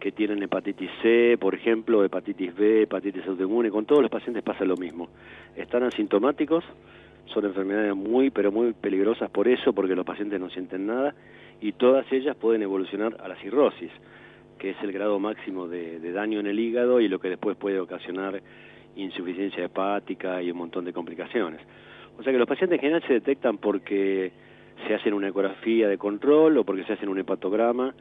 que 0.00 0.12
tienen 0.12 0.42
hepatitis 0.42 0.90
C, 1.02 1.36
por 1.38 1.54
ejemplo, 1.54 2.02
hepatitis 2.02 2.56
B, 2.56 2.82
hepatitis 2.82 3.26
autoinmune, 3.26 3.70
con 3.70 3.84
todos 3.84 4.00
los 4.00 4.10
pacientes 4.10 4.42
pasa 4.42 4.64
lo 4.64 4.76
mismo. 4.76 5.10
Están 5.54 5.82
asintomáticos, 5.82 6.64
son 7.26 7.44
enfermedades 7.44 7.94
muy, 7.94 8.30
pero 8.30 8.50
muy 8.50 8.72
peligrosas 8.72 9.30
por 9.30 9.46
eso, 9.46 9.72
porque 9.74 9.94
los 9.94 10.06
pacientes 10.06 10.40
no 10.40 10.48
sienten 10.48 10.86
nada, 10.86 11.14
y 11.60 11.72
todas 11.72 12.10
ellas 12.10 12.34
pueden 12.36 12.62
evolucionar 12.62 13.18
a 13.22 13.28
la 13.28 13.36
cirrosis, 13.36 13.90
que 14.58 14.70
es 14.70 14.76
el 14.82 14.90
grado 14.90 15.18
máximo 15.18 15.68
de, 15.68 16.00
de 16.00 16.12
daño 16.12 16.40
en 16.40 16.46
el 16.46 16.58
hígado 16.58 17.00
y 17.00 17.08
lo 17.08 17.18
que 17.20 17.28
después 17.28 17.56
puede 17.56 17.78
ocasionar 17.78 18.42
insuficiencia 18.96 19.64
hepática 19.64 20.42
y 20.42 20.50
un 20.50 20.58
montón 20.58 20.84
de 20.86 20.92
complicaciones. 20.92 21.60
O 22.18 22.22
sea 22.22 22.32
que 22.32 22.38
los 22.38 22.48
pacientes 22.48 22.76
en 22.76 22.80
general 22.80 23.02
se 23.06 23.14
detectan 23.14 23.58
porque 23.58 24.32
se 24.86 24.94
hacen 24.94 25.14
una 25.14 25.28
ecografía 25.28 25.88
de 25.88 25.98
control 25.98 26.58
o 26.58 26.64
porque 26.64 26.84
se 26.84 26.94
hacen 26.94 27.08
un 27.08 27.18
hepatograma 27.18 27.94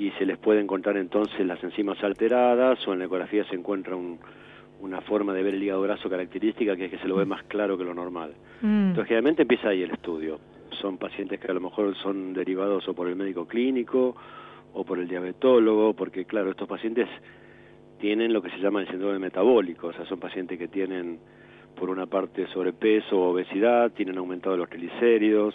y 0.00 0.10
se 0.12 0.24
les 0.24 0.38
puede 0.38 0.60
encontrar 0.60 0.96
entonces 0.96 1.46
las 1.46 1.62
enzimas 1.62 2.02
alteradas 2.02 2.78
o 2.88 2.94
en 2.94 3.00
la 3.00 3.04
ecografía 3.04 3.44
se 3.44 3.54
encuentra 3.54 3.94
una 4.80 5.02
forma 5.02 5.34
de 5.34 5.42
ver 5.42 5.54
el 5.54 5.62
hígado 5.62 5.82
graso 5.82 6.08
característica 6.08 6.74
que 6.74 6.86
es 6.86 6.90
que 6.90 6.98
se 7.00 7.06
lo 7.06 7.16
ve 7.16 7.26
más 7.26 7.42
claro 7.42 7.76
que 7.76 7.84
lo 7.84 7.92
normal. 7.92 8.32
Mm. 8.62 8.88
Entonces 8.88 9.08
generalmente 9.08 9.42
empieza 9.42 9.68
ahí 9.68 9.82
el 9.82 9.90
estudio. 9.90 10.40
Son 10.80 10.96
pacientes 10.96 11.38
que 11.38 11.50
a 11.50 11.52
lo 11.52 11.60
mejor 11.60 11.94
son 11.96 12.32
derivados 12.32 12.88
o 12.88 12.94
por 12.94 13.08
el 13.08 13.14
médico 13.14 13.46
clínico 13.46 14.16
o 14.72 14.84
por 14.84 14.98
el 14.98 15.06
diabetólogo, 15.06 15.92
porque 15.92 16.24
claro, 16.24 16.50
estos 16.50 16.66
pacientes 16.66 17.06
tienen 17.98 18.32
lo 18.32 18.40
que 18.40 18.48
se 18.48 18.58
llama 18.58 18.80
el 18.80 18.88
síndrome 18.88 19.18
metabólico, 19.18 19.88
o 19.88 19.92
sea, 19.92 20.06
son 20.06 20.18
pacientes 20.18 20.58
que 20.58 20.68
tienen 20.68 21.18
por 21.78 21.90
una 21.90 22.06
parte 22.06 22.46
sobrepeso 22.46 23.18
o 23.18 23.32
obesidad, 23.32 23.92
tienen 23.92 24.16
aumentado 24.16 24.56
los 24.56 24.70
triglicéridos, 24.70 25.54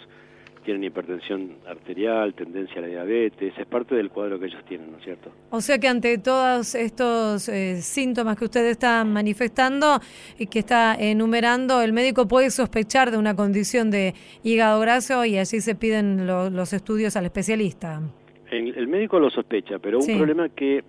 tienen 0.66 0.82
hipertensión 0.82 1.58
arterial, 1.64 2.34
tendencia 2.34 2.78
a 2.78 2.80
la 2.80 2.88
diabetes, 2.88 3.54
es 3.56 3.66
parte 3.66 3.94
del 3.94 4.10
cuadro 4.10 4.38
que 4.40 4.46
ellos 4.46 4.64
tienen, 4.68 4.90
¿no 4.90 4.98
es 4.98 5.04
cierto? 5.04 5.30
O 5.50 5.60
sea 5.60 5.78
que 5.78 5.86
ante 5.86 6.18
todos 6.18 6.74
estos 6.74 7.48
eh, 7.48 7.80
síntomas 7.80 8.36
que 8.36 8.46
usted 8.46 8.66
está 8.66 9.04
manifestando 9.04 10.00
y 10.36 10.48
que 10.48 10.58
está 10.58 10.96
enumerando, 10.96 11.82
el 11.82 11.92
médico 11.92 12.26
puede 12.26 12.50
sospechar 12.50 13.12
de 13.12 13.16
una 13.16 13.36
condición 13.36 13.92
de 13.92 14.14
hígado 14.42 14.80
graso 14.80 15.24
y 15.24 15.38
así 15.38 15.60
se 15.60 15.76
piden 15.76 16.26
los 16.26 16.72
estudios 16.72 17.16
al 17.16 17.26
especialista. 17.26 18.02
El, 18.50 18.88
médico 18.88 19.20
lo 19.20 19.30
sospecha, 19.30 19.78
pero 19.78 20.00
un 20.00 20.18
problema 20.18 20.48
que 20.48 20.82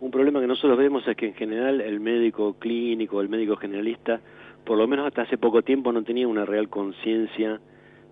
un 0.00 0.10
problema 0.10 0.40
que 0.40 0.46
nosotros 0.46 0.78
vemos 0.78 1.06
es 1.06 1.14
que 1.16 1.26
en 1.26 1.34
general 1.34 1.82
el 1.82 2.00
médico 2.00 2.54
clínico, 2.58 3.20
el 3.20 3.28
médico 3.28 3.56
generalista, 3.56 4.20
por 4.64 4.78
lo 4.78 4.88
menos 4.88 5.06
hasta 5.06 5.22
hace 5.22 5.36
poco 5.36 5.60
tiempo 5.60 5.92
no 5.92 6.02
tenía 6.02 6.26
una 6.26 6.46
real 6.46 6.70
conciencia 6.70 7.60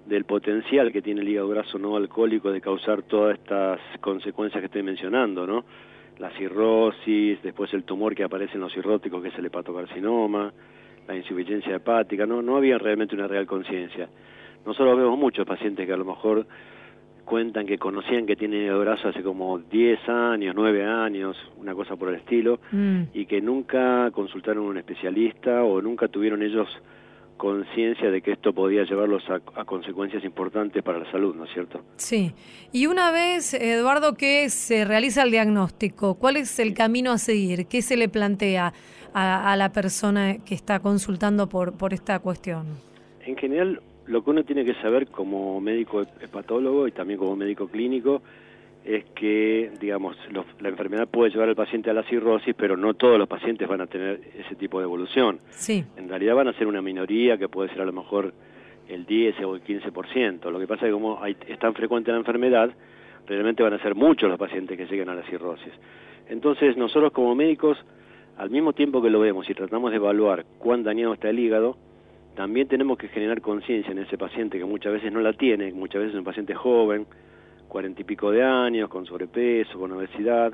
del 0.06 0.24
potencial 0.24 0.92
que 0.92 1.02
tiene 1.02 1.20
el 1.20 1.28
hígado 1.28 1.48
graso 1.48 1.78
no 1.78 1.96
alcohólico 1.96 2.50
de 2.50 2.60
causar 2.60 3.02
todas 3.02 3.38
estas 3.38 3.80
consecuencias 4.00 4.60
que 4.60 4.66
estoy 4.66 4.82
mencionando, 4.82 5.46
¿no? 5.46 5.64
La 6.18 6.30
cirrosis, 6.30 7.42
después 7.42 7.72
el 7.74 7.84
tumor 7.84 8.14
que 8.14 8.24
aparece 8.24 8.54
en 8.54 8.60
los 8.60 8.72
cirróticos, 8.72 9.22
que 9.22 9.28
es 9.28 9.38
el 9.38 9.46
hepatocarcinoma, 9.46 10.52
la 11.08 11.16
insuficiencia 11.16 11.76
hepática, 11.76 12.26
no, 12.26 12.42
no 12.42 12.56
había 12.56 12.78
realmente 12.78 13.14
una 13.14 13.26
real 13.26 13.46
conciencia. 13.46 14.08
Nosotros 14.64 14.96
vemos 14.96 15.18
muchos 15.18 15.46
pacientes 15.46 15.86
que 15.86 15.92
a 15.92 15.96
lo 15.96 16.04
mejor 16.04 16.46
cuentan 17.24 17.66
que 17.66 17.78
conocían 17.78 18.26
que 18.26 18.36
tienen 18.36 18.64
hígado 18.64 18.80
graso 18.80 19.08
hace 19.08 19.22
como 19.22 19.58
10 19.58 20.08
años, 20.08 20.54
9 20.54 20.84
años, 20.84 21.36
una 21.56 21.74
cosa 21.74 21.96
por 21.96 22.08
el 22.10 22.16
estilo, 22.16 22.60
mm. 22.70 23.02
y 23.14 23.26
que 23.26 23.40
nunca 23.40 24.10
consultaron 24.10 24.66
a 24.66 24.68
un 24.68 24.78
especialista 24.78 25.62
o 25.64 25.80
nunca 25.80 26.08
tuvieron 26.08 26.42
ellos 26.42 26.68
conciencia 27.36 28.10
de 28.10 28.22
que 28.22 28.32
esto 28.32 28.52
podía 28.52 28.84
llevarlos 28.84 29.22
a, 29.28 29.64
consecuencias 29.64 30.24
importantes 30.24 30.82
para 30.82 31.00
la 31.00 31.10
salud, 31.10 31.34
¿no 31.34 31.44
es 31.44 31.52
cierto? 31.52 31.80
Sí. 31.96 32.32
Y 32.72 32.86
una 32.86 33.10
vez, 33.10 33.54
Eduardo, 33.54 34.14
que 34.14 34.48
se 34.50 34.84
realiza 34.84 35.22
el 35.22 35.30
diagnóstico, 35.30 36.14
¿cuál 36.14 36.36
es 36.36 36.58
el 36.58 36.74
camino 36.74 37.10
a 37.12 37.18
seguir? 37.18 37.66
¿Qué 37.66 37.82
se 37.82 37.96
le 37.96 38.08
plantea 38.08 38.72
a, 39.14 39.56
la 39.56 39.72
persona 39.72 40.38
que 40.38 40.54
está 40.54 40.80
consultando 40.80 41.48
por, 41.48 41.76
por 41.76 41.92
esta 41.92 42.18
cuestión? 42.20 42.66
En 43.24 43.36
general, 43.36 43.80
lo 44.06 44.24
que 44.24 44.30
uno 44.30 44.44
tiene 44.44 44.64
que 44.64 44.74
saber 44.74 45.08
como 45.08 45.60
médico 45.60 46.02
hepatólogo 46.20 46.88
y 46.88 46.92
también 46.92 47.18
como 47.18 47.36
médico 47.36 47.68
clínico 47.68 48.22
es 48.84 49.04
que, 49.14 49.70
digamos, 49.80 50.16
la 50.60 50.68
enfermedad 50.68 51.08
puede 51.08 51.30
llevar 51.30 51.48
al 51.48 51.54
paciente 51.54 51.90
a 51.90 51.94
la 51.94 52.02
cirrosis, 52.04 52.54
pero 52.56 52.76
no 52.76 52.94
todos 52.94 53.18
los 53.18 53.28
pacientes 53.28 53.68
van 53.68 53.80
a 53.80 53.86
tener 53.86 54.20
ese 54.36 54.54
tipo 54.56 54.78
de 54.78 54.84
evolución. 54.84 55.40
Sí. 55.50 55.84
En 55.96 56.08
realidad 56.08 56.34
van 56.34 56.48
a 56.48 56.52
ser 56.54 56.66
una 56.66 56.82
minoría 56.82 57.38
que 57.38 57.48
puede 57.48 57.68
ser 57.70 57.80
a 57.80 57.84
lo 57.84 57.92
mejor 57.92 58.34
el 58.88 59.06
10 59.06 59.40
o 59.44 59.54
el 59.54 59.62
15%. 59.62 60.50
Lo 60.50 60.58
que 60.58 60.66
pasa 60.66 60.86
es 60.86 60.88
que 60.88 60.92
como 60.92 61.22
hay, 61.22 61.36
es 61.46 61.58
tan 61.58 61.74
frecuente 61.74 62.10
la 62.10 62.18
enfermedad, 62.18 62.70
realmente 63.26 63.62
van 63.62 63.74
a 63.74 63.82
ser 63.82 63.94
muchos 63.94 64.28
los 64.28 64.38
pacientes 64.38 64.76
que 64.76 64.86
lleguen 64.86 65.08
a 65.08 65.14
la 65.14 65.22
cirrosis. 65.22 65.72
Entonces, 66.28 66.76
nosotros 66.76 67.12
como 67.12 67.34
médicos, 67.34 67.78
al 68.36 68.50
mismo 68.50 68.72
tiempo 68.72 69.00
que 69.00 69.10
lo 69.10 69.20
vemos 69.20 69.48
y 69.48 69.54
tratamos 69.54 69.90
de 69.90 69.98
evaluar 69.98 70.44
cuán 70.58 70.82
dañado 70.82 71.14
está 71.14 71.30
el 71.30 71.38
hígado, 71.38 71.76
también 72.34 72.66
tenemos 72.66 72.98
que 72.98 73.08
generar 73.08 73.40
conciencia 73.40 73.92
en 73.92 73.98
ese 73.98 74.16
paciente 74.16 74.58
que 74.58 74.64
muchas 74.64 74.92
veces 74.92 75.12
no 75.12 75.20
la 75.20 75.34
tiene, 75.34 75.72
muchas 75.72 76.00
veces 76.00 76.14
es 76.14 76.18
un 76.18 76.24
paciente 76.24 76.54
joven, 76.54 77.06
cuarenta 77.72 78.02
y 78.02 78.04
pico 78.04 78.30
de 78.30 78.42
años, 78.42 78.90
con 78.90 79.06
sobrepeso, 79.06 79.78
con 79.78 79.92
obesidad, 79.92 80.52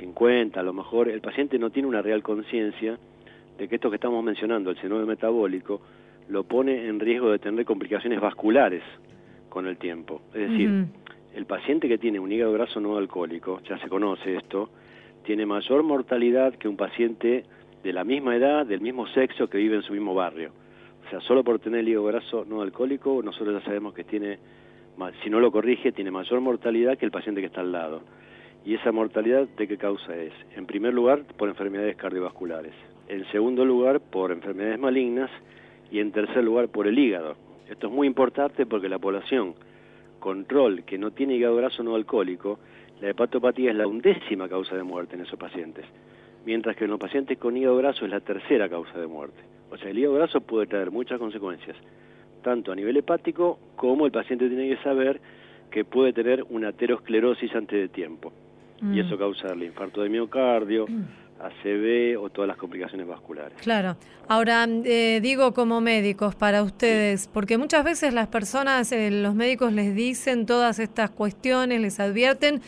50 0.00 0.58
a 0.58 0.62
lo 0.62 0.72
mejor, 0.72 1.10
el 1.10 1.20
paciente 1.20 1.58
no 1.58 1.68
tiene 1.68 1.86
una 1.86 2.00
real 2.00 2.22
conciencia 2.22 2.98
de 3.58 3.68
que 3.68 3.74
esto 3.74 3.90
que 3.90 3.96
estamos 3.96 4.24
mencionando, 4.24 4.70
el 4.70 4.80
síndrome 4.80 5.04
metabólico, 5.04 5.82
lo 6.30 6.44
pone 6.44 6.86
en 6.86 7.00
riesgo 7.00 7.30
de 7.32 7.38
tener 7.38 7.66
complicaciones 7.66 8.18
vasculares 8.18 8.82
con 9.50 9.66
el 9.66 9.76
tiempo. 9.76 10.22
Es 10.32 10.48
decir, 10.48 10.86
el 11.34 11.44
paciente 11.44 11.86
que 11.86 11.98
tiene 11.98 12.18
un 12.18 12.32
hígado 12.32 12.54
graso 12.54 12.80
no 12.80 12.96
alcohólico, 12.96 13.60
ya 13.68 13.78
se 13.80 13.90
conoce 13.90 14.36
esto, 14.36 14.70
tiene 15.24 15.44
mayor 15.44 15.82
mortalidad 15.82 16.54
que 16.54 16.66
un 16.66 16.78
paciente 16.78 17.44
de 17.84 17.92
la 17.92 18.04
misma 18.04 18.34
edad, 18.34 18.64
del 18.64 18.80
mismo 18.80 19.06
sexo, 19.08 19.50
que 19.50 19.58
vive 19.58 19.76
en 19.76 19.82
su 19.82 19.92
mismo 19.92 20.14
barrio. 20.14 20.52
O 21.06 21.10
sea, 21.10 21.20
solo 21.20 21.44
por 21.44 21.58
tener 21.58 21.80
el 21.80 21.88
hígado 21.90 22.06
graso 22.06 22.46
no 22.48 22.62
alcohólico, 22.62 23.22
nosotros 23.22 23.60
ya 23.60 23.66
sabemos 23.66 23.92
que 23.92 24.04
tiene 24.04 24.38
si 25.22 25.30
no 25.30 25.40
lo 25.40 25.52
corrige, 25.52 25.92
tiene 25.92 26.10
mayor 26.10 26.40
mortalidad 26.40 26.98
que 26.98 27.04
el 27.04 27.10
paciente 27.10 27.40
que 27.40 27.46
está 27.46 27.60
al 27.60 27.72
lado. 27.72 28.02
¿Y 28.64 28.74
esa 28.74 28.92
mortalidad 28.92 29.46
de 29.56 29.68
qué 29.68 29.76
causa 29.76 30.16
es? 30.16 30.32
En 30.56 30.66
primer 30.66 30.92
lugar, 30.92 31.24
por 31.36 31.48
enfermedades 31.48 31.96
cardiovasculares. 31.96 32.74
En 33.08 33.24
segundo 33.30 33.64
lugar, 33.64 34.00
por 34.00 34.32
enfermedades 34.32 34.78
malignas. 34.78 35.30
Y 35.90 36.00
en 36.00 36.12
tercer 36.12 36.44
lugar, 36.44 36.68
por 36.68 36.86
el 36.86 36.98
hígado. 36.98 37.36
Esto 37.70 37.86
es 37.86 37.92
muy 37.92 38.06
importante 38.06 38.66
porque 38.66 38.88
la 38.88 38.98
población 38.98 39.54
control 40.18 40.82
que 40.84 40.98
no 40.98 41.12
tiene 41.12 41.36
hígado 41.36 41.56
graso 41.56 41.82
no 41.82 41.94
alcohólico, 41.94 42.58
la 43.00 43.10
hepatopatía 43.10 43.70
es 43.70 43.76
la 43.76 43.86
undécima 43.86 44.48
causa 44.48 44.76
de 44.76 44.82
muerte 44.82 45.14
en 45.14 45.22
esos 45.22 45.38
pacientes. 45.38 45.86
Mientras 46.44 46.76
que 46.76 46.84
en 46.84 46.90
los 46.90 46.98
pacientes 46.98 47.38
con 47.38 47.56
hígado 47.56 47.76
graso 47.76 48.04
es 48.04 48.10
la 48.10 48.20
tercera 48.20 48.68
causa 48.68 48.98
de 48.98 49.06
muerte. 49.06 49.40
O 49.70 49.76
sea, 49.76 49.90
el 49.90 49.98
hígado 49.98 50.14
graso 50.16 50.40
puede 50.40 50.66
traer 50.66 50.90
muchas 50.90 51.18
consecuencias 51.18 51.76
tanto 52.42 52.72
a 52.72 52.74
nivel 52.74 52.96
hepático 52.96 53.58
como 53.76 54.06
el 54.06 54.12
paciente 54.12 54.48
tiene 54.48 54.68
que 54.68 54.82
saber 54.82 55.20
que 55.70 55.84
puede 55.84 56.12
tener 56.12 56.44
una 56.50 56.68
aterosclerosis 56.68 57.54
antes 57.54 57.78
de 57.78 57.88
tiempo. 57.88 58.32
Y 58.80 58.84
mm. 58.84 58.98
eso 59.00 59.18
causa 59.18 59.48
el 59.48 59.62
infarto 59.62 60.02
de 60.02 60.08
miocardio, 60.08 60.86
mm. 60.86 61.04
ACV 61.40 62.20
o 62.20 62.30
todas 62.30 62.48
las 62.48 62.56
complicaciones 62.56 63.06
vasculares. 63.06 63.58
Claro. 63.62 63.96
Ahora, 64.28 64.66
eh, 64.84 65.20
digo 65.22 65.54
como 65.54 65.80
médicos 65.80 66.34
para 66.34 66.62
ustedes, 66.62 67.28
porque 67.28 67.58
muchas 67.58 67.84
veces 67.84 68.12
las 68.12 68.28
personas, 68.28 68.90
eh, 68.92 69.10
los 69.10 69.34
médicos 69.34 69.72
les 69.72 69.94
dicen 69.94 70.46
todas 70.46 70.78
estas 70.78 71.10
cuestiones, 71.10 71.80
les 71.80 72.00
advierten, 72.00 72.60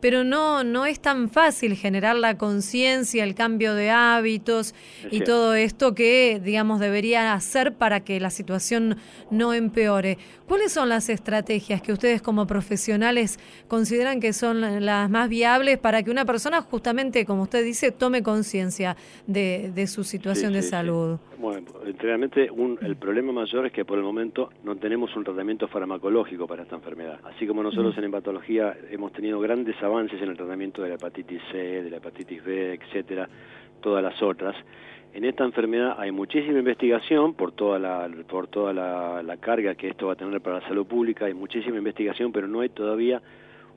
pero 0.00 0.24
no, 0.24 0.64
no 0.64 0.86
es 0.86 1.00
tan 1.00 1.30
fácil 1.30 1.76
generar 1.76 2.16
la 2.16 2.36
conciencia, 2.36 3.24
el 3.24 3.34
cambio 3.34 3.74
de 3.74 3.90
hábitos 3.90 4.74
y 5.10 5.20
todo 5.20 5.54
esto 5.54 5.94
que, 5.94 6.40
digamos, 6.44 6.80
debería 6.80 7.32
hacer 7.32 7.74
para 7.74 8.00
que 8.00 8.20
la 8.20 8.30
situación 8.30 8.98
no 9.30 9.54
empeore. 9.54 10.18
¿Cuáles 10.46 10.72
son 10.72 10.90
las 10.90 11.08
estrategias 11.08 11.80
que 11.80 11.92
ustedes 11.92 12.20
como 12.20 12.46
profesionales 12.46 13.38
consideran 13.66 14.20
que 14.20 14.34
son 14.34 14.84
las 14.84 15.08
más 15.08 15.28
viables 15.30 15.78
para 15.78 16.02
que 16.02 16.10
una 16.10 16.26
persona, 16.26 16.60
justamente, 16.60 17.24
como 17.24 17.44
usted 17.44 17.64
dice, 17.64 17.90
tome 17.90 18.22
conciencia 18.22 18.96
de, 19.26 19.72
de, 19.74 19.86
su 19.86 20.04
situación 20.04 20.52
de 20.52 20.62
salud? 20.62 21.18
Bueno, 21.44 21.66
realmente 21.98 22.50
un, 22.50 22.78
el 22.80 22.96
problema 22.96 23.30
mayor 23.30 23.66
es 23.66 23.72
que 23.72 23.84
por 23.84 23.98
el 23.98 24.02
momento 24.02 24.48
no 24.62 24.76
tenemos 24.76 25.14
un 25.14 25.24
tratamiento 25.24 25.68
farmacológico 25.68 26.46
para 26.46 26.62
esta 26.62 26.76
enfermedad. 26.76 27.20
Así 27.22 27.46
como 27.46 27.62
nosotros 27.62 27.94
en 27.98 28.04
hepatología 28.04 28.74
hemos 28.90 29.12
tenido 29.12 29.38
grandes 29.40 29.76
avances 29.82 30.22
en 30.22 30.30
el 30.30 30.38
tratamiento 30.38 30.80
de 30.80 30.88
la 30.88 30.94
hepatitis 30.94 31.42
C, 31.52 31.82
de 31.82 31.90
la 31.90 31.98
hepatitis 31.98 32.42
B, 32.42 32.72
etcétera, 32.72 33.28
todas 33.82 34.02
las 34.02 34.22
otras. 34.22 34.56
En 35.12 35.26
esta 35.26 35.44
enfermedad 35.44 35.96
hay 35.98 36.12
muchísima 36.12 36.60
investigación 36.60 37.34
por 37.34 37.52
toda 37.52 37.78
la 37.78 38.08
por 38.26 38.46
toda 38.46 38.72
la, 38.72 39.22
la 39.22 39.36
carga 39.36 39.74
que 39.74 39.88
esto 39.88 40.06
va 40.06 40.14
a 40.14 40.16
tener 40.16 40.40
para 40.40 40.60
la 40.60 40.66
salud 40.66 40.86
pública, 40.86 41.26
hay 41.26 41.34
muchísima 41.34 41.76
investigación, 41.76 42.32
pero 42.32 42.48
no 42.48 42.60
hay 42.60 42.70
todavía 42.70 43.20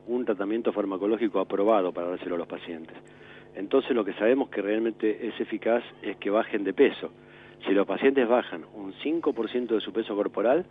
un 0.07 0.23
tratamiento 0.23 0.71
farmacológico 0.71 1.41
aprobado 1.41 1.91
para 1.91 2.07
dárselo 2.11 2.35
a 2.35 2.37
los 2.37 2.47
pacientes. 2.47 2.95
Entonces 3.55 3.91
lo 3.91 4.05
que 4.05 4.13
sabemos 4.13 4.47
que 4.47 4.61
realmente 4.61 5.27
es 5.27 5.37
eficaz 5.41 5.83
es 6.01 6.15
que 6.15 6.29
bajen 6.29 6.63
de 6.63 6.73
peso. 6.73 7.11
Si 7.65 7.71
los 7.73 7.87
pacientes 7.87 8.27
bajan 8.27 8.65
un 8.73 8.93
5% 8.93 9.67
de 9.67 9.81
su 9.81 9.91
peso 9.91 10.15
corporal, 10.15 10.65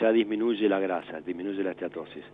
ya 0.00 0.12
disminuye 0.12 0.68
la 0.68 0.80
grasa, 0.80 1.20
disminuye 1.20 1.62
la 1.62 1.70
esteatosis. 1.72 2.24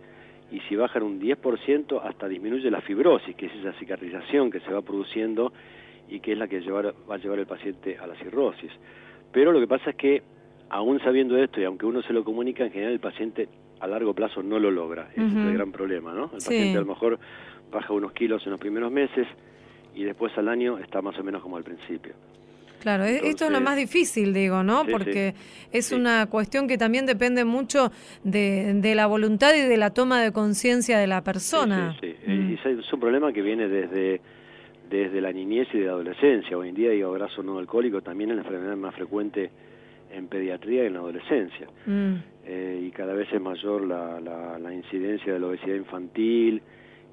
Y 0.51 0.59
si 0.61 0.75
bajan 0.75 1.03
un 1.03 1.19
10%, 1.19 2.01
hasta 2.03 2.27
disminuye 2.27 2.69
la 2.69 2.81
fibrosis, 2.81 3.35
que 3.35 3.45
es 3.45 3.55
esa 3.55 3.73
cicatrización 3.73 4.51
que 4.51 4.59
se 4.59 4.71
va 4.73 4.81
produciendo 4.81 5.53
y 6.09 6.19
que 6.19 6.33
es 6.33 6.37
la 6.37 6.47
que 6.47 6.59
va 6.59 7.15
a 7.15 7.17
llevar 7.17 7.39
el 7.39 7.45
paciente 7.45 7.97
a 7.97 8.07
la 8.07 8.15
cirrosis. 8.15 8.71
Pero 9.31 9.53
lo 9.53 9.59
que 9.59 9.67
pasa 9.67 9.91
es 9.91 9.95
que, 9.95 10.23
aún 10.69 10.99
sabiendo 10.99 11.37
esto 11.37 11.61
y 11.61 11.63
aunque 11.63 11.85
uno 11.85 12.01
se 12.01 12.11
lo 12.11 12.23
comunica, 12.23 12.65
en 12.65 12.71
general 12.71 12.93
el 12.93 12.99
paciente 12.99 13.47
a 13.79 13.87
largo 13.87 14.13
plazo 14.13 14.43
no 14.43 14.59
lo 14.59 14.69
logra. 14.71 15.09
Ese 15.13 15.25
es 15.25 15.35
el 15.35 15.53
gran 15.53 15.71
problema, 15.71 16.13
¿no? 16.13 16.25
El 16.25 16.43
paciente 16.43 16.77
a 16.77 16.81
lo 16.81 16.87
mejor 16.87 17.17
baja 17.71 17.93
unos 17.93 18.11
kilos 18.11 18.45
en 18.45 18.51
los 18.51 18.59
primeros 18.59 18.91
meses 18.91 19.27
y 19.95 20.03
después 20.03 20.37
al 20.37 20.49
año 20.49 20.77
está 20.77 21.01
más 21.01 21.17
o 21.17 21.23
menos 21.23 21.41
como 21.41 21.57
al 21.57 21.63
principio. 21.63 22.13
Claro, 22.81 23.05
e-, 23.05 23.29
esto 23.29 23.45
es 23.45 23.51
lo 23.51 23.61
más 23.61 23.77
difícil, 23.77 24.33
digo, 24.33 24.63
¿no? 24.63 24.85
Porque 24.85 25.35
es 25.71 25.91
una 25.91 26.25
cuestión 26.25 26.67
que 26.67 26.77
también 26.77 27.05
depende 27.05 27.45
mucho 27.45 27.91
de, 28.23 28.73
de, 28.75 28.95
la 28.95 29.05
voluntad 29.05 29.53
y 29.53 29.61
de 29.61 29.77
la 29.77 29.91
toma 29.91 30.21
de 30.21 30.31
conciencia 30.31 30.97
de 30.97 31.07
la 31.07 31.23
persona. 31.23 31.95
Sí, 32.01 32.15
sí, 32.25 32.31
mm. 32.31 32.79
es 32.79 32.93
un 32.93 32.99
problema 32.99 33.31
que 33.31 33.41
viene 33.41 33.67
desde, 33.67 34.19
desde 34.89 35.21
la 35.21 35.31
niñez 35.31 35.67
y 35.73 35.79
de 35.79 35.85
la 35.85 35.91
adolescencia. 35.91 36.57
Hoy 36.57 36.69
en 36.69 36.75
día, 36.75 36.93
hígado 36.93 37.13
graso 37.13 37.43
no 37.43 37.59
alcohólico 37.59 38.01
también 38.01 38.31
es 38.31 38.37
la 38.37 38.41
enfermedad 38.41 38.75
más 38.75 38.95
frecuente 38.95 39.51
en 40.11 40.27
pediatría 40.27 40.83
y 40.83 40.87
en 40.87 40.93
la 40.93 40.99
adolescencia. 40.99 41.67
Mm. 41.85 42.15
Eh, 42.45 42.83
y 42.87 42.91
cada 42.91 43.13
vez 43.13 43.31
es 43.31 43.39
mayor 43.39 43.85
la, 43.85 44.19
la, 44.19 44.57
la 44.57 44.73
incidencia 44.73 45.33
de 45.33 45.39
la 45.39 45.47
obesidad 45.47 45.75
infantil, 45.75 46.61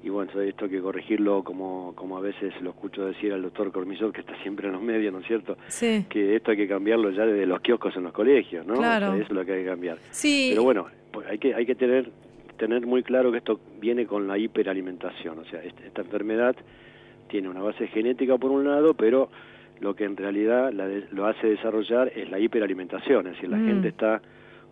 y 0.01 0.09
bueno, 0.09 0.31
esto 0.41 0.65
hay 0.65 0.71
que 0.71 0.81
corregirlo 0.81 1.43
como, 1.43 1.93
como 1.95 2.17
a 2.17 2.21
veces 2.21 2.53
lo 2.61 2.69
escucho 2.69 3.05
decir 3.05 3.33
al 3.33 3.41
doctor 3.41 3.71
Cormillot, 3.71 4.13
que 4.13 4.21
está 4.21 4.33
siempre 4.41 4.67
en 4.67 4.73
los 4.73 4.81
medios, 4.81 5.11
¿no 5.11 5.19
es 5.19 5.27
cierto? 5.27 5.57
Sí. 5.67 6.05
Que 6.09 6.35
esto 6.35 6.51
hay 6.51 6.57
que 6.57 6.67
cambiarlo 6.67 7.11
ya 7.11 7.25
desde 7.25 7.45
los 7.45 7.59
kioscos 7.59 7.95
en 7.97 8.03
los 8.03 8.13
colegios, 8.13 8.65
¿no? 8.65 8.75
Claro. 8.75 9.13
eso 9.13 9.23
es 9.23 9.29
lo 9.31 9.45
que 9.45 9.53
hay 9.53 9.63
que 9.63 9.69
cambiar. 9.69 9.97
Sí. 10.11 10.47
Pero 10.51 10.63
bueno, 10.63 10.87
pues 11.11 11.27
hay 11.27 11.37
que, 11.37 11.53
hay 11.53 11.65
que 11.65 11.75
tener, 11.75 12.09
tener 12.57 12.85
muy 12.85 13.03
claro 13.03 13.31
que 13.31 13.39
esto 13.39 13.59
viene 13.81 14.05
con 14.05 14.27
la 14.27 14.37
hiperalimentación, 14.37 15.39
o 15.39 15.45
sea, 15.45 15.61
esta, 15.63 15.85
esta 15.85 16.01
enfermedad 16.01 16.55
tiene 17.27 17.49
una 17.49 17.61
base 17.61 17.87
genética 17.87 18.37
por 18.37 18.51
un 18.51 18.65
lado, 18.65 18.93
pero 18.93 19.29
lo 19.81 19.95
que 19.95 20.05
en 20.05 20.17
realidad 20.17 20.71
la 20.71 20.87
lo 21.11 21.25
hace 21.25 21.47
desarrollar 21.47 22.11
es 22.15 22.29
la 22.29 22.39
hiperalimentación, 22.39 23.27
es 23.27 23.33
decir, 23.33 23.49
la 23.49 23.57
mm. 23.57 23.65
gente 23.65 23.87
está 23.89 24.21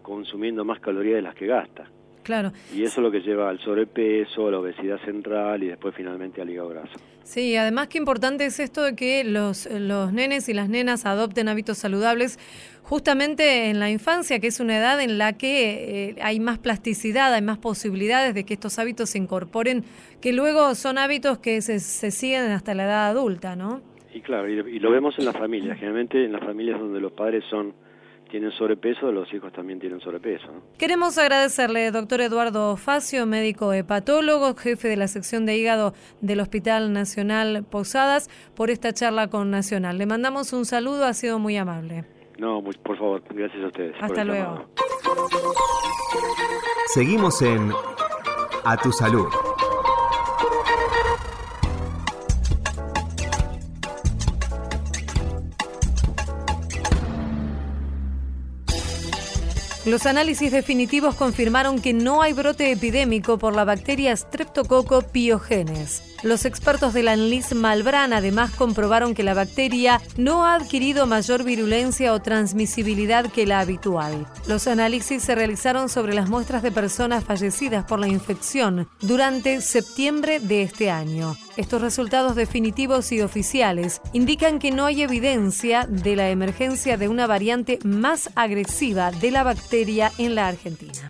consumiendo 0.02 0.64
más 0.64 0.80
calorías 0.80 1.18
de 1.18 1.22
las 1.22 1.36
que 1.36 1.48
gasta. 1.48 1.90
Claro. 2.28 2.52
Y 2.76 2.84
eso 2.84 3.00
es 3.00 3.04
lo 3.06 3.10
que 3.10 3.22
lleva 3.22 3.50
al 3.50 3.58
sobrepeso, 3.62 4.50
a 4.50 4.52
la 4.52 4.60
obesidad 4.60 5.00
central 5.06 5.64
y 5.64 5.68
después 5.68 5.96
finalmente 5.96 6.42
al 6.42 6.50
hígado 6.50 6.68
graso. 6.68 6.92
Sí, 7.24 7.56
además 7.56 7.88
qué 7.88 8.00
importante 8.00 8.46
es 8.46 8.60
esto 8.60 8.84
de 8.84 8.98
que 8.98 9.24
los, 9.24 9.66
los 9.72 10.12
nenes 10.12 10.50
y 10.50 10.54
las 10.54 10.68
nenas 10.68 11.06
adopten 11.06 11.48
hábitos 11.48 11.78
saludables 11.78 12.38
justamente 12.84 13.70
en 13.70 13.80
la 13.80 13.90
infancia, 13.90 14.42
que 14.42 14.48
es 14.48 14.60
una 14.60 14.78
edad 14.78 15.00
en 15.00 15.18
la 15.18 15.38
que 15.38 16.10
eh, 16.10 16.16
hay 16.22 16.42
más 16.42 16.60
plasticidad, 16.60 17.34
hay 17.34 17.42
más 17.42 17.60
posibilidades 17.60 18.34
de 18.34 18.44
que 18.44 18.56
estos 18.56 18.78
hábitos 18.78 19.12
se 19.12 19.20
incorporen, 19.20 19.86
que 20.20 20.34
luego 20.34 20.76
son 20.76 20.98
hábitos 20.98 21.38
que 21.38 21.62
se, 21.62 21.80
se 21.80 22.12
siguen 22.12 22.52
hasta 22.52 22.74
la 22.74 22.84
edad 22.84 23.08
adulta, 23.08 23.56
¿no? 23.56 23.82
Y 24.14 24.20
claro, 24.20 24.50
y, 24.50 24.76
y 24.76 24.80
lo 24.80 24.92
vemos 24.92 25.18
en 25.18 25.24
las 25.24 25.38
familias, 25.38 25.78
generalmente 25.78 26.26
en 26.26 26.34
las 26.34 26.44
familias 26.44 26.78
donde 26.78 27.00
los 27.00 27.14
padres 27.14 27.46
son 27.50 27.74
tienen 28.28 28.52
sobrepeso, 28.52 29.12
los 29.12 29.32
hijos 29.34 29.52
también 29.54 29.80
tienen 29.80 30.00
sobrepeso. 30.00 30.48
Queremos 30.78 31.18
agradecerle, 31.18 31.92
doctor 31.92 32.22
Eduardo 32.22 32.78
Facio, 32.78 33.26
médico 33.26 33.74
hepatólogo, 33.74 34.56
jefe 34.56 34.88
de 34.88 34.98
la 34.98 35.08
sección 35.08 35.46
de 35.46 35.58
hígado 35.58 35.94
del 36.22 36.40
Hospital 36.40 36.94
Nacional 36.94 37.64
Posadas, 37.64 38.30
por 38.56 38.70
esta 38.70 38.94
charla 38.94 39.30
con 39.30 39.52
Nacional. 39.52 39.98
Le 39.98 40.06
mandamos 40.06 40.54
un 40.54 40.66
saludo, 40.66 41.06
ha 41.06 41.14
sido 41.14 41.40
muy 41.40 41.58
amable. 41.58 42.06
No, 42.38 42.62
por 42.62 42.98
favor, 42.98 43.24
gracias 43.30 43.64
a 43.64 43.68
ustedes. 43.68 43.96
Hasta 44.00 44.24
luego. 44.24 44.70
Seguimos 46.88 47.42
en 47.42 47.72
A 48.64 48.78
Tu 48.78 48.92
Salud. 48.92 49.28
Los 59.88 60.06
análisis 60.06 60.52
definitivos 60.52 61.16
confirmaron 61.16 61.80
que 61.82 61.94
no 61.94 62.22
hay 62.22 62.34
brote 62.34 62.74
epidémico 62.74 63.38
por 63.38 63.56
la 63.56 63.64
bacteria 63.64 64.14
Streptococcus 64.14 65.06
pyogenes. 65.06 66.17
Los 66.24 66.46
expertos 66.46 66.94
de 66.94 67.04
la 67.04 67.12
ANLIS 67.12 67.54
Malbran 67.54 68.12
además 68.12 68.52
comprobaron 68.52 69.14
que 69.14 69.22
la 69.22 69.36
bacteria 69.36 70.02
no 70.18 70.46
ha 70.46 70.56
adquirido 70.56 71.06
mayor 71.06 71.44
virulencia 71.44 72.14
o 72.14 72.22
transmisibilidad 72.22 73.32
que 73.32 73.46
la 73.46 73.60
habitual. 73.60 74.26
Los 74.48 74.68
análisis 74.68 75.22
se 75.22 75.36
realizaron 75.36 75.90
sobre 75.90 76.16
las 76.16 76.28
muestras 76.28 76.64
de 76.64 76.72
personas 76.72 77.24
fallecidas 77.24 77.86
por 77.86 78.00
la 78.00 78.08
infección 78.08 78.90
durante 79.00 79.62
septiembre 79.62 80.40
de 80.40 80.64
este 80.64 80.90
año. 80.90 81.38
Estos 81.56 81.82
resultados 81.82 82.36
definitivos 82.36 83.12
y 83.12 83.22
oficiales 83.22 84.02
indican 84.14 84.58
que 84.58 84.72
no 84.72 84.86
hay 84.86 85.04
evidencia 85.04 85.86
de 85.88 86.16
la 86.16 86.30
emergencia 86.30 86.98
de 86.98 87.10
una 87.10 87.28
variante 87.28 87.78
más 87.84 88.32
agresiva 88.36 89.12
de 89.12 89.32
la 89.32 89.44
bacteria 89.44 90.12
en 90.18 90.34
la 90.34 90.48
Argentina. 90.48 91.10